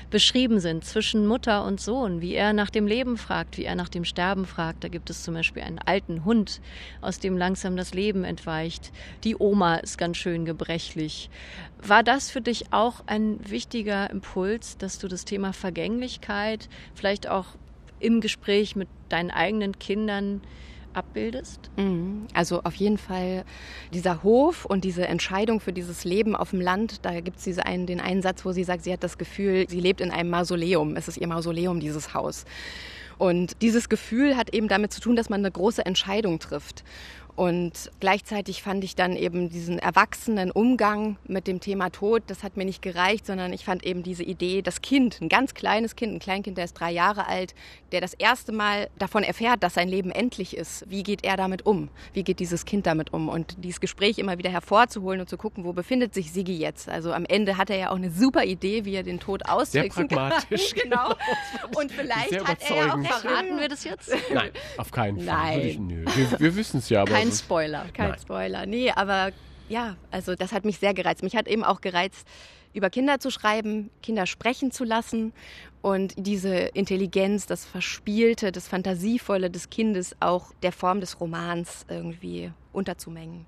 beschrieben 0.10 0.60
sind 0.60 0.86
zwischen 0.86 1.28
Mutter 1.28 1.64
und 1.66 1.80
Sohn, 1.80 2.22
wie 2.22 2.34
er 2.34 2.54
nach 2.54 2.70
dem 2.70 2.88
Leben 2.88 3.18
fragt, 3.18 3.58
wie 3.58 3.66
er 3.66 3.76
nach 3.76 3.90
dem 3.90 4.06
Sterben 4.06 4.46
fragt. 4.46 4.84
Da 4.84 4.88
gibt 4.88 5.10
es 5.10 5.24
zum 5.24 5.34
Beispiel 5.34 5.64
einen 5.64 5.80
alten 5.80 6.26
Hund, 6.26 6.62
aus 7.02 7.20
dem 7.20 7.38
langsam 7.38 7.78
das 7.78 7.94
Leben 7.94 8.24
entweicht. 8.24 8.92
Die 9.24 9.36
Oma 9.38 9.76
ist 9.76 9.98
ganz 9.98 10.18
schön 10.18 10.46
gebrechlich. 10.46 11.30
War 11.82 12.04
das 12.04 12.32
für 12.32 12.42
dich 12.42 12.72
auch 12.72 13.04
ein 13.06 13.40
wichtiger 13.48 14.10
Impuls, 14.10 14.78
dass 14.78 15.00
du 15.00 15.08
das 15.08 15.26
Thema 15.26 15.54
Vergänglichkeit 15.54 16.70
vielleicht 16.96 17.28
auch 17.28 17.48
im 18.00 18.22
Gespräch 18.22 18.76
mit 18.76 18.88
deinen 19.10 19.32
eigenen 19.32 19.80
Kindern 19.80 20.42
abbildest? 20.98 21.70
Mhm. 21.78 22.28
Also 22.34 22.64
auf 22.64 22.76
jeden 22.76 22.98
Fall 22.98 23.46
dieser 23.94 24.24
Hof 24.24 24.66
und 24.66 24.84
diese 24.84 25.08
Entscheidung 25.08 25.60
für 25.60 25.72
dieses 25.72 26.04
Leben 26.04 26.36
auf 26.36 26.50
dem 26.50 26.62
Land, 26.62 27.06
da 27.06 27.20
gibt 27.22 27.46
es 27.46 27.60
einen, 27.60 27.86
den 27.86 28.02
einen 28.02 28.22
Satz, 28.22 28.44
wo 28.44 28.52
sie 28.52 28.64
sagt, 28.64 28.84
sie 28.84 28.92
hat 28.92 29.04
das 29.04 29.18
Gefühl, 29.18 29.70
sie 29.70 29.80
lebt 29.80 30.02
in 30.02 30.12
einem 30.12 30.30
Mausoleum. 30.30 30.96
Es 30.96 31.08
ist 31.08 31.18
ihr 31.18 31.28
Mausoleum, 31.28 31.80
dieses 31.80 32.14
Haus. 32.14 32.46
Und 33.18 33.62
dieses 33.62 33.90
Gefühl 33.90 34.38
hat 34.38 34.54
eben 34.54 34.68
damit 34.68 34.94
zu 34.94 35.02
tun, 35.02 35.16
dass 35.16 35.30
man 35.30 35.42
eine 35.42 35.52
große 35.52 35.86
Entscheidung 35.86 36.40
trifft. 36.40 36.84
Und 37.38 37.92
gleichzeitig 38.00 38.64
fand 38.64 38.84
ich 38.84 38.96
dann 38.96 39.16
eben 39.16 39.50
diesen 39.50 39.78
erwachsenen 39.78 40.50
Umgang 40.50 41.18
mit 41.28 41.46
dem 41.46 41.60
Thema 41.60 41.92
Tod, 41.92 42.24
das 42.26 42.42
hat 42.42 42.58
mir 42.58 42.66
nicht 42.66 42.82
gereicht, 42.82 43.28
sondern 43.28 43.54
ich 43.54 43.64
fand 43.64 43.86
eben 43.86 44.02
diese 44.02 44.24
Idee, 44.24 44.64
das 44.64 44.82
Kind, 44.82 45.22
ein 45.22 45.30
ganz 45.30 45.54
kleines 45.54 45.96
Kind, 45.96 46.16
ein 46.16 46.20
Kleinkind, 46.20 46.58
der 46.58 46.66
ist 46.66 46.74
drei 46.74 46.90
Jahre 46.90 47.28
alt, 47.28 47.54
der 47.92 48.02
das 48.02 48.16
erste 48.16 48.52
Mal 48.52 48.90
davon 48.98 49.22
erfährt, 49.22 49.62
dass 49.62 49.76
sein 49.76 49.88
Leben 49.88 50.10
endlich 50.10 50.58
ist. 50.58 50.90
Wie 50.90 51.04
geht 51.04 51.24
er 51.24 51.38
damit 51.38 51.64
um? 51.68 51.90
Wie 52.12 52.24
geht 52.24 52.40
dieses 52.40 52.66
Kind 52.66 52.88
damit 52.88 53.14
um? 53.14 53.30
Und 53.30 53.64
dieses 53.64 53.82
Gespräch 53.82 54.18
immer 54.18 54.40
wieder 54.40 54.50
hervorzuholen 54.50 55.22
und 55.22 55.30
zu 55.30 55.38
gucken, 55.38 55.64
wo 55.64 55.74
befindet 55.74 56.16
sich 56.16 56.32
Sigi 56.32 56.58
jetzt? 56.58 56.90
Also 56.90 57.14
am 57.14 57.26
Ende 57.26 57.56
hat 57.58 57.70
er 57.70 57.78
ja 57.78 57.92
auch 57.92 57.98
eine 57.98 58.10
super 58.10 58.46
Idee, 58.46 58.84
wie 58.84 58.96
er 58.96 59.04
den 59.04 59.20
Tod 59.20 59.48
austricksen 59.48 60.10
Sehr 60.10 60.18
pragmatisch. 60.18 60.74
genau. 60.84 61.14
Und 61.76 61.92
vielleicht 61.92 62.48
hat 62.48 62.58
er 62.68 62.76
ja 62.76 62.96
auch 62.96 63.20
verraten 63.22 63.60
wir 63.60 63.70
das 63.70 63.84
jetzt? 63.84 64.10
Nein, 64.34 64.50
auf 64.78 64.90
keinen 64.90 65.18
Fall. 65.20 65.26
Nein. 65.26 65.68
Ich, 65.68 65.78
nö. 65.80 66.04
Wir, 66.16 66.40
wir 66.40 66.56
wissen 66.56 66.80
es 66.80 66.90
ja, 66.90 67.04
aber 67.04 67.27
kein 67.30 67.38
Spoiler. 67.38 67.86
Kein 67.94 68.10
Nein. 68.12 68.20
Spoiler. 68.20 68.66
Nee, 68.66 68.92
aber 68.92 69.32
Ja, 69.70 69.98
also 70.12 70.36
das 70.36 70.54
hat 70.54 70.64
mich 70.64 70.78
sehr 70.78 70.94
gereizt. 70.94 71.24
Mich 71.24 71.36
hat 71.36 71.48
eben 71.48 71.64
auch 71.64 71.82
gereizt, 71.82 72.26
über 72.74 72.90
Kinder 72.90 73.20
zu 73.20 73.32
schreiben, 73.32 73.90
Kinder 74.02 74.26
sprechen 74.26 74.72
zu 74.72 74.84
lassen 74.84 75.34
und 75.82 76.14
diese 76.18 76.54
Intelligenz, 76.56 77.48
das 77.48 77.66
Verspielte, 77.66 78.52
das 78.52 78.68
Fantasievolle 78.68 79.50
des 79.50 79.70
Kindes 79.70 80.16
auch 80.20 80.54
der 80.64 80.72
Form 80.72 81.02
des 81.02 81.20
Romans 81.20 81.86
irgendwie 81.90 82.52
unterzumengen. 82.72 83.46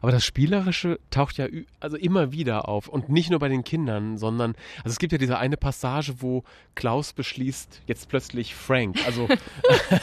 Aber 0.00 0.12
das 0.12 0.24
Spielerische 0.24 0.98
taucht 1.10 1.38
ja 1.38 1.46
also 1.80 1.96
immer 1.96 2.32
wieder 2.32 2.68
auf 2.68 2.88
und 2.88 3.08
nicht 3.08 3.30
nur 3.30 3.38
bei 3.38 3.48
den 3.48 3.64
Kindern, 3.64 4.18
sondern 4.18 4.54
also 4.78 4.90
es 4.90 4.98
gibt 4.98 5.12
ja 5.12 5.18
diese 5.18 5.38
eine 5.38 5.56
Passage, 5.56 6.14
wo 6.20 6.44
Klaus 6.74 7.12
beschließt, 7.12 7.82
jetzt 7.86 8.08
plötzlich 8.08 8.54
Frank, 8.54 8.98
also 9.06 9.28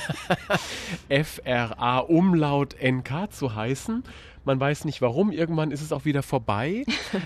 F 1.10 1.42
R 1.44 1.80
A 1.80 2.00
Umlaut 2.00 2.74
N 2.76 3.04
K 3.04 3.30
zu 3.30 3.56
heißen. 3.56 4.04
Man 4.44 4.60
weiß 4.60 4.86
nicht 4.86 5.02
warum, 5.02 5.32
irgendwann 5.32 5.70
ist 5.70 5.82
es 5.82 5.92
auch 5.92 6.06
wieder 6.06 6.24
vorbei. 6.24 6.84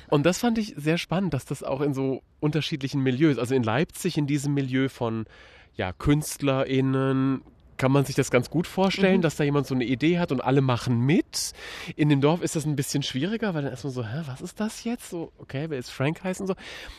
Und 0.10 0.26
das 0.26 0.40
fand 0.40 0.58
ich 0.58 0.74
sehr 0.76 0.98
spannend, 0.98 1.34
dass 1.34 1.46
das 1.46 1.64
auch 1.64 1.80
in 1.80 1.94
so 1.94 2.22
unterschiedlichen 2.42 3.02
Milieus, 3.02 3.38
also 3.38 3.56
in 3.56 3.64
Leipzig 3.64 4.18
in 4.18 4.28
diesem 4.28 4.54
Milieu 4.54 4.90
von 4.90 5.26
ja, 5.76 5.94
KünstlerInnen, 5.94 7.42
kann 7.78 7.92
man 7.92 8.06
sich 8.06 8.16
das 8.16 8.32
ganz 8.32 8.50
gut 8.50 8.68
vorstellen, 8.68 9.18
mhm. 9.18 9.22
dass 9.22 9.36
da 9.36 9.44
jemand 9.44 9.68
so 9.68 9.76
eine 9.76 9.86
Idee 9.86 10.20
hat 10.20 10.32
und 10.32 10.42
alle 10.42 10.62
machen 10.62 11.00
mit. 11.00 11.54
In 11.96 12.10
dem 12.10 12.22
Dorf 12.22 12.42
ist 12.42 12.56
das 12.56 12.66
ein 12.66 12.76
bisschen 12.76 13.04
schwieriger, 13.04 13.54
weil 13.54 13.64
dann 13.64 13.72
erstmal 13.72 13.94
so, 13.94 14.06
hä, 14.06 14.22
was 14.26 14.42
ist 14.42 14.60
das 14.60 14.84
jetzt? 14.84 15.10
So, 15.10 15.32
okay, 15.38 15.66
wer 15.70 15.78
ist 15.78 15.90
Frank 15.90 16.24
heißen 16.24 16.48
so? 16.48 16.56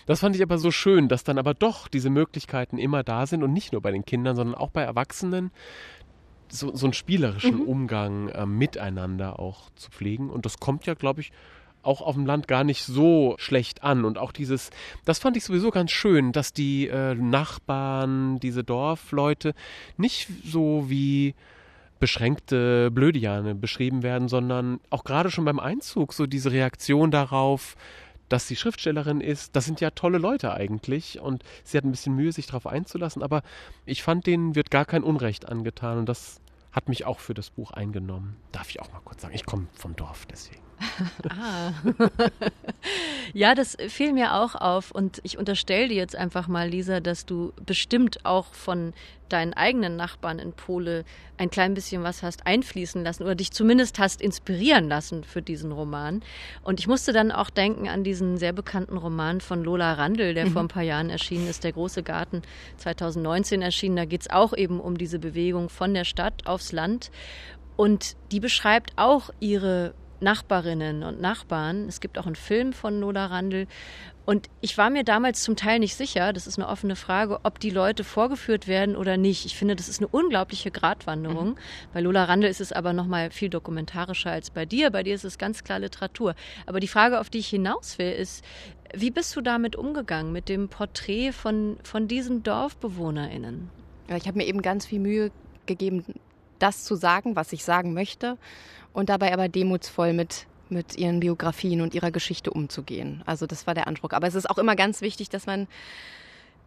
Das 0.07 0.21
fand 0.21 0.37
ich 0.37 0.43
aber 0.43 0.59
so 0.59 0.71
schön, 0.71 1.09
dass 1.09 1.25
dann 1.25 1.39
aber 1.39 1.55
doch 1.55 1.89
diese 1.89 2.11
Möglichkeiten 2.11 2.79
immer 2.79 3.03
da 3.03 3.27
sind 3.27 3.43
und 3.43 3.53
nicht 3.53 3.73
nur 3.73 3.83
bei 3.83 3.91
den 3.91 4.05
Kindern, 4.05 4.37
sondern 4.37 4.55
auch 4.55 4.71
bei 4.71 4.83
Erwachsenen 4.83 5.51
so, 6.49 6.75
so 6.75 6.87
einen 6.87 6.93
spielerischen 6.93 7.57
mhm. 7.57 7.69
Umgang 7.69 8.29
äh, 8.29 8.47
miteinander 8.47 9.39
auch 9.39 9.71
zu 9.75 9.91
pflegen. 9.91 10.31
Und 10.31 10.47
das 10.47 10.59
kommt 10.59 10.87
ja, 10.87 10.95
glaube 10.95 11.21
ich, 11.21 11.33
auch 11.87 12.01
auf 12.01 12.15
dem 12.15 12.27
Land 12.27 12.49
gar 12.49 12.65
nicht 12.65 12.83
so 12.83 13.35
schlecht 13.39 13.83
an. 13.83 14.05
Und 14.05 14.19
auch 14.19 14.33
dieses, 14.33 14.71
das 15.05 15.19
fand 15.19 15.37
ich 15.37 15.45
sowieso 15.45 15.71
ganz 15.71 15.91
schön, 15.91 16.33
dass 16.33 16.53
die 16.53 16.89
äh, 16.89 17.15
Nachbarn, 17.15 18.39
diese 18.41 18.65
Dorfleute 18.65 19.55
nicht 19.97 20.29
so 20.45 20.85
wie 20.89 21.35
beschränkte 21.99 22.91
Blödiane 22.91 23.55
beschrieben 23.55 24.03
werden, 24.03 24.29
sondern 24.29 24.81
auch 24.91 25.05
gerade 25.05 25.31
schon 25.31 25.45
beim 25.45 25.59
Einzug 25.59 26.13
so 26.13 26.27
diese 26.27 26.53
Reaktion 26.53 27.11
darauf, 27.11 27.77
dass 28.29 28.49
sie 28.49 28.57
Schriftstellerin 28.57 29.21
ist. 29.21 29.57
Das 29.57 29.65
sind 29.65 29.81
ja 29.81 29.91
tolle 29.91 30.19
Leute 30.19 30.53
eigentlich 30.53 31.21
und 31.21 31.43
sie 31.65 31.79
hat 31.79 31.85
ein 31.85 31.91
bisschen 31.91 32.15
Mühe, 32.15 32.33
sich 32.33 32.47
darauf 32.47 32.67
einzulassen, 32.67 33.23
aber 33.23 33.43
ich 33.87 34.03
fand, 34.03 34.27
denen 34.27 34.55
wird 34.55 34.71
gar 34.71 34.85
kein 34.85 35.05
Unrecht 35.05 35.49
angetan 35.49 35.99
und 35.99 36.09
das 36.09 36.41
hat 36.73 36.89
mich 36.89 37.07
auch 37.07 37.21
für 37.21 37.35
das 37.35 37.51
Buch 37.51 37.71
eingenommen. 37.71 38.37
Darf 38.53 38.69
ich 38.69 38.81
auch 38.81 38.93
mal 38.93 39.01
kurz 39.05 39.23
sagen, 39.23 39.35
ich 39.35 39.47
komme 39.47 39.67
vom 39.73 39.97
Dorf 39.97 40.27
deswegen. 40.27 40.66
ah. 41.31 41.73
ja, 43.33 43.55
das 43.55 43.77
fiel 43.89 44.13
mir 44.13 44.35
auch 44.35 44.55
auf 44.55 44.91
und 44.91 45.21
ich 45.23 45.39
unterstelle 45.39 45.89
dir 45.89 45.97
jetzt 45.97 46.17
einfach 46.17 46.49
mal, 46.49 46.69
Lisa, 46.69 47.01
dass 47.01 47.27
du 47.27 47.53
bestimmt 47.65 48.25
auch 48.25 48.53
von 48.55 48.93
deinen 49.29 49.55
eigenen 49.55 49.97
Nachbarn 49.97 50.39
in 50.39 50.53
Pole 50.53 51.05
ein 51.37 51.51
klein 51.51 51.75
bisschen 51.75 52.03
was 52.03 52.23
hast 52.23 52.47
einfließen 52.47 53.03
lassen 53.03 53.25
oder 53.25 53.35
dich 53.35 53.51
zumindest 53.51 53.99
hast 53.99 54.23
inspirieren 54.23 54.89
lassen 54.89 55.25
für 55.25 55.43
diesen 55.43 55.73
Roman. 55.73 56.23
Und 56.63 56.81
ich 56.81 56.87
musste 56.87 57.13
dann 57.13 57.33
auch 57.33 57.51
denken 57.51 57.89
an 57.89 58.05
diesen 58.05 58.39
sehr 58.39 58.53
bekannten 58.53 58.97
Roman 58.97 59.41
von 59.41 59.65
Lola 59.65 59.95
Randl, 59.95 60.35
der 60.35 60.47
mhm. 60.47 60.51
vor 60.53 60.63
ein 60.63 60.69
paar 60.69 60.83
Jahren 60.83 61.11
erschienen 61.11 61.49
ist, 61.49 61.65
Der 61.65 61.73
große 61.73 62.03
Garten 62.03 62.43
2019 62.79 63.63
erschienen. 63.63 63.97
Da 63.97 64.05
geht 64.05 64.23
es 64.23 64.31
auch 64.31 64.57
eben 64.57 64.81
um 64.81 64.97
diese 64.97 65.19
Bewegung 65.19 65.69
von 65.69 65.93
der 65.93 66.05
Stadt 66.05 66.47
aufs 66.47 66.73
Land. 66.73 67.11
Und 67.77 68.17
die 68.33 68.41
beschreibt 68.41 68.93
auch 68.97 69.31
ihre 69.41 69.95
Nachbarinnen 70.21 71.03
und 71.03 71.21
Nachbarn. 71.21 71.89
Es 71.89 72.01
gibt 72.01 72.19
auch 72.19 72.27
einen 72.27 72.37
Film 72.37 72.73
von 72.73 73.01
Lola 73.01 73.27
Randl. 73.27 73.67
Und 74.25 74.49
ich 74.61 74.77
war 74.77 74.91
mir 74.91 75.05
damals 75.05 75.43
zum 75.43 75.55
Teil 75.55 75.79
nicht 75.79 75.95
sicher, 75.95 76.33
das 76.33 76.49
ist 76.49 76.59
eine 76.59 76.69
offene 76.69 76.97
Frage, 76.97 77.39
ob 77.45 77.61
die 77.61 77.71
Leute 77.71 78.03
vorgeführt 78.03 78.67
werden 78.67 78.97
oder 78.97 79.17
nicht. 79.17 79.47
Ich 79.47 79.57
finde, 79.57 79.77
das 79.77 79.89
ist 79.89 80.01
eine 80.01 80.09
unglaubliche 80.09 80.73
Gratwanderung. 80.73 81.51
Mhm. 81.51 81.59
Bei 81.95 82.01
Lola 82.01 82.25
Randl 82.25 82.49
ist 82.49 82.61
es 82.61 82.73
aber 82.73 82.93
noch 82.93 83.07
mal 83.07 83.31
viel 83.31 83.51
dokumentarischer 83.51 84.33
als 84.33 84.51
bei 84.51 84.67
dir. 84.67 84.91
Bei 84.91 85.05
dir 85.05 85.15
ist 85.15 85.25
es 85.25 85.39
ganz 85.39 85.63
klar 85.63 85.79
Literatur. 85.79 86.35
Aber 86.67 86.81
die 86.81 86.89
Frage, 86.89 87.21
auf 87.21 87.31
die 87.31 87.39
ich 87.39 87.49
hinaus 87.49 87.99
will, 87.99 88.11
ist, 88.11 88.45
wie 88.93 89.13
bist 89.13 89.37
du 89.37 89.43
damit 89.43 89.77
umgegangen, 89.77 90.33
mit 90.33 90.49
dem 90.49 90.69
Porträt 90.69 91.31
von, 91.31 91.77
von 91.85 92.09
diesen 92.09 92.43
DorfbewohnerInnen? 92.43 93.71
Ja, 94.09 94.17
ich 94.17 94.27
habe 94.27 94.39
mir 94.39 94.47
eben 94.47 94.63
ganz 94.63 94.87
viel 94.87 95.01
Mühe 95.01 95.31
gegeben, 95.67 96.05
das 96.59 96.85
zu 96.85 96.97
sagen, 96.97 97.37
was 97.37 97.53
ich 97.53 97.65
sagen 97.65 97.95
möchte 97.95 98.39
und 98.97 99.11
dabei 99.11 99.33
aber 99.33 99.49
demutsvoll 99.49 100.13
mit 100.13 100.47
mit 100.69 100.97
ihren 100.99 101.21
Biografien 101.21 101.81
und 101.81 101.95
ihrer 101.95 102.11
Geschichte 102.11 102.51
umzugehen. 102.51 103.23
Also 103.25 103.47
das 103.47 103.69
war 103.69 103.75
der 103.75 103.87
Anspruch. 103.87 104.11
Aber 104.11 104.27
es 104.27 104.35
ist 104.35 104.51
auch 104.51 104.59
immer 104.59 104.75
ganz 104.75 105.01
wichtig, 105.01 105.29
dass 105.29 105.47
man 105.47 105.69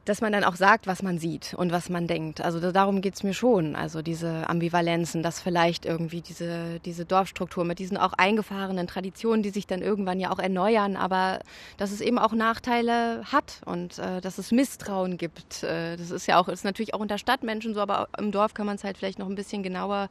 dass 0.05 0.21
man 0.21 0.31
dann 0.31 0.43
auch 0.43 0.55
sagt, 0.55 0.87
was 0.87 1.03
man 1.03 1.19
sieht 1.19 1.53
und 1.53 1.71
was 1.71 1.89
man 1.89 2.07
denkt. 2.07 2.41
Also 2.41 2.71
darum 2.71 3.01
geht 3.01 3.13
es 3.13 3.21
mir 3.21 3.35
schon. 3.35 3.75
Also 3.75 4.01
diese 4.01 4.49
Ambivalenzen, 4.49 5.21
dass 5.21 5.39
vielleicht 5.39 5.85
irgendwie 5.85 6.21
diese, 6.21 6.79
diese 6.83 7.05
Dorfstruktur 7.05 7.63
mit 7.63 7.77
diesen 7.77 7.95
auch 7.97 8.13
eingefahrenen 8.13 8.87
Traditionen, 8.87 9.43
die 9.43 9.51
sich 9.51 9.67
dann 9.67 9.83
irgendwann 9.83 10.19
ja 10.19 10.31
auch 10.31 10.39
erneuern, 10.39 10.95
aber 10.95 11.41
dass 11.77 11.91
es 11.91 12.01
eben 12.01 12.17
auch 12.17 12.33
Nachteile 12.33 13.23
hat 13.25 13.61
und 13.65 13.99
äh, 13.99 14.19
dass 14.19 14.39
es 14.39 14.51
Misstrauen 14.51 15.17
gibt. 15.17 15.61
Äh, 15.63 15.95
das 15.97 16.09
ist 16.09 16.25
ja 16.25 16.39
auch, 16.39 16.47
ist 16.47 16.63
natürlich 16.63 16.95
auch 16.95 17.01
unter 17.01 17.19
Stadtmenschen 17.19 17.75
so, 17.75 17.81
aber 17.81 18.07
im 18.17 18.31
Dorf 18.31 18.55
kann 18.55 18.65
man 18.65 18.77
es 18.77 18.83
halt 18.83 18.97
vielleicht 18.97 19.19
noch 19.19 19.29
ein 19.29 19.35
bisschen 19.35 19.61
genauer 19.61 20.09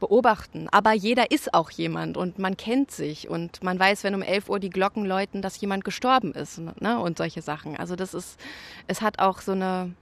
beobachten. 0.00 0.68
Aber 0.70 0.92
jeder 0.92 1.30
ist 1.30 1.54
auch 1.54 1.70
jemand 1.70 2.16
und 2.16 2.38
man 2.38 2.56
kennt 2.56 2.90
sich 2.90 3.28
und 3.28 3.62
man 3.62 3.78
weiß, 3.78 4.04
wenn 4.04 4.14
um 4.14 4.22
11 4.22 4.48
Uhr 4.48 4.60
die 4.60 4.70
Glocken 4.70 5.04
läuten, 5.04 5.42
dass 5.42 5.60
jemand 5.60 5.84
gestorben 5.84 6.32
ist 6.32 6.60
ne? 6.80 6.98
und 6.98 7.18
solche 7.18 7.42
Sachen. 7.42 7.76
Also 7.76 7.96
das 7.96 8.14
ist, 8.14 8.38
es 8.86 9.02
hat 9.02 9.18
auch 9.18 9.40
so 9.40 9.52
eine, 9.52 9.94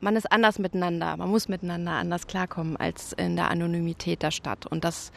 man 0.00 0.16
ist 0.16 0.30
anders 0.30 0.58
miteinander, 0.58 1.16
man 1.16 1.28
muss 1.28 1.48
miteinander 1.48 1.92
anders 1.92 2.26
klarkommen 2.26 2.76
als 2.76 3.12
in 3.12 3.36
der 3.36 3.50
Anonymität 3.50 4.22
der 4.22 4.30
Stadt. 4.30 4.66
Und 4.66 4.84
das, 4.84 5.12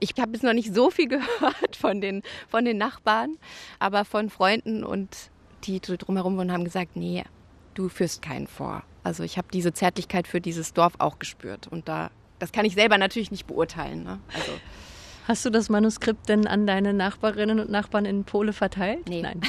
ich 0.00 0.12
habe 0.18 0.32
jetzt 0.32 0.42
noch 0.42 0.52
nicht 0.52 0.74
so 0.74 0.90
viel 0.90 1.08
gehört 1.08 1.76
von 1.76 2.00
den, 2.00 2.22
von 2.48 2.64
den 2.64 2.78
Nachbarn, 2.78 3.36
aber 3.78 4.04
von 4.04 4.30
Freunden 4.30 4.84
und 4.84 5.30
die 5.64 5.80
drumherum 5.80 6.36
wohnen, 6.36 6.52
haben 6.52 6.64
gesagt, 6.64 6.96
nee, 6.96 7.24
du 7.74 7.88
führst 7.88 8.22
keinen 8.22 8.46
vor. 8.46 8.82
Also 9.02 9.22
ich 9.22 9.38
habe 9.38 9.48
diese 9.52 9.72
Zärtlichkeit 9.72 10.26
für 10.26 10.40
dieses 10.40 10.72
Dorf 10.72 10.94
auch 10.98 11.18
gespürt 11.18 11.68
und 11.68 11.88
da 11.88 12.10
das 12.38 12.52
kann 12.52 12.64
ich 12.64 12.74
selber 12.74 12.98
natürlich 12.98 13.30
nicht 13.30 13.46
beurteilen. 13.46 14.04
Ne? 14.04 14.18
Also, 14.34 14.52
Hast 15.26 15.44
du 15.44 15.50
das 15.50 15.68
Manuskript 15.68 16.28
denn 16.28 16.46
an 16.46 16.68
deine 16.68 16.94
Nachbarinnen 16.94 17.58
und 17.58 17.68
Nachbarn 17.68 18.04
in 18.04 18.22
Pole 18.22 18.52
verteilt? 18.52 19.08
Nee. 19.08 19.22
Nein. 19.22 19.40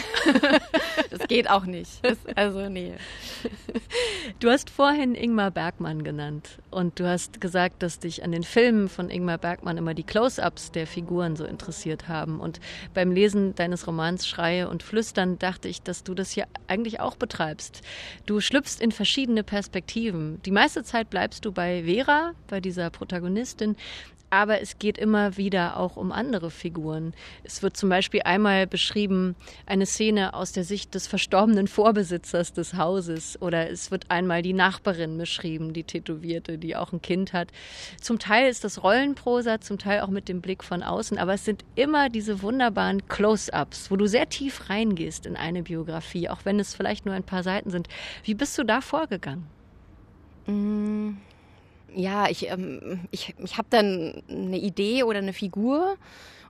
das 1.12 1.28
geht 1.28 1.48
auch 1.52 1.66
nicht. 1.66 2.04
Das, 2.04 2.18
also, 2.36 2.68
nee. 2.68 2.94
Du 4.40 4.50
hast 4.50 4.72
vorhin 4.72 5.14
Ingmar 5.14 5.52
Bergmann 5.52 6.04
genannt 6.04 6.58
und 6.72 7.00
du 7.00 7.08
hast 7.08 7.40
gesagt, 7.42 7.84
dass 7.84 8.00
dich 8.00 8.24
an 8.24 8.32
den 8.32 8.42
Filmen 8.42 8.90
von 8.90 9.12
Ingmar 9.12 9.38
Bergmann 9.38 9.78
immer 9.78 9.94
die 9.94 10.04
Close-ups 10.04 10.72
der 10.72 10.88
Figuren 10.88 11.36
so 11.36 11.46
interessiert 11.46 12.08
haben. 12.08 12.40
Und 12.40 12.60
beim 12.96 13.12
Lesen 13.12 13.54
deines 13.54 13.86
Romans 13.86 14.28
Schreie 14.28 14.70
und 14.70 14.82
Flüstern 14.82 15.38
dachte 15.38 15.68
ich, 15.68 15.84
dass 15.84 16.04
du 16.04 16.16
das 16.16 16.32
hier 16.32 16.48
eigentlich 16.66 17.00
auch 17.00 17.18
betreibst. 17.18 17.82
Du 18.26 18.42
schlüpfst 18.42 18.82
in 18.82 18.92
verschiedene 18.92 19.44
Perspektiven. 19.44 20.42
Die 20.42 20.52
meiste 20.52 20.84
Zeit 20.84 21.12
bleibst 21.12 21.46
du 21.46 21.52
bei 21.52 21.84
Vera, 21.84 22.34
bei 22.48 22.62
dieser 22.62 22.90
Protagonistin, 22.90 23.76
aber 24.30 24.62
es 24.62 24.78
geht 24.78 24.98
immer 24.98 25.38
wieder 25.38 25.78
auch 25.78 25.96
um 25.96 26.12
andere 26.12 26.52
Figuren. 26.52 27.14
Es 27.44 27.64
wird 27.64 27.78
zum 27.78 27.90
Beispiel 27.90 28.22
einmal 28.24 28.68
beschrieben 28.68 29.36
eine 29.66 29.86
Szene 29.86 30.34
aus 30.34 30.52
der 30.52 30.64
Sicht 30.64 30.96
des 30.96 31.08
verstorbenen 31.08 31.68
Vorbesitzers 31.68 32.54
des 32.54 32.76
Hauses 32.76 33.42
oder 33.42 33.70
es 33.70 33.90
wird 33.90 34.12
einmal 34.12 34.42
die 34.42 34.54
Nachbarin 34.54 35.18
beschrieben, 35.18 35.74
die 35.74 35.84
Tätowierte, 35.84 36.58
die 36.58 36.76
auch 36.76 36.92
ein 36.92 37.02
Kind 37.02 37.32
hat. 37.34 37.50
Zum 38.02 38.20
Teil 38.20 38.50
ist 38.50 38.64
das 38.64 38.84
Rollenprosa, 38.84 39.62
zum 39.62 39.78
Teil 39.78 40.02
auch 40.02 40.10
mit 40.10 40.28
dem 40.28 40.42
Blick 40.42 40.64
von 40.64 40.84
außen, 40.84 41.18
aber 41.18 41.34
es 41.34 41.46
sind 41.46 41.64
immer 41.76 42.10
diese 42.10 42.42
wunderbaren 42.42 43.08
Close-ups, 43.08 43.90
wo 43.92 43.96
du 43.96 44.08
sehr 44.08 44.28
tief 44.28 44.70
reingehst 44.70 45.26
in 45.26 45.38
eine 45.38 45.64
Biografie, 45.64 46.30
auch 46.30 46.44
wenn 46.44 46.60
es 46.60 46.76
vielleicht 46.76 47.06
nur 47.06 47.16
ein 47.16 47.24
paar 47.24 47.44
Seiten 47.44 47.70
sind. 47.70 47.88
Wie 48.24 48.34
bist 48.34 48.58
du 48.58 48.64
da 48.64 48.82
vorgegangen? 48.82 49.48
Mmh 50.48 51.27
ja, 51.94 52.30
ich, 52.30 52.50
ähm, 52.50 53.02
ich, 53.12 53.36
ich 53.44 53.58
habe 53.58 53.68
dann 53.70 54.22
eine 54.30 54.58
Idee 54.58 55.04
oder 55.04 55.20
eine 55.20 55.34
Figur 55.34 55.98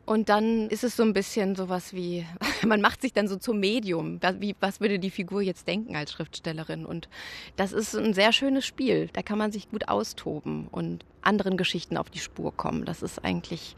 und 0.08 0.30
dann 0.30 0.69
ist 0.69 0.86
es 0.86 0.95
so 0.95 1.04
ein 1.04 1.12
bisschen 1.12 1.58
sowas 1.58 1.93
wie, 1.93 2.26
man 2.65 2.80
macht 2.80 3.02
sich 3.02 3.12
dann 3.12 3.28
so 3.28 3.36
zum 3.36 3.60
Medium. 3.60 4.21
Wie, 4.39 4.56
was 4.62 4.80
würde 4.80 5.00
die 5.00 5.10
Figur 5.10 5.41
jetzt 5.41 5.67
denken 5.67 5.97
als 5.97 6.13
Schriftstellerin? 6.13 6.86
Und 6.86 7.10
das 7.58 7.73
ist 7.73 7.93
ein 7.93 8.13
sehr 8.13 8.32
schönes 8.32 8.65
Spiel. 8.65 9.10
Da 9.12 9.21
kann 9.21 9.38
man 9.38 9.52
sich 9.52 9.69
gut 9.69 9.89
austoben 9.89 10.69
und 10.69 11.04
anderen 11.21 11.58
Geschichten 11.58 11.97
auf 11.97 12.10
die 12.10 12.19
Spur 12.19 12.56
kommen. 12.56 12.86
Das 12.86 13.02
ist 13.02 13.26
eigentlich, 13.26 13.76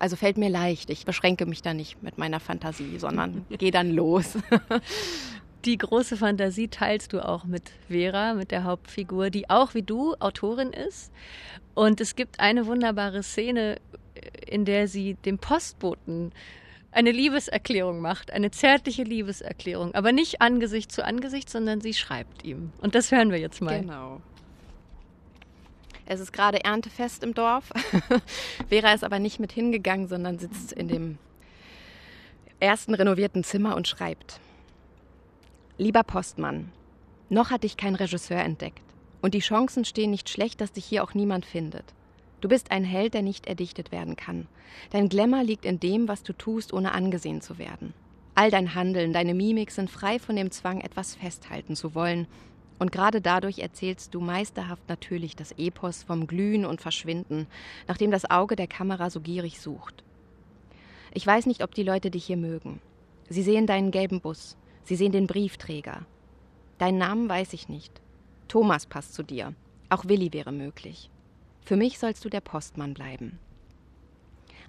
also 0.00 0.16
fällt 0.16 0.36
mir 0.36 0.50
leicht. 0.50 0.90
Ich 0.90 1.06
beschränke 1.06 1.46
mich 1.46 1.62
da 1.62 1.72
nicht 1.74 2.02
mit 2.02 2.18
meiner 2.18 2.40
Fantasie, 2.40 2.98
sondern 2.98 3.46
gehe 3.58 3.70
dann 3.70 3.92
los. 3.92 4.36
Die 5.64 5.76
große 5.76 6.16
Fantasie 6.16 6.68
teilst 6.68 7.12
du 7.12 7.24
auch 7.24 7.44
mit 7.44 7.72
Vera, 7.88 8.34
mit 8.34 8.50
der 8.50 8.64
Hauptfigur, 8.64 9.30
die 9.30 9.50
auch 9.50 9.74
wie 9.74 9.82
du 9.82 10.14
Autorin 10.20 10.72
ist. 10.72 11.12
Und 11.74 12.00
es 12.00 12.16
gibt 12.16 12.38
eine 12.40 12.66
wunderbare 12.66 13.22
Szene, 13.22 13.76
in 14.46 14.64
der 14.64 14.88
sie 14.88 15.14
dem 15.14 15.38
Postboten 15.38 16.32
eine 16.90 17.10
Liebeserklärung 17.10 18.00
macht, 18.00 18.32
eine 18.32 18.50
zärtliche 18.50 19.02
Liebeserklärung, 19.02 19.94
aber 19.94 20.12
nicht 20.12 20.40
Angesicht 20.40 20.90
zu 20.90 21.04
Angesicht, 21.04 21.50
sondern 21.50 21.80
sie 21.80 21.94
schreibt 21.94 22.44
ihm. 22.44 22.72
Und 22.80 22.94
das 22.94 23.12
hören 23.12 23.30
wir 23.30 23.38
jetzt 23.38 23.60
mal. 23.60 23.80
Genau. 23.80 24.20
Es 26.06 26.20
ist 26.20 26.32
gerade 26.32 26.64
Erntefest 26.64 27.22
im 27.22 27.34
Dorf. 27.34 27.70
Vera 28.68 28.94
ist 28.94 29.04
aber 29.04 29.18
nicht 29.18 29.40
mit 29.40 29.52
hingegangen, 29.52 30.08
sondern 30.08 30.38
sitzt 30.38 30.72
in 30.72 30.88
dem 30.88 31.18
ersten 32.60 32.94
renovierten 32.94 33.44
Zimmer 33.44 33.76
und 33.76 33.86
schreibt. 33.86 34.40
Lieber 35.80 36.02
Postmann, 36.02 36.72
noch 37.28 37.50
hat 37.50 37.62
dich 37.62 37.76
kein 37.76 37.94
Regisseur 37.94 38.40
entdeckt. 38.40 38.82
Und 39.22 39.34
die 39.34 39.38
Chancen 39.38 39.84
stehen 39.84 40.10
nicht 40.10 40.28
schlecht, 40.28 40.60
dass 40.60 40.72
dich 40.72 40.84
hier 40.84 41.04
auch 41.04 41.14
niemand 41.14 41.46
findet. 41.46 41.94
Du 42.40 42.48
bist 42.48 42.72
ein 42.72 42.82
Held, 42.82 43.14
der 43.14 43.22
nicht 43.22 43.46
erdichtet 43.46 43.92
werden 43.92 44.16
kann. 44.16 44.48
Dein 44.90 45.08
Glamour 45.08 45.44
liegt 45.44 45.64
in 45.64 45.78
dem, 45.78 46.08
was 46.08 46.24
du 46.24 46.32
tust, 46.32 46.72
ohne 46.72 46.90
angesehen 46.90 47.42
zu 47.42 47.58
werden. 47.58 47.94
All 48.34 48.50
dein 48.50 48.74
Handeln, 48.74 49.12
deine 49.12 49.34
Mimik 49.34 49.70
sind 49.70 49.88
frei 49.88 50.18
von 50.18 50.34
dem 50.34 50.50
Zwang, 50.50 50.80
etwas 50.80 51.14
festhalten 51.14 51.76
zu 51.76 51.94
wollen 51.94 52.26
und 52.80 52.90
gerade 52.90 53.20
dadurch 53.20 53.60
erzählst 53.60 54.14
du 54.14 54.20
meisterhaft 54.20 54.88
natürlich 54.88 55.36
das 55.36 55.52
Epos 55.52 56.02
vom 56.02 56.26
Glühen 56.26 56.64
und 56.64 56.80
Verschwinden, 56.80 57.46
nachdem 57.86 58.10
das 58.10 58.28
Auge 58.28 58.56
der 58.56 58.66
Kamera 58.66 59.10
so 59.10 59.20
gierig 59.20 59.60
sucht. 59.60 60.02
Ich 61.12 61.24
weiß 61.24 61.46
nicht, 61.46 61.62
ob 61.62 61.72
die 61.74 61.84
Leute 61.84 62.10
dich 62.10 62.24
hier 62.24 62.36
mögen. 62.36 62.80
Sie 63.28 63.42
sehen 63.42 63.66
deinen 63.66 63.90
gelben 63.90 64.20
Bus, 64.20 64.56
sie 64.88 64.96
sehen 64.96 65.12
den 65.12 65.26
Briefträger. 65.26 66.06
Deinen 66.78 66.96
Namen 66.96 67.28
weiß 67.28 67.52
ich 67.52 67.68
nicht. 67.68 68.00
Thomas 68.48 68.86
passt 68.86 69.12
zu 69.12 69.22
dir. 69.22 69.52
Auch 69.90 70.06
Willi 70.06 70.32
wäre 70.32 70.50
möglich. 70.50 71.10
Für 71.62 71.76
mich 71.76 71.98
sollst 71.98 72.24
du 72.24 72.30
der 72.30 72.40
Postmann 72.40 72.94
bleiben. 72.94 73.38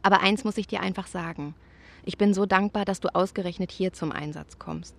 Aber 0.01 0.19
eins 0.19 0.43
muss 0.43 0.57
ich 0.57 0.67
dir 0.67 0.81
einfach 0.81 1.07
sagen. 1.07 1.55
Ich 2.03 2.17
bin 2.17 2.33
so 2.33 2.45
dankbar, 2.45 2.83
dass 2.83 2.99
du 2.99 3.07
ausgerechnet 3.15 3.71
hier 3.71 3.93
zum 3.93 4.11
Einsatz 4.11 4.59
kommst. 4.59 4.95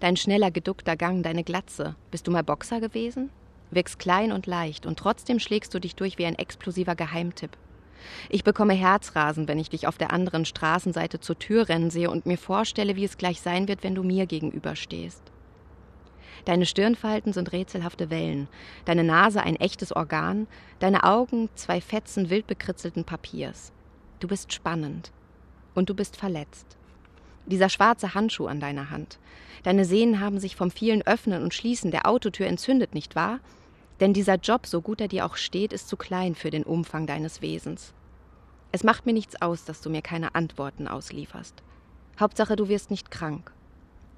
Dein 0.00 0.16
schneller, 0.16 0.50
geduckter 0.50 0.96
Gang, 0.96 1.22
deine 1.22 1.44
Glatze. 1.44 1.96
Bist 2.10 2.26
du 2.26 2.30
mal 2.30 2.44
Boxer 2.44 2.80
gewesen? 2.80 3.30
Wirkst 3.70 3.98
klein 3.98 4.32
und 4.32 4.46
leicht 4.46 4.84
und 4.84 4.98
trotzdem 4.98 5.40
schlägst 5.40 5.72
du 5.72 5.78
dich 5.78 5.96
durch 5.96 6.18
wie 6.18 6.26
ein 6.26 6.38
explosiver 6.38 6.94
Geheimtipp. 6.94 7.56
Ich 8.28 8.44
bekomme 8.44 8.74
Herzrasen, 8.74 9.48
wenn 9.48 9.58
ich 9.58 9.70
dich 9.70 9.86
auf 9.86 9.98
der 9.98 10.12
anderen 10.12 10.44
Straßenseite 10.44 11.20
zur 11.20 11.38
Tür 11.38 11.68
rennen 11.68 11.90
sehe 11.90 12.10
und 12.10 12.26
mir 12.26 12.38
vorstelle, 12.38 12.96
wie 12.96 13.04
es 13.04 13.18
gleich 13.18 13.40
sein 13.40 13.68
wird, 13.68 13.82
wenn 13.82 13.94
du 13.94 14.02
mir 14.02 14.26
gegenüberstehst. 14.26 15.22
Deine 16.44 16.66
Stirnfalten 16.66 17.32
sind 17.32 17.52
rätselhafte 17.52 18.10
Wellen, 18.10 18.48
deine 18.84 19.04
Nase 19.04 19.42
ein 19.42 19.56
echtes 19.56 19.92
Organ, 19.92 20.46
deine 20.78 21.04
Augen 21.04 21.50
zwei 21.54 21.80
Fetzen 21.80 22.30
wild 22.30 22.46
bekritzelten 22.46 23.04
Papiers. 23.04 23.72
Du 24.20 24.28
bist 24.28 24.52
spannend. 24.52 25.12
Und 25.74 25.90
du 25.90 25.94
bist 25.94 26.16
verletzt. 26.16 26.76
Dieser 27.46 27.68
schwarze 27.68 28.14
Handschuh 28.14 28.46
an 28.46 28.60
deiner 28.60 28.90
Hand. 28.90 29.18
Deine 29.62 29.84
Sehnen 29.84 30.20
haben 30.20 30.38
sich 30.38 30.56
vom 30.56 30.70
vielen 30.70 31.06
Öffnen 31.06 31.42
und 31.42 31.54
Schließen 31.54 31.90
der 31.90 32.06
Autotür 32.06 32.46
entzündet, 32.46 32.94
nicht 32.94 33.14
wahr? 33.16 33.40
Denn 34.00 34.12
dieser 34.12 34.36
Job, 34.36 34.66
so 34.66 34.80
gut 34.80 35.00
er 35.00 35.08
dir 35.08 35.26
auch 35.26 35.36
steht, 35.36 35.72
ist 35.72 35.88
zu 35.88 35.96
klein 35.96 36.34
für 36.34 36.50
den 36.50 36.62
Umfang 36.62 37.06
deines 37.06 37.42
Wesens. 37.42 37.94
Es 38.70 38.84
macht 38.84 39.06
mir 39.06 39.12
nichts 39.12 39.40
aus, 39.40 39.64
dass 39.64 39.80
du 39.80 39.90
mir 39.90 40.02
keine 40.02 40.34
Antworten 40.34 40.86
auslieferst. 40.86 41.62
Hauptsache, 42.20 42.56
du 42.56 42.68
wirst 42.68 42.90
nicht 42.90 43.10
krank. 43.10 43.52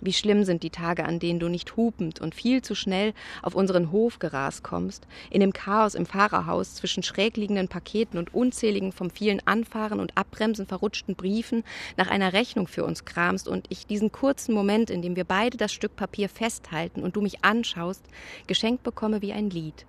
Wie 0.02 0.14
schlimm 0.14 0.44
sind 0.44 0.62
die 0.62 0.70
Tage, 0.70 1.04
an 1.04 1.18
denen 1.18 1.40
du 1.40 1.48
nicht 1.48 1.76
hupend 1.76 2.20
und 2.20 2.34
viel 2.34 2.62
zu 2.62 2.74
schnell 2.74 3.12
auf 3.42 3.54
unseren 3.54 3.92
Hof 3.92 4.18
gerast 4.18 4.62
kommst, 4.62 5.06
in 5.28 5.40
dem 5.40 5.52
Chaos 5.52 5.94
im 5.94 6.06
Fahrerhaus 6.06 6.74
zwischen 6.74 7.02
schräg 7.02 7.36
liegenden 7.36 7.68
Paketen 7.68 8.16
und 8.18 8.32
unzähligen 8.32 8.92
vom 8.92 9.10
vielen 9.10 9.46
Anfahren 9.46 10.00
und 10.00 10.16
Abbremsen 10.16 10.66
verrutschten 10.66 11.16
Briefen 11.16 11.64
nach 11.98 12.08
einer 12.08 12.32
Rechnung 12.32 12.66
für 12.66 12.84
uns 12.84 13.04
kramst 13.04 13.46
und 13.46 13.66
ich 13.68 13.86
diesen 13.86 14.10
kurzen 14.10 14.54
Moment, 14.54 14.88
in 14.88 15.02
dem 15.02 15.16
wir 15.16 15.24
beide 15.24 15.58
das 15.58 15.72
Stück 15.72 15.96
Papier 15.96 16.30
festhalten 16.30 17.02
und 17.02 17.16
du 17.16 17.20
mich 17.20 17.44
anschaust, 17.44 18.04
geschenkt 18.46 18.82
bekomme 18.82 19.20
wie 19.20 19.34
ein 19.34 19.50
Lied. 19.50 19.84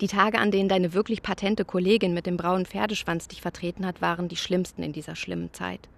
Die 0.00 0.08
Tage, 0.08 0.38
an 0.38 0.50
denen 0.50 0.68
deine 0.68 0.92
wirklich 0.92 1.22
patente 1.22 1.64
Kollegin 1.64 2.12
mit 2.14 2.26
dem 2.26 2.36
braunen 2.36 2.66
Pferdeschwanz 2.66 3.28
dich 3.28 3.40
vertreten 3.40 3.86
hat, 3.86 4.02
waren 4.02 4.28
die 4.28 4.36
schlimmsten 4.36 4.82
in 4.82 4.92
dieser 4.92 5.16
schlimmen 5.16 5.52
Zeit. 5.54 5.88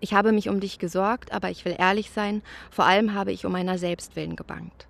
Ich 0.00 0.14
habe 0.14 0.32
mich 0.32 0.48
um 0.48 0.60
dich 0.60 0.78
gesorgt, 0.78 1.32
aber 1.32 1.50
ich 1.50 1.64
will 1.64 1.76
ehrlich 1.78 2.10
sein, 2.10 2.42
vor 2.70 2.86
allem 2.86 3.14
habe 3.14 3.32
ich 3.32 3.44
um 3.44 3.52
meiner 3.52 3.76
selbst 3.76 4.16
willen 4.16 4.34
gebangt. 4.34 4.88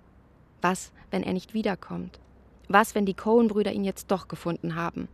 Was, 0.61 0.91
wenn 1.11 1.23
er 1.23 1.33
nicht 1.33 1.53
wiederkommt? 1.53 2.19
Was, 2.69 2.95
wenn 2.95 3.05
die 3.05 3.13
Cohen-Brüder 3.13 3.73
ihn 3.73 3.83
jetzt 3.83 4.09
doch 4.09 4.29
gefunden 4.29 4.75
haben? 4.75 5.09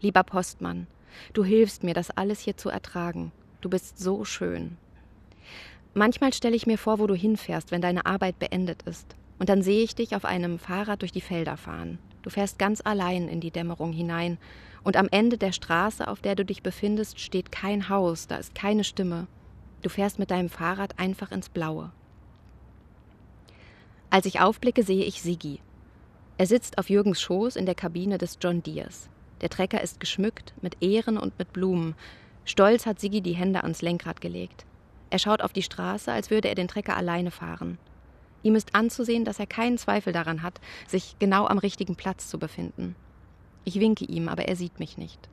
Lieber 0.00 0.22
Postmann, 0.22 0.86
du 1.34 1.44
hilfst 1.44 1.84
mir, 1.84 1.92
das 1.92 2.10
alles 2.10 2.40
hier 2.40 2.56
zu 2.56 2.70
ertragen. 2.70 3.32
Du 3.60 3.68
bist 3.68 3.98
so 3.98 4.24
schön. 4.24 4.78
Manchmal 5.92 6.32
stelle 6.32 6.56
ich 6.56 6.66
mir 6.66 6.78
vor, 6.78 6.98
wo 6.98 7.06
du 7.06 7.14
hinfährst, 7.14 7.70
wenn 7.70 7.82
deine 7.82 8.06
Arbeit 8.06 8.38
beendet 8.38 8.82
ist. 8.82 9.16
Und 9.38 9.48
dann 9.48 9.62
sehe 9.62 9.82
ich 9.82 9.94
dich 9.94 10.16
auf 10.16 10.24
einem 10.24 10.58
Fahrrad 10.58 11.02
durch 11.02 11.12
die 11.12 11.20
Felder 11.20 11.56
fahren. 11.56 11.98
Du 12.22 12.30
fährst 12.30 12.58
ganz 12.58 12.80
allein 12.84 13.28
in 13.28 13.40
die 13.40 13.50
Dämmerung 13.50 13.92
hinein, 13.92 14.38
und 14.88 14.96
am 14.96 15.08
Ende 15.10 15.36
der 15.36 15.52
Straße, 15.52 16.08
auf 16.08 16.22
der 16.22 16.34
du 16.34 16.46
dich 16.46 16.62
befindest, 16.62 17.20
steht 17.20 17.52
kein 17.52 17.90
Haus, 17.90 18.26
da 18.26 18.36
ist 18.36 18.54
keine 18.54 18.84
Stimme. 18.84 19.26
Du 19.82 19.90
fährst 19.90 20.18
mit 20.18 20.30
deinem 20.30 20.48
Fahrrad 20.48 20.98
einfach 20.98 21.30
ins 21.30 21.50
Blaue. 21.50 21.92
Als 24.08 24.24
ich 24.24 24.40
aufblicke, 24.40 24.82
sehe 24.82 25.04
ich 25.04 25.20
Sigi. 25.20 25.60
Er 26.38 26.46
sitzt 26.46 26.78
auf 26.78 26.88
Jürgens 26.88 27.20
Schoß 27.20 27.56
in 27.56 27.66
der 27.66 27.74
Kabine 27.74 28.16
des 28.16 28.38
John 28.40 28.62
Deers. 28.62 29.10
Der 29.42 29.50
Trecker 29.50 29.82
ist 29.82 30.00
geschmückt 30.00 30.54
mit 30.62 30.82
Ehren 30.82 31.18
und 31.18 31.38
mit 31.38 31.52
Blumen. 31.52 31.94
Stolz 32.46 32.86
hat 32.86 32.98
Sigi 32.98 33.20
die 33.20 33.36
Hände 33.36 33.64
ans 33.64 33.82
Lenkrad 33.82 34.22
gelegt. 34.22 34.64
Er 35.10 35.18
schaut 35.18 35.42
auf 35.42 35.52
die 35.52 35.62
Straße, 35.62 36.10
als 36.10 36.30
würde 36.30 36.48
er 36.48 36.54
den 36.54 36.68
Trecker 36.68 36.96
alleine 36.96 37.30
fahren. 37.30 37.76
Ihm 38.42 38.54
ist 38.54 38.74
anzusehen, 38.74 39.26
dass 39.26 39.38
er 39.38 39.46
keinen 39.46 39.76
Zweifel 39.76 40.14
daran 40.14 40.42
hat, 40.42 40.62
sich 40.86 41.16
genau 41.18 41.46
am 41.46 41.58
richtigen 41.58 41.94
Platz 41.94 42.30
zu 42.30 42.38
befinden. 42.38 42.96
Ich 43.64 43.80
winke 43.80 44.04
ihm, 44.04 44.28
aber 44.28 44.46
er 44.48 44.56
sieht 44.56 44.78
mich 44.78 44.98
nicht. 44.98 45.28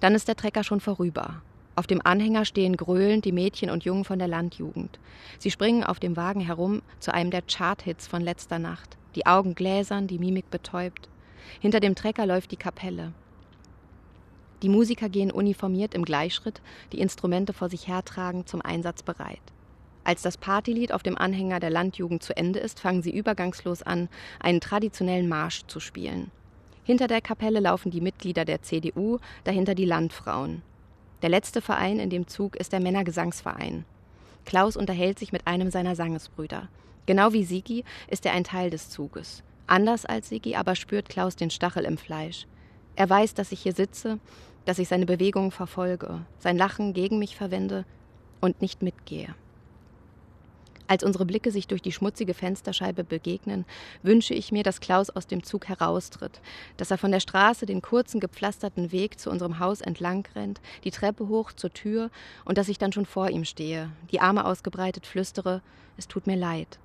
Dann 0.00 0.14
ist 0.14 0.28
der 0.28 0.36
Trecker 0.36 0.64
schon 0.64 0.80
vorüber. 0.80 1.42
Auf 1.74 1.86
dem 1.86 2.04
Anhänger 2.04 2.44
stehen 2.44 2.76
gröhlend 2.76 3.24
die 3.24 3.32
Mädchen 3.32 3.70
und 3.70 3.84
Jungen 3.84 4.04
von 4.04 4.18
der 4.18 4.28
Landjugend. 4.28 4.98
Sie 5.38 5.50
springen 5.50 5.84
auf 5.84 6.00
dem 6.00 6.16
Wagen 6.16 6.40
herum 6.40 6.82
zu 6.98 7.14
einem 7.14 7.30
der 7.30 7.42
Chart-Hits 7.42 8.06
von 8.06 8.20
letzter 8.20 8.58
Nacht. 8.58 8.96
Die 9.14 9.26
Augen 9.26 9.54
gläsern, 9.54 10.06
die 10.08 10.18
Mimik 10.18 10.50
betäubt. 10.50 11.08
Hinter 11.60 11.80
dem 11.80 11.94
Trecker 11.94 12.26
läuft 12.26 12.50
die 12.50 12.56
Kapelle. 12.56 13.12
Die 14.62 14.68
Musiker 14.68 15.08
gehen 15.08 15.30
uniformiert 15.30 15.94
im 15.94 16.04
Gleichschritt, 16.04 16.60
die 16.92 17.00
Instrumente 17.00 17.52
vor 17.52 17.68
sich 17.68 17.86
hertragen, 17.86 18.44
zum 18.46 18.60
Einsatz 18.60 19.04
bereit. 19.04 19.38
Als 20.02 20.22
das 20.22 20.36
Partylied 20.36 20.92
auf 20.92 21.02
dem 21.02 21.16
Anhänger 21.16 21.60
der 21.60 21.70
Landjugend 21.70 22.22
zu 22.22 22.36
Ende 22.36 22.58
ist, 22.58 22.80
fangen 22.80 23.02
sie 23.02 23.14
übergangslos 23.14 23.82
an, 23.82 24.08
einen 24.40 24.60
traditionellen 24.60 25.28
Marsch 25.28 25.64
zu 25.66 25.80
spielen. 25.80 26.30
Hinter 26.88 27.06
der 27.06 27.20
Kapelle 27.20 27.60
laufen 27.60 27.90
die 27.90 28.00
Mitglieder 28.00 28.46
der 28.46 28.62
CDU, 28.62 29.18
dahinter 29.44 29.74
die 29.74 29.84
Landfrauen. 29.84 30.62
Der 31.20 31.28
letzte 31.28 31.60
Verein 31.60 31.98
in 31.98 32.08
dem 32.08 32.26
Zug 32.28 32.56
ist 32.56 32.72
der 32.72 32.80
Männergesangsverein. 32.80 33.84
Klaus 34.46 34.74
unterhält 34.74 35.18
sich 35.18 35.30
mit 35.30 35.46
einem 35.46 35.70
seiner 35.70 35.94
Sangesbrüder. 35.94 36.70
Genau 37.04 37.34
wie 37.34 37.44
Sigi 37.44 37.84
ist 38.06 38.24
er 38.24 38.32
ein 38.32 38.42
Teil 38.42 38.70
des 38.70 38.88
Zuges. 38.88 39.42
Anders 39.66 40.06
als 40.06 40.30
Sigi 40.30 40.54
aber 40.54 40.74
spürt 40.74 41.10
Klaus 41.10 41.36
den 41.36 41.50
Stachel 41.50 41.84
im 41.84 41.98
Fleisch. 41.98 42.46
Er 42.96 43.10
weiß, 43.10 43.34
dass 43.34 43.52
ich 43.52 43.60
hier 43.60 43.74
sitze, 43.74 44.18
dass 44.64 44.78
ich 44.78 44.88
seine 44.88 45.04
Bewegungen 45.04 45.50
verfolge, 45.50 46.24
sein 46.38 46.56
Lachen 46.56 46.94
gegen 46.94 47.18
mich 47.18 47.36
verwende 47.36 47.84
und 48.40 48.62
nicht 48.62 48.80
mitgehe. 48.80 49.34
Als 50.88 51.04
unsere 51.04 51.26
Blicke 51.26 51.50
sich 51.50 51.68
durch 51.68 51.82
die 51.82 51.92
schmutzige 51.92 52.32
Fensterscheibe 52.32 53.04
begegnen, 53.04 53.66
wünsche 54.02 54.32
ich 54.32 54.52
mir, 54.52 54.62
dass 54.62 54.80
Klaus 54.80 55.10
aus 55.10 55.26
dem 55.26 55.42
Zug 55.42 55.68
heraustritt, 55.68 56.40
dass 56.78 56.90
er 56.90 56.96
von 56.96 57.12
der 57.12 57.20
Straße 57.20 57.66
den 57.66 57.82
kurzen 57.82 58.20
gepflasterten 58.20 58.90
Weg 58.90 59.20
zu 59.20 59.30
unserem 59.30 59.58
Haus 59.58 59.82
entlang 59.82 60.26
rennt, 60.34 60.62
die 60.84 60.90
Treppe 60.90 61.28
hoch 61.28 61.52
zur 61.52 61.74
Tür 61.74 62.10
und 62.46 62.56
dass 62.56 62.70
ich 62.70 62.78
dann 62.78 62.92
schon 62.92 63.04
vor 63.04 63.28
ihm 63.28 63.44
stehe, 63.44 63.92
die 64.10 64.20
Arme 64.20 64.46
ausgebreitet 64.46 65.06
flüstere, 65.06 65.60
es 65.98 66.08
tut 66.08 66.26
mir 66.26 66.36
leid. 66.36 66.78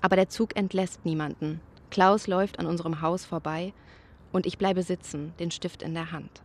Aber 0.00 0.16
der 0.16 0.30
Zug 0.30 0.56
entlässt 0.56 1.04
niemanden. 1.04 1.60
Klaus 1.90 2.26
läuft 2.26 2.58
an 2.58 2.66
unserem 2.66 3.02
Haus 3.02 3.26
vorbei 3.26 3.74
und 4.32 4.46
ich 4.46 4.56
bleibe 4.56 4.82
sitzen, 4.82 5.34
den 5.38 5.50
Stift 5.50 5.82
in 5.82 5.92
der 5.92 6.10
Hand. 6.10 6.42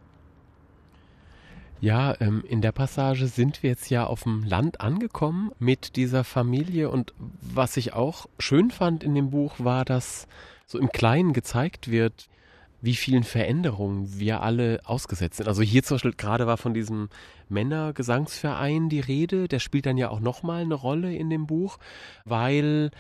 Ja, 1.82 2.14
ähm, 2.22 2.44
in 2.48 2.62
der 2.62 2.72
Passage 2.72 3.26
sind 3.26 3.64
wir 3.64 3.72
jetzt 3.72 3.90
ja 3.90 4.06
auf 4.06 4.22
dem 4.22 4.44
Land 4.44 4.82
angekommen 4.82 5.52
mit 5.58 5.96
dieser 5.96 6.24
Familie 6.24 6.92
und 6.92 7.12
was 7.42 7.76
ich 7.76 7.94
auch 7.94 8.28
schön 8.38 8.70
fand 8.70 9.04
in 9.04 9.16
dem 9.16 9.32
Buch 9.32 9.56
war, 9.58 9.84
dass 9.84 10.28
so 10.68 10.78
im 10.78 10.92
Kleinen 10.92 11.34
gezeigt 11.34 11.90
wird, 11.90 12.30
wie 12.82 12.94
vielen 12.96 13.24
Veränderungen 13.24 14.20
wir 14.20 14.44
alle 14.44 14.82
ausgesetzt 14.84 15.38
sind. 15.38 15.48
Also 15.48 15.64
hier 15.64 15.82
zum 15.82 15.96
Beispiel 15.96 16.14
gerade 16.14 16.46
war 16.46 16.58
von 16.58 16.76
diesem 16.76 17.10
Männergesangsverein 17.50 18.90
die 18.90 19.00
Rede, 19.00 19.48
der 19.48 19.60
spielt 19.60 19.88
dann 19.88 19.98
ja 19.98 20.10
auch 20.10 20.20
nochmal 20.20 20.62
eine 20.62 20.76
Rolle 20.76 21.16
in 21.16 21.32
dem 21.32 21.48
Buch, 21.48 21.80
weil 22.26 22.92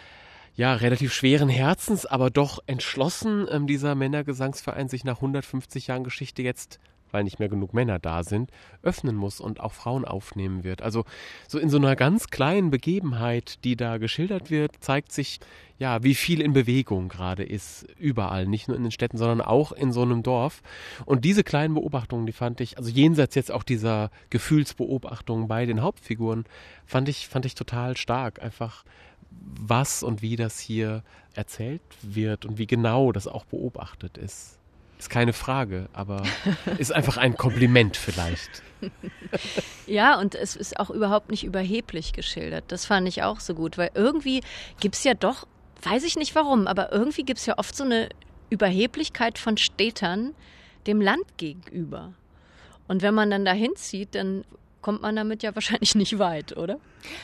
ja, 0.55 0.73
relativ 0.73 1.13
schweren 1.13 1.49
Herzens, 1.49 2.07
aber 2.07 2.31
doch 2.31 2.59
entschlossen 2.65 3.47
ähm, 3.51 3.67
dieser 3.67 3.93
Männergesangsverein 3.93 4.89
sich 4.89 5.03
nach 5.03 5.17
150 5.17 5.87
Jahren 5.87 6.03
Geschichte 6.03 6.41
jetzt 6.41 6.79
weil 7.11 7.23
nicht 7.23 7.39
mehr 7.39 7.49
genug 7.49 7.73
Männer 7.73 7.99
da 7.99 8.23
sind, 8.23 8.51
öffnen 8.83 9.15
muss 9.15 9.39
und 9.39 9.59
auch 9.59 9.73
Frauen 9.73 10.05
aufnehmen 10.05 10.63
wird. 10.63 10.81
Also 10.81 11.05
so 11.47 11.59
in 11.59 11.69
so 11.69 11.77
einer 11.77 11.95
ganz 11.95 12.27
kleinen 12.27 12.71
Begebenheit, 12.71 13.63
die 13.63 13.75
da 13.75 13.97
geschildert 13.97 14.49
wird, 14.49 14.71
zeigt 14.79 15.11
sich 15.11 15.39
ja, 15.81 16.03
wie 16.03 16.13
viel 16.13 16.41
in 16.41 16.53
Bewegung 16.53 17.09
gerade 17.09 17.43
ist, 17.43 17.87
überall, 17.97 18.45
nicht 18.45 18.67
nur 18.67 18.77
in 18.77 18.83
den 18.83 18.91
Städten, 18.91 19.17
sondern 19.17 19.41
auch 19.41 19.71
in 19.71 19.91
so 19.91 20.03
einem 20.03 20.21
Dorf. 20.21 20.61
Und 21.05 21.25
diese 21.25 21.43
kleinen 21.43 21.73
Beobachtungen, 21.73 22.27
die 22.27 22.33
fand 22.33 22.61
ich, 22.61 22.77
also 22.77 22.91
jenseits 22.91 23.33
jetzt 23.33 23.51
auch 23.51 23.63
dieser 23.63 24.11
Gefühlsbeobachtungen 24.29 25.47
bei 25.47 25.65
den 25.65 25.81
Hauptfiguren, 25.81 26.45
fand 26.85 27.09
ich, 27.09 27.27
fand 27.27 27.47
ich 27.47 27.55
total 27.55 27.97
stark. 27.97 28.43
Einfach 28.43 28.85
was 29.31 30.03
und 30.03 30.21
wie 30.21 30.35
das 30.35 30.59
hier 30.59 31.03
erzählt 31.33 31.81
wird 32.03 32.45
und 32.45 32.59
wie 32.59 32.67
genau 32.67 33.11
das 33.11 33.27
auch 33.27 33.45
beobachtet 33.45 34.19
ist. 34.19 34.60
Ist 35.01 35.09
keine 35.09 35.33
Frage, 35.33 35.89
aber 35.93 36.21
ist 36.77 36.93
einfach 36.93 37.17
ein 37.17 37.35
Kompliment 37.35 37.97
vielleicht. 37.97 38.61
Ja, 39.87 40.19
und 40.19 40.33
es 40.35 40.55
ist 40.55 40.79
auch 40.79 40.89
überhaupt 40.89 41.29
nicht 41.29 41.43
überheblich 41.43 42.13
geschildert. 42.13 42.65
Das 42.67 42.85
fand 42.85 43.07
ich 43.07 43.21
auch 43.23 43.39
so 43.39 43.53
gut, 43.53 43.77
weil 43.77 43.91
irgendwie 43.93 44.41
gibt 44.79 44.95
es 44.95 45.03
ja 45.03 45.13
doch, 45.13 45.47
weiß 45.83 46.03
ich 46.03 46.15
nicht 46.15 46.33
warum, 46.35 46.65
aber 46.67 46.91
irgendwie 46.91 47.23
gibt 47.23 47.39
es 47.39 47.45
ja 47.45 47.57
oft 47.57 47.75
so 47.75 47.83
eine 47.83 48.09
Überheblichkeit 48.49 49.37
von 49.37 49.57
Städtern 49.57 50.33
dem 50.87 51.01
Land 51.01 51.25
gegenüber. 51.37 52.13
Und 52.87 53.01
wenn 53.01 53.13
man 53.15 53.29
dann 53.29 53.45
dahin 53.45 53.75
zieht, 53.75 54.15
dann 54.15 54.45
kommt 54.81 55.01
man 55.01 55.15
damit 55.15 55.43
ja 55.43 55.53
wahrscheinlich 55.55 55.95
nicht 56.01 56.19
weit, 56.19 56.57
oder? 56.57 56.77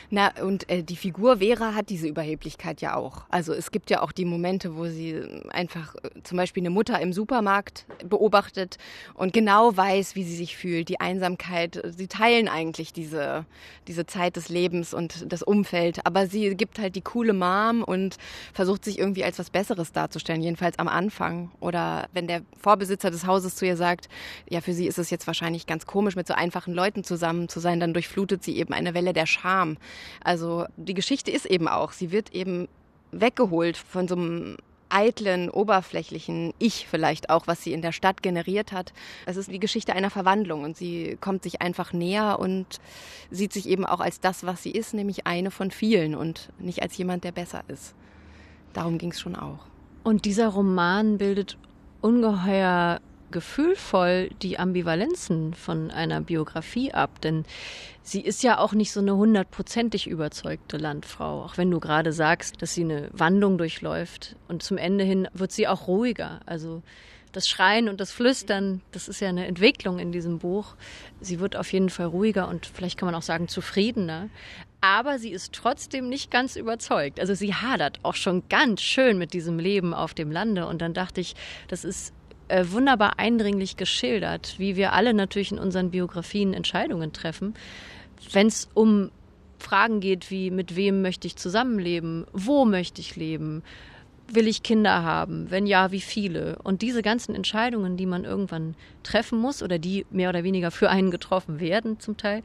Na, 0.10 0.32
und 0.42 0.70
äh, 0.70 0.84
die 0.84 0.96
Figur 0.96 1.38
Vera 1.38 1.74
hat 1.74 1.90
diese 1.90 2.08
Überheblichkeit 2.08 2.82
ja 2.82 2.96
auch. 2.96 3.24
Also 3.30 3.54
es 3.54 3.72
gibt 3.72 3.90
ja 3.90 4.02
auch 4.02 4.12
die 4.12 4.26
Momente, 4.26 4.76
wo 4.76 4.86
sie 4.86 5.22
einfach 5.50 5.96
äh, 5.96 6.10
zum 6.24 6.38
Beispiel 6.38 6.62
eine 6.62 6.70
Mutter 6.70 7.00
im 7.00 7.14
Supermarkt 7.14 7.86
beobachtet 8.04 8.78
und 9.14 9.34
genau 9.34 9.76
weiß, 9.76 10.16
wie 10.16 10.24
sie 10.24 10.36
sich 10.36 10.58
fühlt, 10.58 10.90
die 10.90 11.00
Einsamkeit. 11.00 11.82
Sie 11.96 12.08
teilen 12.08 12.48
eigentlich 12.48 12.94
diese, 12.94 13.46
diese 13.88 14.06
Zeit 14.06 14.36
des 14.36 14.50
Lebens 14.50 14.94
und 14.94 15.32
das 15.32 15.44
Umfeld, 15.44 16.06
aber 16.06 16.28
sie 16.28 16.56
gibt 16.56 16.80
halt 16.80 16.96
die 16.96 17.02
coole 17.02 17.34
Mom 17.34 17.84
und 17.84 18.18
versucht 18.54 18.86
sich 18.86 18.98
irgendwie 19.00 19.24
als 19.24 19.40
was 19.40 19.50
Besseres 19.50 19.92
darzustellen, 19.92 20.42
jedenfalls 20.42 20.80
am 20.80 20.88
Anfang. 20.88 21.52
Oder 21.60 22.08
wenn 22.14 22.28
der 22.28 22.42
Vorbesitzer 22.60 23.12
des 23.12 23.26
Hauses 23.26 23.56
zu 23.56 23.66
ihr 23.66 23.78
sagt, 23.78 24.10
ja, 24.50 24.62
für 24.62 24.74
sie 24.74 24.88
ist 24.88 24.98
es 24.98 25.10
jetzt 25.10 25.28
wahrscheinlich 25.28 25.68
ganz 25.68 25.86
komisch, 25.86 26.16
mit 26.16 26.28
so 26.28 26.34
einfachen 26.34 26.74
Leuten 26.74 27.04
zusammen 27.04 27.47
zu 27.50 27.60
sein, 27.60 27.80
dann 27.80 27.94
durchflutet 27.94 28.44
sie 28.44 28.58
eben 28.58 28.74
eine 28.74 28.94
Welle 28.94 29.14
der 29.14 29.26
Scham. 29.26 29.78
Also 30.24 30.66
die 30.78 30.94
Geschichte 30.94 31.32
ist 31.32 31.46
eben 31.46 31.68
auch, 31.68 31.92
sie 31.92 32.12
wird 32.12 32.34
eben 32.34 32.68
weggeholt 33.12 33.78
von 33.78 34.08
so 34.08 34.16
einem 34.16 34.58
eitlen, 34.90 35.50
oberflächlichen 35.50 36.54
Ich 36.60 36.88
vielleicht 36.88 37.30
auch, 37.30 37.48
was 37.48 37.64
sie 37.64 37.74
in 37.74 37.82
der 37.82 37.92
Stadt 37.92 38.24
generiert 38.24 38.72
hat. 38.72 38.94
Es 39.26 39.38
ist 39.38 39.52
die 39.52 39.60
Geschichte 39.60 39.94
einer 39.94 40.10
Verwandlung 40.10 40.64
und 40.64 40.78
sie 40.78 41.18
kommt 41.20 41.44
sich 41.44 41.62
einfach 41.62 41.94
näher 41.94 42.40
und 42.40 42.80
sieht 43.30 43.54
sich 43.54 43.68
eben 43.68 43.86
auch 43.86 44.00
als 44.00 44.20
das, 44.20 44.46
was 44.46 44.64
sie 44.64 44.72
ist, 44.72 44.94
nämlich 44.94 45.28
eine 45.28 45.52
von 45.52 45.72
vielen 45.72 46.16
und 46.16 46.50
nicht 46.60 46.82
als 46.82 46.98
jemand, 46.98 47.24
der 47.24 47.32
besser 47.32 47.64
ist. 47.68 47.96
Darum 48.74 48.98
ging 48.98 49.12
es 49.12 49.20
schon 49.20 49.36
auch. 49.36 49.66
Und 50.04 50.26
dieser 50.26 50.48
Roman 50.48 51.18
bildet 51.18 51.58
ungeheuer 52.02 53.00
gefühlvoll 53.32 54.30
die 54.42 54.60
Ambivalenzen 54.60 55.54
von 55.54 55.92
einer 55.92 56.22
Biografie 56.22 56.94
ab, 56.94 57.22
denn 57.22 57.46
sie 58.04 58.22
ist 58.22 58.44
ja 58.44 58.60
auch 58.60 58.74
nicht 58.74 58.92
so 58.92 59.00
eine 59.00 59.16
hundertprozentig 59.16 60.08
überzeugte 60.08 60.78
Landfrau, 60.78 61.44
auch 61.44 61.58
wenn 61.58 61.72
du 61.72 61.80
gerade 61.80 62.14
sagst, 62.14 62.62
dass 62.62 62.74
sie 62.74 62.84
eine 62.84 63.10
Wandlung 63.12 63.58
durchläuft 63.58 64.36
und 64.48 64.64
zum 64.64 64.78
Ende 64.78 65.04
hin 65.04 65.28
wird 65.34 65.52
sie 65.52 65.68
auch 65.68 65.88
ruhiger. 65.88 66.40
Also 66.46 66.82
das 67.32 67.48
Schreien 67.48 67.90
und 67.90 68.00
das 68.00 68.12
Flüstern, 68.12 68.82
das 68.92 69.08
ist 69.08 69.20
ja 69.20 69.30
eine 69.30 69.46
Entwicklung 69.46 70.00
in 70.00 70.12
diesem 70.12 70.40
Buch. 70.40 70.76
Sie 71.22 71.40
wird 71.40 71.56
auf 71.56 71.72
jeden 71.72 71.90
Fall 71.90 72.08
ruhiger 72.08 72.48
und 72.48 72.66
vielleicht 72.66 72.98
kann 72.98 73.08
man 73.08 73.16
auch 73.16 73.22
sagen 73.22 73.48
zufriedener. 73.48 74.30
Aber 74.82 75.20
sie 75.20 75.32
ist 75.32 75.54
trotzdem 75.54 76.08
nicht 76.08 76.32
ganz 76.32 76.56
überzeugt. 76.56 77.20
Also 77.20 77.34
sie 77.34 77.54
hadert 77.54 78.00
auch 78.04 78.16
schon 78.16 78.48
ganz 78.48 78.82
schön 78.82 79.18
mit 79.18 79.34
diesem 79.34 79.60
Leben 79.60 79.94
auf 79.94 80.14
dem 80.14 80.32
Lande. 80.32 80.68
Und 80.68 80.82
dann 80.82 80.94
dachte 80.94 81.20
ich, 81.20 81.36
das 81.68 81.84
ist 81.84 82.14
äh, 82.48 82.66
wunderbar 82.70 83.20
eindringlich 83.20 83.78
geschildert, 83.78 84.56
wie 84.58 84.76
wir 84.76 84.94
alle 84.94 85.14
natürlich 85.14 85.52
in 85.52 85.60
unseren 85.60 85.92
Biografien 85.92 86.54
Entscheidungen 86.54 87.14
treffen. 87.14 87.54
Wenn 88.32 88.48
es 88.48 88.70
um 88.74 89.12
Fragen 89.60 90.00
geht 90.00 90.30
wie, 90.32 90.52
mit 90.52 90.76
wem 90.76 91.02
möchte 91.02 91.28
ich 91.28 91.36
zusammenleben, 91.36 92.26
wo 92.32 92.66
möchte 92.66 93.02
ich 93.02 93.16
leben, 93.16 93.64
will 94.32 94.48
ich 94.48 94.64
Kinder 94.64 95.04
haben, 95.04 95.50
wenn 95.50 95.66
ja, 95.66 95.92
wie 95.92 96.02
viele. 96.02 96.58
Und 96.64 96.82
diese 96.82 97.02
ganzen 97.02 97.34
Entscheidungen, 97.34 97.98
die 97.98 98.06
man 98.06 98.26
irgendwann 98.26 98.76
treffen 99.04 99.40
muss 99.40 99.64
oder 99.64 99.80
die 99.80 100.06
mehr 100.12 100.30
oder 100.30 100.44
weniger 100.44 100.72
für 100.72 100.90
einen 100.90 101.12
getroffen 101.12 101.60
werden 101.60 102.00
zum 102.00 102.18
Teil. 102.18 102.44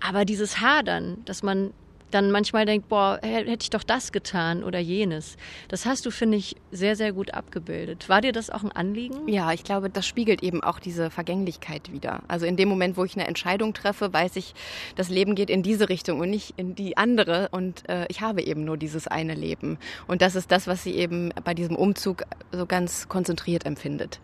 Aber 0.00 0.24
dieses 0.24 0.60
Hadern, 0.60 1.18
dass 1.24 1.42
man 1.42 1.72
dann 2.14 2.30
manchmal 2.30 2.66
denkt, 2.66 2.88
boah, 2.88 3.18
hätte 3.22 3.62
ich 3.62 3.70
doch 3.70 3.82
das 3.82 4.12
getan 4.12 4.62
oder 4.64 4.78
jenes. 4.78 5.36
Das 5.68 5.86
hast 5.86 6.06
du, 6.06 6.10
finde 6.10 6.36
ich, 6.36 6.56
sehr, 6.70 6.96
sehr 6.96 7.12
gut 7.12 7.34
abgebildet. 7.34 8.08
War 8.08 8.20
dir 8.20 8.32
das 8.32 8.50
auch 8.50 8.62
ein 8.62 8.72
Anliegen? 8.72 9.28
Ja, 9.28 9.52
ich 9.52 9.64
glaube, 9.64 9.90
das 9.90 10.06
spiegelt 10.06 10.42
eben 10.42 10.62
auch 10.62 10.78
diese 10.78 11.10
Vergänglichkeit 11.10 11.92
wieder. 11.92 12.22
Also 12.28 12.46
in 12.46 12.56
dem 12.56 12.68
Moment, 12.68 12.96
wo 12.96 13.04
ich 13.04 13.16
eine 13.16 13.26
Entscheidung 13.26 13.74
treffe, 13.74 14.12
weiß 14.12 14.36
ich, 14.36 14.54
das 14.96 15.08
Leben 15.08 15.34
geht 15.34 15.50
in 15.50 15.62
diese 15.62 15.88
Richtung 15.88 16.20
und 16.20 16.30
nicht 16.30 16.54
in 16.56 16.74
die 16.74 16.96
andere 16.96 17.48
und 17.50 17.88
äh, 17.88 18.06
ich 18.08 18.20
habe 18.20 18.42
eben 18.42 18.64
nur 18.64 18.76
dieses 18.76 19.08
eine 19.08 19.34
Leben. 19.34 19.78
Und 20.06 20.22
das 20.22 20.34
ist 20.34 20.50
das, 20.50 20.66
was 20.66 20.82
sie 20.82 20.94
eben 20.94 21.30
bei 21.44 21.54
diesem 21.54 21.76
Umzug 21.76 22.24
so 22.52 22.66
ganz 22.66 23.08
konzentriert 23.08 23.66
empfindet 23.66 24.20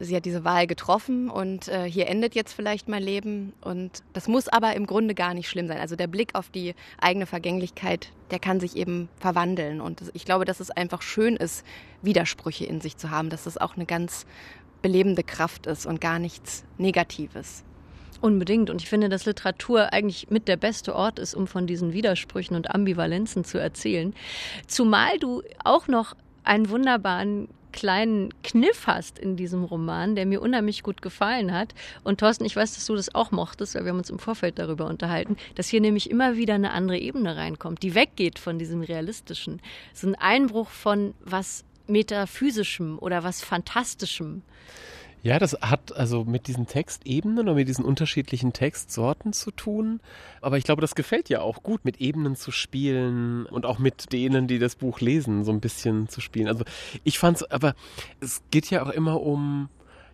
sie 0.00 0.16
hat 0.16 0.24
diese 0.24 0.44
Wahl 0.44 0.66
getroffen 0.66 1.28
und 1.28 1.68
äh, 1.68 1.84
hier 1.90 2.08
endet 2.08 2.34
jetzt 2.34 2.52
vielleicht 2.52 2.88
mein 2.88 3.02
Leben. 3.02 3.52
Und 3.60 4.02
das 4.12 4.28
muss 4.28 4.48
aber 4.48 4.74
im 4.74 4.86
Grunde 4.86 5.14
gar 5.14 5.34
nicht 5.34 5.48
schlimm 5.48 5.68
sein. 5.68 5.78
Also 5.78 5.96
der 5.96 6.06
Blick 6.06 6.34
auf 6.34 6.50
die 6.50 6.74
eigene 7.00 7.26
Vergänglichkeit, 7.26 8.12
der 8.30 8.38
kann 8.38 8.60
sich 8.60 8.76
eben 8.76 9.08
verwandeln. 9.18 9.80
Und 9.80 10.02
ich 10.14 10.24
glaube, 10.24 10.44
dass 10.44 10.60
es 10.60 10.70
einfach 10.70 11.02
schön 11.02 11.36
ist, 11.36 11.64
Widersprüche 12.02 12.64
in 12.64 12.80
sich 12.80 12.96
zu 12.96 13.10
haben, 13.10 13.30
dass 13.30 13.44
das 13.44 13.58
auch 13.58 13.76
eine 13.76 13.86
ganz 13.86 14.26
belebende 14.82 15.22
Kraft 15.22 15.66
ist 15.66 15.86
und 15.86 16.00
gar 16.00 16.18
nichts 16.18 16.64
Negatives. 16.78 17.64
Unbedingt. 18.20 18.68
Und 18.68 18.82
ich 18.82 18.88
finde, 18.88 19.08
dass 19.08 19.26
Literatur 19.26 19.92
eigentlich 19.92 20.28
mit 20.28 20.48
der 20.48 20.56
beste 20.56 20.94
Ort 20.94 21.18
ist, 21.18 21.34
um 21.34 21.46
von 21.46 21.66
diesen 21.66 21.92
Widersprüchen 21.92 22.56
und 22.56 22.74
Ambivalenzen 22.74 23.44
zu 23.44 23.58
erzählen. 23.58 24.12
Zumal 24.66 25.18
du 25.18 25.42
auch 25.64 25.86
noch 25.86 26.14
einen 26.42 26.68
wunderbaren 26.68 27.48
kleinen 27.72 28.32
Kniff 28.42 28.86
hast 28.86 29.18
in 29.18 29.36
diesem 29.36 29.64
Roman, 29.64 30.14
der 30.14 30.26
mir 30.26 30.40
unheimlich 30.40 30.82
gut 30.82 31.02
gefallen 31.02 31.52
hat. 31.52 31.74
Und 32.04 32.20
Thorsten, 32.20 32.44
ich 32.44 32.56
weiß, 32.56 32.74
dass 32.74 32.86
du 32.86 32.94
das 32.94 33.14
auch 33.14 33.30
mochtest, 33.30 33.74
weil 33.74 33.84
wir 33.84 33.90
haben 33.90 33.98
uns 33.98 34.10
im 34.10 34.18
Vorfeld 34.18 34.58
darüber 34.58 34.86
unterhalten, 34.86 35.36
dass 35.54 35.68
hier 35.68 35.80
nämlich 35.80 36.10
immer 36.10 36.36
wieder 36.36 36.54
eine 36.54 36.72
andere 36.72 36.98
Ebene 36.98 37.36
reinkommt, 37.36 37.82
die 37.82 37.94
weggeht 37.94 38.38
von 38.38 38.58
diesem 38.58 38.82
realistischen. 38.82 39.60
So 39.92 40.08
ein 40.08 40.14
Einbruch 40.14 40.68
von 40.68 41.14
was 41.20 41.64
metaphysischem 41.86 42.98
oder 42.98 43.24
was 43.24 43.42
fantastischem. 43.42 44.42
Ja, 45.22 45.38
das 45.38 45.54
hat 45.60 45.94
also 45.96 46.24
mit 46.24 46.46
diesen 46.46 46.66
Textebenen 46.66 47.40
oder 47.40 47.54
mit 47.54 47.68
diesen 47.68 47.84
unterschiedlichen 47.84 48.52
Textsorten 48.52 49.32
zu 49.32 49.50
tun. 49.50 50.00
Aber 50.40 50.58
ich 50.58 50.64
glaube, 50.64 50.80
das 50.80 50.94
gefällt 50.94 51.28
ja 51.28 51.40
auch 51.40 51.62
gut, 51.62 51.84
mit 51.84 52.00
Ebenen 52.00 52.36
zu 52.36 52.50
spielen 52.52 53.46
und 53.46 53.66
auch 53.66 53.78
mit 53.78 54.12
denen, 54.12 54.46
die 54.46 54.58
das 54.58 54.76
Buch 54.76 55.00
lesen, 55.00 55.44
so 55.44 55.52
ein 55.52 55.60
bisschen 55.60 56.08
zu 56.08 56.20
spielen. 56.20 56.46
Also 56.46 56.64
ich 57.02 57.18
fand's, 57.18 57.42
aber 57.42 57.74
es 58.20 58.42
geht 58.50 58.70
ja 58.70 58.84
auch 58.84 58.90
immer 58.90 59.20
um, 59.20 59.68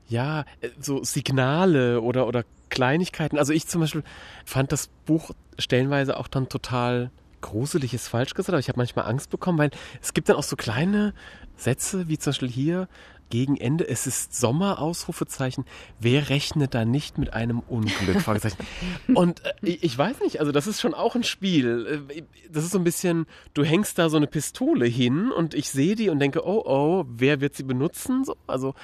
ja, 0.09 0.45
so 0.81 1.05
Signale 1.05 2.01
oder, 2.01 2.27
oder 2.27 2.45
Kleinigkeiten. 2.71 3.39
Also 3.39 3.53
ich 3.53 3.67
zum 3.67 3.83
Beispiel 3.83 4.05
fand 4.45 4.73
das 4.73 4.89
Buch 5.07 5.33
stellenweise 5.59 6.17
auch 6.17 6.29
dann 6.29 6.49
total 6.49 7.11
gruselig 7.45 7.93
ist 7.93 8.09
falsch 8.09 8.33
gesagt, 8.33 8.55
aber 8.55 8.59
ich 8.59 8.69
habe 8.69 8.79
manchmal 8.79 9.05
Angst 9.05 9.29
bekommen, 9.29 9.59
weil 9.59 9.71
es 10.01 10.15
gibt 10.15 10.31
dann 10.31 10.37
auch 10.37 10.43
so 10.43 10.57
kleine 10.57 11.13
Sätze, 11.57 12.09
wie 12.09 12.17
zum 12.19 12.31
Beispiel 12.31 12.49
hier, 12.49 12.89
gegen 13.31 13.57
Ende, 13.57 13.89
es 13.89 14.07
ist 14.07 14.35
Sommer, 14.35 14.79
Ausrufezeichen. 14.81 15.64
Wer 15.99 16.29
rechnet 16.29 16.75
da 16.75 16.85
nicht 16.85 17.18
mit 17.18 17.33
einem 17.33 17.61
Unglück? 17.61 18.27
Und 19.14 19.45
äh, 19.45 19.53
ich 19.62 19.97
weiß 19.97 20.20
nicht, 20.20 20.41
also 20.41 20.53
das 20.53 20.66
ist 20.66 20.81
schon 20.81 20.95
auch 20.95 21.14
ein 21.14 21.25
Spiel. 21.25 22.05
Äh, 22.09 22.22
das 22.51 22.64
ist 22.64 22.72
so 22.72 22.79
ein 22.79 22.85
bisschen, 22.85 23.27
du 23.55 23.64
hängst 23.64 23.99
da 23.99 24.09
so 24.09 24.16
eine 24.16 24.27
Pistole 24.27 24.87
hin 24.87 25.31
und 25.33 25.55
ich 25.55 25.70
sehe 25.70 25.97
die 25.97 26.09
und 26.09 26.18
denke, 26.18 26.47
oh 26.47 26.62
oh, 26.64 27.05
wer 27.09 27.41
wird 27.41 27.55
sie 27.55 27.62
benutzen? 27.62 28.25
So, 28.25 28.37
also, 28.47 28.75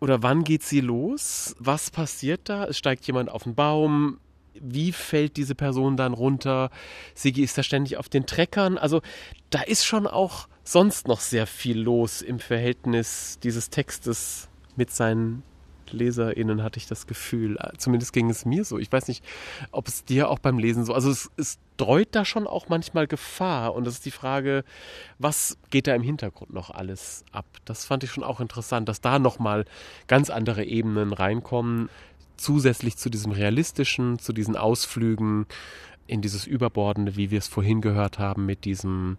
oder 0.00 0.22
wann 0.22 0.44
geht 0.44 0.62
sie 0.62 0.80
los? 0.80 1.54
Was 1.58 1.90
passiert 1.90 2.48
da? 2.48 2.64
Es 2.64 2.78
steigt 2.78 3.06
jemand 3.06 3.30
auf 3.30 3.44
den 3.44 3.54
Baum, 3.54 4.18
wie 4.54 4.92
fällt 4.92 5.36
diese 5.36 5.54
Person 5.54 5.96
dann 5.96 6.12
runter? 6.12 6.70
Sigi 7.14 7.42
ist 7.42 7.56
da 7.56 7.62
ständig 7.62 7.96
auf 7.96 8.08
den 8.08 8.26
Treckern. 8.26 8.78
Also 8.78 9.00
da 9.50 9.62
ist 9.62 9.84
schon 9.84 10.06
auch 10.06 10.48
sonst 10.70 11.08
noch 11.08 11.20
sehr 11.20 11.48
viel 11.48 11.80
los 11.80 12.22
im 12.22 12.38
Verhältnis 12.38 13.38
dieses 13.42 13.70
Textes 13.70 14.48
mit 14.76 14.90
seinen 14.90 15.42
LeserInnen, 15.90 16.62
hatte 16.62 16.78
ich 16.78 16.86
das 16.86 17.08
Gefühl. 17.08 17.58
Zumindest 17.76 18.12
ging 18.12 18.30
es 18.30 18.44
mir 18.44 18.64
so. 18.64 18.78
Ich 18.78 18.92
weiß 18.92 19.08
nicht, 19.08 19.24
ob 19.72 19.88
es 19.88 20.04
dir 20.04 20.30
auch 20.30 20.38
beim 20.38 20.58
Lesen 20.60 20.84
so. 20.84 20.94
Also 20.94 21.10
es, 21.10 21.28
es 21.36 21.58
dreut 21.76 22.08
da 22.12 22.24
schon 22.24 22.46
auch 22.46 22.68
manchmal 22.68 23.08
Gefahr. 23.08 23.74
Und 23.74 23.84
das 23.84 23.94
ist 23.94 24.06
die 24.06 24.12
Frage, 24.12 24.62
was 25.18 25.58
geht 25.70 25.88
da 25.88 25.94
im 25.96 26.02
Hintergrund 26.02 26.52
noch 26.52 26.70
alles 26.70 27.24
ab? 27.32 27.46
Das 27.64 27.84
fand 27.84 28.04
ich 28.04 28.12
schon 28.12 28.22
auch 28.22 28.38
interessant, 28.38 28.88
dass 28.88 29.00
da 29.00 29.18
nochmal 29.18 29.64
ganz 30.06 30.30
andere 30.30 30.64
Ebenen 30.64 31.12
reinkommen. 31.12 31.88
Zusätzlich 32.36 32.96
zu 32.96 33.10
diesem 33.10 33.32
realistischen, 33.32 34.20
zu 34.20 34.32
diesen 34.32 34.56
Ausflügen 34.56 35.46
in 36.06 36.22
dieses 36.22 36.46
Überbordende, 36.46 37.16
wie 37.16 37.32
wir 37.32 37.38
es 37.38 37.48
vorhin 37.48 37.80
gehört 37.80 38.20
haben, 38.20 38.46
mit 38.46 38.64
diesem 38.64 39.18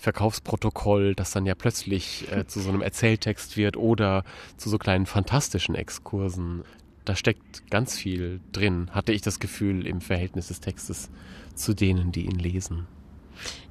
Verkaufsprotokoll, 0.00 1.14
das 1.14 1.30
dann 1.30 1.46
ja 1.46 1.54
plötzlich 1.54 2.30
äh, 2.32 2.46
zu 2.46 2.60
so 2.60 2.70
einem 2.70 2.80
Erzähltext 2.80 3.56
wird 3.56 3.76
oder 3.76 4.24
zu 4.56 4.70
so 4.70 4.78
kleinen 4.78 5.06
fantastischen 5.06 5.74
Exkursen. 5.74 6.64
Da 7.04 7.16
steckt 7.16 7.70
ganz 7.70 7.96
viel 7.96 8.40
drin, 8.52 8.90
hatte 8.92 9.12
ich 9.12 9.22
das 9.22 9.40
Gefühl, 9.40 9.86
im 9.86 10.00
Verhältnis 10.00 10.48
des 10.48 10.60
Textes 10.60 11.10
zu 11.54 11.74
denen, 11.74 12.12
die 12.12 12.24
ihn 12.24 12.38
lesen. 12.38 12.86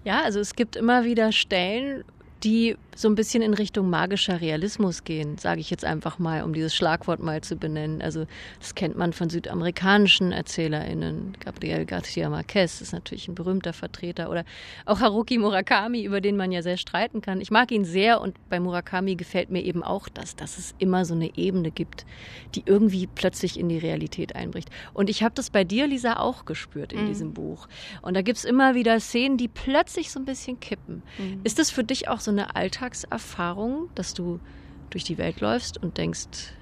Ja, 0.03 0.21
also 0.21 0.39
es 0.39 0.55
gibt 0.55 0.75
immer 0.75 1.03
wieder 1.03 1.31
Stellen, 1.31 2.03
die 2.43 2.77
so 2.95 3.07
ein 3.07 3.15
bisschen 3.15 3.41
in 3.41 3.53
Richtung 3.53 3.89
magischer 3.89 4.41
Realismus 4.41 5.05
gehen, 5.05 5.37
sage 5.37 5.61
ich 5.61 5.69
jetzt 5.69 5.85
einfach 5.85 6.19
mal, 6.19 6.43
um 6.43 6.51
dieses 6.51 6.75
Schlagwort 6.75 7.21
mal 7.21 7.39
zu 7.41 7.55
benennen. 7.55 8.01
Also 8.01 8.25
das 8.59 8.75
kennt 8.75 8.97
man 8.97 9.13
von 9.13 9.29
südamerikanischen 9.29 10.33
ErzählerInnen. 10.33 11.37
Gabriel 11.39 11.83
García 11.83 12.27
Márquez 12.27 12.81
ist 12.81 12.91
natürlich 12.91 13.29
ein 13.29 13.35
berühmter 13.35 13.71
Vertreter 13.71 14.29
oder 14.29 14.43
auch 14.85 14.99
Haruki 14.99 15.37
Murakami, 15.37 16.03
über 16.03 16.19
den 16.19 16.35
man 16.35 16.51
ja 16.51 16.61
sehr 16.61 16.75
streiten 16.75 17.21
kann. 17.21 17.39
Ich 17.39 17.51
mag 17.51 17.71
ihn 17.71 17.85
sehr 17.85 18.19
und 18.19 18.35
bei 18.49 18.59
Murakami 18.59 19.15
gefällt 19.15 19.49
mir 19.49 19.63
eben 19.63 19.81
auch 19.81 20.09
das, 20.09 20.35
dass 20.35 20.57
es 20.57 20.75
immer 20.77 21.05
so 21.05 21.13
eine 21.13 21.37
Ebene 21.37 21.71
gibt, 21.71 22.05
die 22.53 22.63
irgendwie 22.65 23.07
plötzlich 23.07 23.57
in 23.57 23.69
die 23.69 23.77
Realität 23.77 24.35
einbricht. 24.35 24.69
Und 24.93 25.09
ich 25.09 25.23
habe 25.23 25.35
das 25.35 25.51
bei 25.51 25.63
dir, 25.63 25.87
Lisa, 25.87 26.17
auch 26.17 26.43
gespürt 26.43 26.91
in 26.91 27.03
mhm. 27.03 27.07
diesem 27.07 27.33
Buch. 27.33 27.69
Und 28.01 28.15
da 28.15 28.21
gibt 28.21 28.39
es 28.39 28.43
immer 28.43 28.75
wieder 28.75 28.99
Szenen, 28.99 29.37
die 29.37 29.47
plötzlich 29.47 30.11
so 30.11 30.19
ein 30.19 30.25
bisschen 30.25 30.59
kippen. 30.59 31.01
Mhm. 31.17 31.39
Ist 31.45 31.59
das 31.59 31.71
für 31.71 31.85
dich 31.85 32.09
auch 32.09 32.19
so 32.19 32.28
eine 32.29 32.55
Alltagserfahrung, 32.55 33.89
dass 33.95 34.13
du 34.13 34.39
durch 34.89 35.03
die 35.03 35.17
Welt 35.17 35.41
läufst 35.41 35.81
und 35.81 35.97
denkst, 35.97 36.53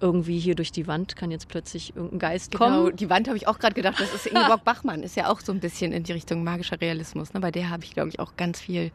irgendwie 0.00 0.38
hier 0.38 0.54
durch 0.54 0.72
die 0.72 0.86
Wand 0.86 1.16
kann 1.16 1.30
jetzt 1.30 1.48
plötzlich 1.48 1.96
irgendein 1.96 2.18
Geist 2.18 2.52
genau, 2.52 2.64
kommen. 2.64 2.84
Genau, 2.84 2.96
die 2.96 3.10
Wand 3.10 3.28
habe 3.28 3.36
ich 3.36 3.48
auch 3.48 3.58
gerade 3.58 3.74
gedacht, 3.74 3.98
das 3.98 4.12
ist 4.12 4.26
Ingeborg 4.26 4.64
Bachmann, 4.64 5.02
ist 5.02 5.16
ja 5.16 5.30
auch 5.30 5.40
so 5.40 5.52
ein 5.52 5.60
bisschen 5.60 5.92
in 5.92 6.02
die 6.02 6.12
Richtung 6.12 6.44
magischer 6.44 6.80
Realismus. 6.80 7.32
Ne? 7.32 7.40
Bei 7.40 7.50
der 7.50 7.70
habe 7.70 7.84
ich, 7.84 7.94
glaube 7.94 8.08
ich, 8.08 8.18
auch 8.20 8.36
ganz 8.36 8.60
viel 8.60 8.90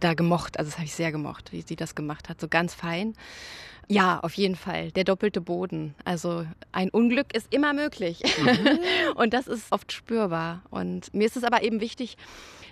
da 0.00 0.14
gemocht. 0.14 0.58
Also 0.58 0.70
das 0.70 0.78
habe 0.78 0.86
ich 0.86 0.94
sehr 0.94 1.12
gemocht, 1.12 1.52
wie 1.52 1.62
sie 1.62 1.76
das 1.76 1.94
gemacht 1.94 2.28
hat. 2.28 2.40
So 2.40 2.48
ganz 2.48 2.74
fein. 2.74 3.14
Ja, 3.88 4.20
auf 4.20 4.34
jeden 4.34 4.56
Fall. 4.56 4.92
Der 4.92 5.04
doppelte 5.04 5.40
Boden. 5.40 5.94
Also 6.04 6.46
ein 6.70 6.90
Unglück 6.90 7.34
ist 7.34 7.52
immer 7.52 7.72
möglich. 7.72 8.22
Mhm. 8.38 8.78
und 9.16 9.34
das 9.34 9.46
ist 9.46 9.72
oft 9.72 9.92
spürbar. 9.92 10.62
Und 10.70 11.12
mir 11.14 11.26
ist 11.26 11.36
es 11.36 11.44
aber 11.44 11.62
eben 11.62 11.80
wichtig, 11.80 12.16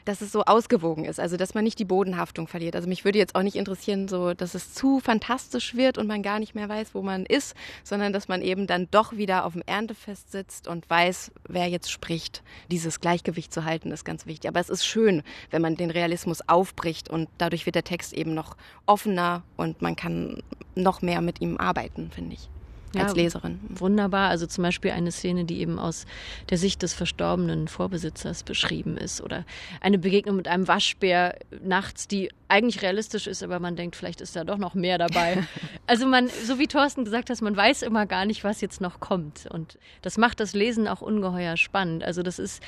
dass 0.05 0.21
es 0.21 0.33
so 0.33 0.45
ausgewogen 0.45 1.05
ist, 1.05 1.21
also 1.21 1.37
dass 1.37 1.55
man 1.55 1.65
nicht 1.65 1.79
die 1.79 1.85
Bodenhaftung 1.85 2.47
verliert. 2.47 2.77
Also 2.77 2.89
mich 2.89 3.05
würde 3.05 3.19
jetzt 3.19 3.35
auch 3.35 3.43
nicht 3.43 3.57
interessieren, 3.57 4.09
so 4.09 4.35
dass 4.35 4.55
es 4.55 4.75
zu 4.75 5.01
fantastisch 5.01 5.75
wird 5.75 5.99
und 5.99 6.07
man 6.07 6.23
gar 6.23 6.39
nicht 6.39 6.55
mehr 6.55 6.69
weiß, 6.69 6.95
wo 6.95 7.03
man 7.03 7.27
ist, 7.27 7.55
sondern 7.85 8.13
dass 8.13 8.29
man 8.29 8.43
eben 8.43 8.67
dann 8.67 8.89
doch 8.91 9.17
wieder 9.17 9.45
auf 9.45 9.53
dem 9.55 9.63
Erntefest 9.67 10.33
sitzt 10.33 10.69
und 10.69 10.89
weiß, 10.89 11.33
wer 11.49 11.69
jetzt 11.69 11.91
spricht. 11.91 12.43
Dieses 12.71 13.01
Gleichgewicht 13.01 13.53
zu 13.53 13.65
halten 13.65 13.91
ist 13.91 14.05
ganz 14.05 14.27
wichtig. 14.27 14.49
Aber 14.49 14.61
es 14.61 14.71
ist 14.71 14.85
schön, 14.85 15.23
wenn 15.51 15.63
man 15.63 15.77
den 15.77 15.91
Realismus 15.91 16.41
aufbricht 16.49 17.11
und 17.11 17.29
dadurch 17.39 17.67
wird 17.67 17.77
der 17.77 17.85
Text 17.85 18.13
eben 18.13 18.35
noch 18.35 18.57
offener 18.87 19.43
und 19.57 19.83
man 19.83 19.97
kann 19.97 20.43
noch 20.75 21.03
mehr 21.03 21.21
mit 21.21 21.41
ihm 21.41 21.57
arbeiten, 21.59 22.11
finde 22.13 22.35
ich 22.35 22.49
ja, 22.95 23.05
als 23.05 23.14
Leserin. 23.14 23.61
Wunderbar. 23.68 24.28
Also 24.30 24.47
zum 24.47 24.62
Beispiel 24.62 24.91
eine 24.91 25.12
Szene, 25.12 25.45
die 25.45 25.61
eben 25.61 25.78
aus 25.78 26.07
der 26.49 26.59
Sicht 26.59 26.82
des 26.82 26.95
verstorbenen 26.95 27.68
Vorbesitzers 27.68 28.43
beschrieben 28.43 28.97
ist. 28.97 29.20
Oder 29.20 29.45
eine 29.80 29.99
Begegnung 29.99 30.36
mit 30.36 30.49
einem 30.49 30.66
Waschbär 30.68 31.36
nachts, 31.62 32.09
die 32.09 32.30
eigentlich 32.51 32.82
realistisch 32.82 33.28
ist, 33.28 33.43
aber 33.43 33.61
man 33.61 33.76
denkt, 33.76 33.95
vielleicht 33.95 34.20
ist 34.20 34.34
da 34.34 34.43
doch 34.43 34.59
noch 34.59 34.74
mehr 34.74 34.99
dabei. 34.99 35.45
also 35.86 36.05
man, 36.07 36.28
so 36.28 36.59
wie 36.59 36.66
Thorsten 36.66 37.05
gesagt 37.05 37.30
hat, 37.30 37.41
man 37.43 37.57
weiß 37.57 37.82
immer 37.82 38.07
gar 38.07 38.26
nicht, 38.26 38.43
was 38.43 38.61
jetzt 38.61 38.80
noch 38.80 38.99
kommt. 38.99 39.47
Und 39.47 39.78
das 40.03 40.18
macht 40.18 40.41
das 40.41 40.53
Lesen 40.53 40.88
auch 40.88 41.01
ungeheuer 41.01 41.57
spannend. 41.57 42.03
Also 42.03 42.22
das 42.22 42.38
ist 42.38 42.62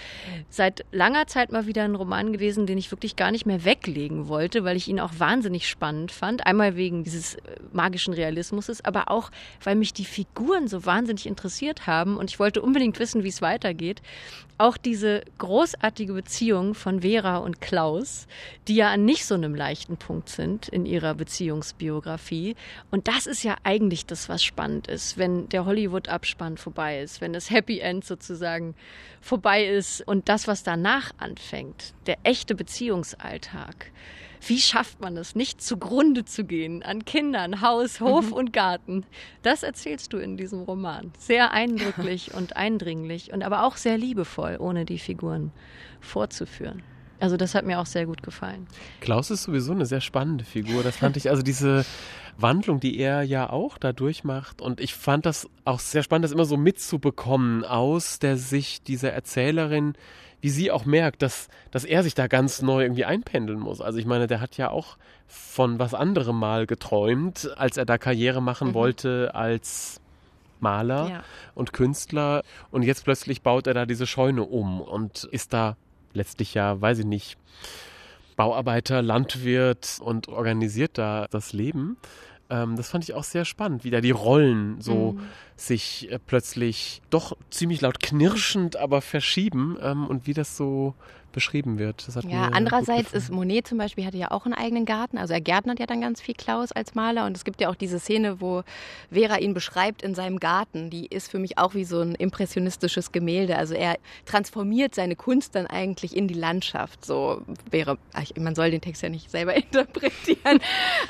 seit 0.48 0.84
langer 0.92 1.26
Zeit 1.26 1.50
mal 1.50 1.66
wieder 1.66 1.82
ein 1.82 1.96
Roman 1.96 2.32
gewesen, 2.32 2.66
den 2.66 2.78
ich 2.78 2.90
wirklich 2.92 3.16
gar 3.16 3.32
nicht 3.32 3.44
mehr 3.44 3.64
weglegen 3.64 4.28
wollte, 4.28 4.62
weil 4.62 4.76
ich 4.76 4.86
ihn 4.86 5.00
auch 5.00 5.12
wahnsinnig 5.18 5.68
spannend 5.68 6.12
fand. 6.12 6.46
Einmal 6.46 6.76
wegen 6.76 7.02
dieses 7.02 7.34
äh, 7.34 7.40
magischen 7.72 8.14
Realismus, 8.14 8.80
aber 8.84 9.10
auch, 9.10 9.30
weil 9.64 9.74
mich 9.74 9.92
die 9.92 10.04
Figuren 10.12 10.68
so 10.68 10.84
wahnsinnig 10.84 11.26
interessiert 11.26 11.86
haben 11.86 12.16
und 12.18 12.30
ich 12.30 12.38
wollte 12.38 12.60
unbedingt 12.60 12.98
wissen, 12.98 13.24
wie 13.24 13.28
es 13.28 13.40
weitergeht. 13.42 14.02
Auch 14.58 14.76
diese 14.76 15.22
großartige 15.38 16.12
Beziehung 16.12 16.74
von 16.74 17.00
Vera 17.00 17.38
und 17.38 17.60
Klaus, 17.60 18.26
die 18.68 18.76
ja 18.76 18.90
an 18.90 19.04
nicht 19.04 19.24
so 19.24 19.34
einem 19.34 19.54
leichten 19.54 19.96
Punkt 19.96 20.28
sind 20.28 20.68
in 20.68 20.86
ihrer 20.86 21.14
Beziehungsbiografie. 21.14 22.54
Und 22.90 23.08
das 23.08 23.26
ist 23.26 23.42
ja 23.42 23.56
eigentlich 23.64 24.06
das, 24.06 24.28
was 24.28 24.44
spannend 24.44 24.86
ist, 24.86 25.16
wenn 25.16 25.48
der 25.48 25.64
Hollywood-Abspann 25.64 26.58
vorbei 26.58 27.00
ist, 27.00 27.20
wenn 27.20 27.32
das 27.32 27.50
Happy 27.50 27.80
End 27.80 28.04
sozusagen 28.04 28.74
vorbei 29.20 29.64
ist 29.66 30.06
und 30.06 30.28
das, 30.28 30.46
was 30.46 30.62
danach 30.62 31.12
anfängt, 31.16 31.94
der 32.06 32.18
echte 32.22 32.54
Beziehungsalltag 32.54 33.90
wie 34.47 34.61
schafft 34.61 35.01
man 35.01 35.16
es, 35.16 35.34
nicht 35.34 35.62
zugrunde 35.62 36.24
zu 36.24 36.45
gehen 36.45 36.82
an 36.82 37.05
Kindern, 37.05 37.61
Haus, 37.61 38.01
Hof 38.01 38.28
mhm. 38.28 38.32
und 38.32 38.53
Garten? 38.53 39.05
Das 39.43 39.62
erzählst 39.62 40.12
du 40.12 40.18
in 40.18 40.36
diesem 40.36 40.62
Roman. 40.62 41.12
Sehr 41.18 41.53
eindrücklich 41.53 42.34
und 42.34 42.57
eindringlich 42.57 43.32
und 43.32 43.43
aber 43.43 43.64
auch 43.64 43.76
sehr 43.76 43.99
liebevoll, 43.99 44.57
ohne 44.59 44.84
die 44.84 44.99
Figuren 44.99 45.53
vorzuführen. 46.01 46.82
Also 47.20 47.36
das 47.36 47.55
hat 47.55 47.64
mir 47.64 47.78
auch 47.78 47.86
sehr 47.86 48.07
gut 48.07 48.24
gefallen. 48.24 48.66
Klaus 49.01 49.30
ist 49.30 49.45
sowieso 49.45 49.70
eine 49.70 49.86
sehr 49.86 50.01
spannende 50.01 50.45
Figur. 50.45 50.82
Das 50.82 50.97
fand 50.97 51.16
ich, 51.16 51.30
also 51.30 51.43
diese 51.43 51.84
Wandlung, 52.36 52.80
die 52.80 52.99
er 52.99 53.22
ja 53.22 53.49
auch 53.49 53.78
da 53.78 53.93
durchmacht. 53.93 54.61
Und 54.61 54.80
ich 54.80 54.95
fand 54.95 55.24
das 55.24 55.49
auch 55.64 55.78
sehr 55.78 56.03
spannend, 56.03 56.24
das 56.24 56.32
immer 56.32 56.47
so 56.47 56.57
mitzubekommen 56.57 57.64
aus 57.64 58.18
der 58.18 58.36
Sicht 58.36 58.88
dieser 58.88 59.12
Erzählerin, 59.12 59.95
wie 60.43 60.51
sie 60.51 60.70
auch 60.70 60.84
merkt, 60.84 61.22
dass, 61.22 61.49
dass 61.70 61.84
er 61.84 62.03
sich 62.03 62.14
da 62.14 62.26
ganz 62.26 62.61
neu 62.61 62.82
irgendwie 62.82 63.05
einpendeln 63.05 63.61
muss. 63.61 63.80
Also 63.80 63.99
ich 63.99 64.07
meine, 64.07 64.26
der 64.26 64.40
hat 64.40 64.57
ja 64.57 64.70
auch 64.70 64.99
von 65.28 65.78
was 65.78 65.95
anderem 65.95 66.38
mal 66.38 66.66
geträumt, 66.66 67.51
als 67.57 67.76
er 67.76 67.86
da 67.86 67.97
Karriere 67.97 68.43
machen 68.43 68.68
mhm. 68.68 68.74
wollte 68.74 69.34
als 69.34 70.01
Maler 70.59 71.09
ja. 71.09 71.24
und 71.55 71.72
Künstler. 71.72 72.43
Und 72.72 72.82
jetzt 72.82 73.05
plötzlich 73.05 73.43
baut 73.43 73.68
er 73.68 73.74
da 73.74 73.86
diese 73.86 74.07
Scheune 74.07 74.43
um 74.43 74.80
und 74.80 75.24
ist 75.24 75.53
da 75.53 75.76
letztlich 76.12 76.55
ja, 76.55 76.80
weiß 76.80 76.99
ich 76.99 77.07
nicht, 77.07 77.38
Bauarbeiter, 78.34 79.01
Landwirt 79.01 79.99
und 80.01 80.26
organisiert 80.26 80.99
da 80.99 81.28
das 81.30 81.53
Leben. 81.53 81.97
Ähm, 82.53 82.76
das 82.76 82.90
fand 82.90 83.05
ich 83.05 83.14
auch 83.14 83.24
sehr 83.24 83.46
spannend, 83.46 83.82
wie 83.82 83.90
da 83.90 84.03
die 84.03 84.11
Rollen 84.11 84.78
so 84.80 85.12
mhm. 85.12 85.20
sich 85.57 86.12
äh, 86.12 86.18
plötzlich 86.18 87.00
doch 87.09 87.34
ziemlich 87.48 87.80
laut 87.80 87.98
knirschend, 88.00 88.76
aber 88.76 89.00
verschieben 89.00 89.78
ähm, 89.80 90.07
und 90.07 90.26
wie 90.26 90.34
das 90.34 90.55
so 90.57 90.94
beschrieben 91.33 91.78
wird. 91.78 92.07
ja, 92.28 92.51
andererseits 92.53 93.12
ist 93.12 93.30
Monet 93.30 93.66
zum 93.66 93.78
Beispiel 93.78 94.07
hatte 94.07 94.16
ja 94.16 94.30
auch 94.30 94.45
einen 94.45 94.55
eigenen 94.55 94.85
Garten. 94.85 95.18
Also 95.18 95.35
er 95.35 95.41
gärtnert 95.41 95.80
ja 95.80 95.87
dann 95.87 96.01
ganz 96.01 96.20
viel 96.20 96.35
Klaus 96.35 96.72
als 96.72 96.95
Maler. 96.95 97.26
Und 97.26 97.37
es 97.37 97.45
gibt 97.45 97.61
ja 97.61 97.68
auch 97.68 97.74
diese 97.74 97.99
Szene, 97.99 98.41
wo 98.41 98.62
Vera 99.11 99.39
ihn 99.39 99.55
beschreibt 99.55 100.03
in 100.03 100.14
seinem 100.14 100.39
Garten. 100.39 100.91
Die 100.91 101.07
ist 101.07 101.30
für 101.30 101.39
mich 101.39 101.59
auch 101.59 101.74
wie 101.74 101.85
so 101.85 102.01
ein 102.01 102.14
impressionistisches 102.14 103.12
Gemälde. 103.12 103.57
Also 103.57 103.74
er 103.74 103.99
transformiert 104.26 104.95
seine 104.95 105.16
Kunst 105.16 105.55
dann 105.55 105.66
eigentlich 105.66 106.16
in 106.16 106.28
die 106.28 106.35
Landschaft. 106.35 107.05
So 107.05 107.43
wäre, 107.70 107.99
man 108.39 108.55
soll 108.55 108.70
den 108.70 108.80
Text 108.80 109.03
ja 109.03 109.09
nicht 109.09 109.30
selber 109.30 109.55
interpretieren, 109.57 110.61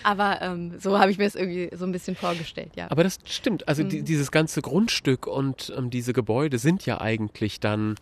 aber 0.02 0.40
ähm, 0.42 0.78
so 0.78 0.98
habe 0.98 1.10
ich 1.10 1.18
mir 1.18 1.26
es 1.26 1.34
irgendwie 1.34 1.70
so 1.76 1.84
ein 1.84 1.92
bisschen 1.92 2.16
vorgestellt. 2.16 2.72
Ja. 2.76 2.90
Aber 2.90 3.02
das 3.02 3.18
stimmt. 3.24 3.68
Also 3.68 3.84
mhm. 3.84 3.88
die, 3.88 4.02
dieses 4.02 4.30
ganze 4.30 4.62
Grundstück 4.62 5.26
und 5.26 5.72
ähm, 5.76 5.90
diese 5.90 6.12
Gebäude 6.12 6.58
sind 6.58 6.86
ja 6.86 7.00
eigentlich 7.00 7.60
dann 7.60 7.96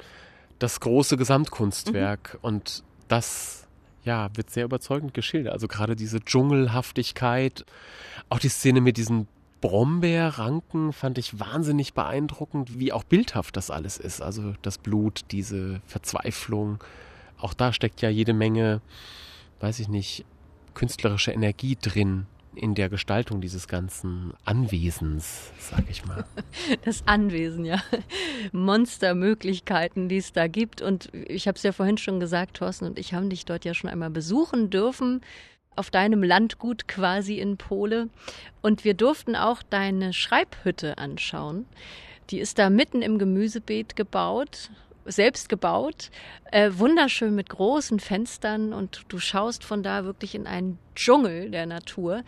das 0.61 0.79
große 0.79 1.17
Gesamtkunstwerk. 1.17 2.35
Mhm. 2.35 2.41
Und 2.43 2.85
das 3.09 3.67
ja, 4.05 4.31
wird 4.35 4.51
sehr 4.51 4.65
überzeugend 4.65 5.13
geschildert. 5.13 5.53
Also 5.53 5.67
gerade 5.67 5.97
diese 5.97 6.21
Dschungelhaftigkeit, 6.21 7.65
auch 8.29 8.39
die 8.39 8.49
Szene 8.49 8.81
mit 8.81 8.97
diesen 8.97 9.27
Brombeerranken 9.61 10.93
fand 10.93 11.19
ich 11.19 11.39
wahnsinnig 11.39 11.93
beeindruckend, 11.93 12.79
wie 12.79 12.93
auch 12.93 13.05
bildhaft 13.05 13.57
das 13.57 13.71
alles 13.71 13.99
ist. 13.99 14.23
Also 14.23 14.55
das 14.63 14.79
Blut, 14.79 15.23
diese 15.33 15.83
Verzweiflung. 15.87 16.83
Auch 17.39 17.53
da 17.53 17.73
steckt 17.73 18.01
ja 18.01 18.09
jede 18.09 18.33
Menge, 18.33 18.81
weiß 19.61 19.81
ich 19.81 19.89
nicht, 19.89 20.25
künstlerische 20.73 21.33
Energie 21.33 21.77
drin 21.77 22.27
in 22.55 22.75
der 22.75 22.89
Gestaltung 22.89 23.41
dieses 23.41 23.69
ganzen 23.69 24.33
Anwesens, 24.45 25.53
sag 25.59 25.89
ich 25.89 26.05
mal. 26.05 26.25
Das 26.85 27.03
Anwesen, 27.07 27.65
ja. 27.65 27.83
Monstermöglichkeiten, 28.53 30.09
die 30.09 30.19
es 30.19 30.33
da 30.33 30.49
gibt. 30.49 30.83
Und 30.83 31.11
ich 31.13 31.47
habe 31.47 31.57
es 31.57 31.63
ja 31.63 31.73
vorhin 31.73 31.99
schon 31.99 32.21
gesagt, 32.21 32.57
Thorsten 32.57 32.87
und 32.87 32.99
ich 32.99 33.15
haben 33.15 33.31
dich 33.31 33.45
dort 33.45 33.65
ja 33.65 33.75
schon 33.75 33.91
einmal 33.91 34.11
besuchen 34.11 34.71
dürfen 34.71 35.21
auf 35.77 35.91
deinem 35.91 36.23
Landgut 36.23 36.89
quasi 36.89 37.39
in 37.39 37.57
Pole. 37.57 38.09
Und 38.61 38.85
wir 38.85 38.95
durften 38.95 39.37
auch 39.37 39.63
deine 39.63 40.13
Schreibhütte 40.13 40.99
anschauen. 40.99 41.67
Die 42.31 42.39
ist 42.39 42.59
da 42.59 42.71
mitten 42.71 43.03
im 43.03 43.19
Gemüsebeet 43.19 43.97
gebaut, 43.97 44.71
selbst 45.05 45.49
gebaut, 45.49 46.11
äh, 46.53 46.71
wunderschön 46.75 47.35
mit 47.35 47.49
großen 47.49 48.01
Fenstern 48.01 48.73
und 48.73 49.03
du 49.09 49.19
schaust 49.19 49.65
von 49.65 49.83
da 49.83 50.05
wirklich 50.05 50.35
in 50.35 50.47
einen 50.47 50.79
Dschungel 50.95 51.51
der 51.51 51.67
Natur. 51.67 52.23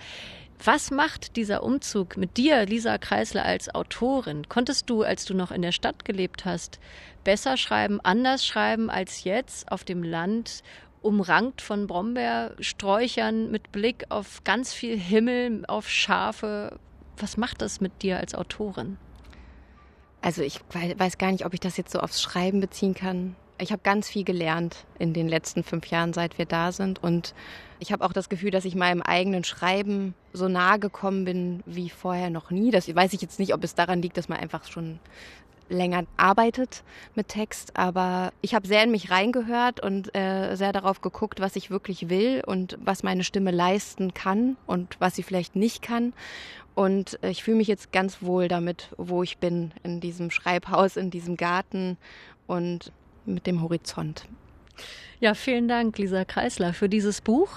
Was 0.65 0.93
macht 0.93 1.35
dieser 1.35 1.65
Umzug 1.65 2.17
mit 2.17 2.37
dir, 2.37 2.67
Lisa 2.67 2.97
Kreisler, 2.97 3.45
als 3.45 3.75
Autorin? 3.75 4.49
Konntest 4.49 4.89
du, 4.89 5.03
als 5.03 5.25
du 5.25 5.35
noch 5.35 5.51
in 5.51 5.63
der 5.63 5.73
Stadt 5.73 6.05
gelebt 6.05 6.45
hast, 6.45 6.79
besser 7.25 7.57
schreiben, 7.57 8.01
anders 8.03 8.47
schreiben 8.47 8.89
als 8.89 9.25
jetzt 9.25 9.71
auf 9.73 9.83
dem 9.83 10.05
Land, 10.05 10.63
umrankt 11.01 11.63
von 11.63 11.89
Brombeersträuchern 11.89 13.51
mit 13.51 13.73
Blick 13.73 14.05
auf 14.09 14.45
ganz 14.45 14.73
viel 14.73 14.97
Himmel, 14.97 15.65
auf 15.67 15.89
Schafe? 15.89 16.79
Was 17.17 17.37
macht 17.37 17.61
das 17.61 17.81
mit 17.81 18.03
dir 18.03 18.19
als 18.19 18.35
Autorin? 18.35 18.99
Also 20.23 20.43
ich 20.43 20.61
weiß 20.73 21.19
gar 21.19 21.33
nicht, 21.33 21.45
ob 21.45 21.53
ich 21.53 21.61
das 21.61 21.77
jetzt 21.77 21.93
so 21.93 21.99
aufs 21.99 22.23
Schreiben 22.23 22.61
beziehen 22.61 22.95
kann. 22.95 23.35
Ich 23.59 23.73
habe 23.73 23.83
ganz 23.83 24.09
viel 24.09 24.25
gelernt 24.25 24.85
in 24.99 25.13
den 25.13 25.29
letzten 25.29 25.63
fünf 25.65 25.87
Jahren, 25.87 26.13
seit 26.13 26.39
wir 26.39 26.47
da 26.47 26.73
sind. 26.73 27.03
Und 27.03 27.35
ich 27.81 27.93
habe 27.93 28.05
auch 28.05 28.13
das 28.13 28.29
Gefühl, 28.29 28.53
dass 28.53 28.65
ich 28.65 28.77
meinem 28.77 29.03
eigenen 29.03 29.45
Schreiben 29.45 30.15
so 30.33 30.49
nahe 30.49 30.79
gekommen 30.79 31.25
bin 31.25 31.63
wie 31.67 31.91
vorher 31.91 32.31
noch 32.31 32.51
nie. 32.51 32.71
Das 32.71 32.93
weiß 32.93 33.13
ich 33.13 33.21
jetzt 33.21 33.41
nicht, 33.41 33.53
ob 33.53 33.63
es 33.65 33.75
daran 33.75 34.01
liegt, 34.01 34.17
dass 34.17 34.29
man 34.29 34.39
einfach 34.39 34.65
schon 34.65 35.01
länger 35.69 36.05
arbeitet 36.17 36.83
mit 37.15 37.29
Text, 37.29 37.77
aber 37.77 38.33
ich 38.41 38.55
habe 38.55 38.67
sehr 38.67 38.85
in 38.85 38.91
mich 38.91 39.11
reingehört 39.11 39.83
und 39.83 40.15
äh, 40.15 40.55
sehr 40.57 40.73
darauf 40.73 41.01
geguckt, 41.01 41.41
was 41.41 41.57
ich 41.57 41.71
wirklich 41.71 42.09
will 42.09 42.43
und 42.47 42.79
was 42.81 43.03
meine 43.03 43.25
Stimme 43.25 43.51
leisten 43.51 44.15
kann 44.15 44.57
und 44.67 44.97
was 44.99 45.17
sie 45.17 45.23
vielleicht 45.23 45.57
nicht 45.57 45.83
kann. 45.83 46.13
Und 46.75 47.19
ich 47.23 47.43
fühle 47.45 47.59
mich 47.59 47.69
jetzt 47.69 47.93
ganz 47.93 48.23
wohl 48.23 48.49
damit, 48.49 48.89
wo 48.97 49.23
ich 49.23 49.39
bin, 49.39 49.73
in 49.83 50.01
diesem 50.01 50.31
Schreibhaus, 50.31 50.97
in 50.97 51.11
diesem 51.11 51.37
Garten 51.37 51.99
und 52.47 52.93
mit 53.27 53.47
dem 53.47 53.61
Horizont. 53.63 54.27
Ja, 55.23 55.35
vielen 55.35 55.69
Dank, 55.69 55.99
Lisa 55.99 56.25
Kreisler, 56.25 56.73
für 56.73 56.89
dieses 56.89 57.21
Buch 57.21 57.49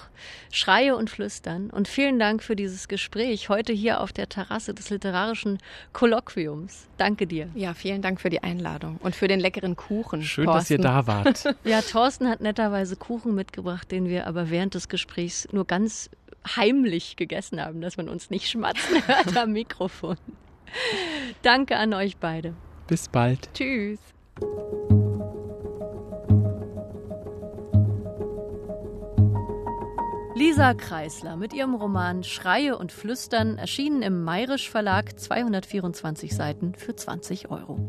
Schreie 0.51 0.95
und 0.95 1.09
Flüstern 1.09 1.71
und 1.71 1.87
vielen 1.87 2.19
Dank 2.19 2.43
für 2.43 2.55
dieses 2.55 2.87
Gespräch 2.87 3.49
heute 3.49 3.73
hier 3.73 4.01
auf 4.01 4.13
der 4.13 4.29
Terrasse 4.29 4.75
des 4.75 4.91
Literarischen 4.91 5.57
Kolloquiums. 5.91 6.87
Danke 6.97 7.25
dir. 7.25 7.49
Ja, 7.55 7.73
vielen 7.73 8.03
Dank 8.03 8.21
für 8.21 8.29
die 8.29 8.43
Einladung 8.43 8.97
und 9.01 9.15
für 9.15 9.27
den 9.27 9.39
leckeren 9.39 9.75
Kuchen. 9.75 10.21
Schön, 10.21 10.45
Thorsten. 10.45 10.59
dass 10.59 10.69
ihr 10.69 10.77
da 10.77 11.07
wart. 11.07 11.55
ja, 11.63 11.81
Thorsten 11.81 12.29
hat 12.29 12.39
netterweise 12.39 12.97
Kuchen 12.97 13.33
mitgebracht, 13.33 13.91
den 13.91 14.07
wir 14.07 14.27
aber 14.27 14.51
während 14.51 14.75
des 14.75 14.87
Gesprächs 14.87 15.47
nur 15.51 15.65
ganz 15.65 16.11
heimlich 16.55 17.15
gegessen 17.15 17.59
haben, 17.59 17.81
dass 17.81 17.97
man 17.97 18.09
uns 18.09 18.29
nicht 18.29 18.47
schmatzen 18.47 19.01
hört 19.07 19.35
am 19.35 19.53
Mikrofon. 19.53 20.17
Danke 21.41 21.77
an 21.77 21.95
euch 21.95 22.17
beide. 22.17 22.53
Bis 22.85 23.09
bald. 23.09 23.49
Tschüss. 23.55 23.97
Lisa 30.35 30.73
Kreisler 30.73 31.37
mit 31.37 31.53
ihrem 31.53 31.75
Roman 31.75 32.21
Schreie 32.25 32.77
und 32.77 32.91
Flüstern 32.91 33.57
erschienen 33.57 34.01
im 34.01 34.25
Mayrisch 34.25 34.69
Verlag 34.69 35.17
224 35.17 36.35
Seiten 36.35 36.75
für 36.75 36.93
20 36.93 37.49
Euro. 37.49 37.79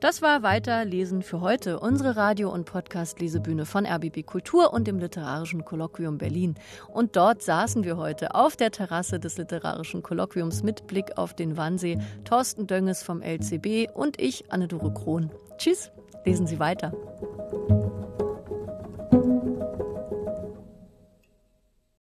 Das 0.00 0.20
war 0.20 0.42
Weiterlesen 0.42 1.22
für 1.22 1.40
heute, 1.40 1.78
unsere 1.78 2.16
Radio- 2.16 2.50
und 2.50 2.64
Podcast-Lesebühne 2.64 3.66
von 3.66 3.86
RBB 3.86 4.26
Kultur 4.26 4.72
und 4.72 4.88
dem 4.88 4.98
Literarischen 4.98 5.64
Kolloquium 5.64 6.18
Berlin. 6.18 6.56
Und 6.88 7.14
dort 7.14 7.40
saßen 7.40 7.84
wir 7.84 7.96
heute 7.96 8.34
auf 8.34 8.56
der 8.56 8.72
Terrasse 8.72 9.20
des 9.20 9.38
Literarischen 9.38 10.02
Kolloquiums 10.02 10.64
mit 10.64 10.88
Blick 10.88 11.18
auf 11.18 11.34
den 11.34 11.56
Wannsee, 11.56 11.98
Thorsten 12.24 12.66
Dönges 12.66 13.04
vom 13.04 13.22
LCB 13.22 13.94
und 13.94 14.20
ich, 14.20 14.50
Anne-Dore 14.50 14.92
Krohn. 14.92 15.30
Tschüss, 15.56 15.92
lesen 16.24 16.48
Sie 16.48 16.58
weiter. 16.58 16.92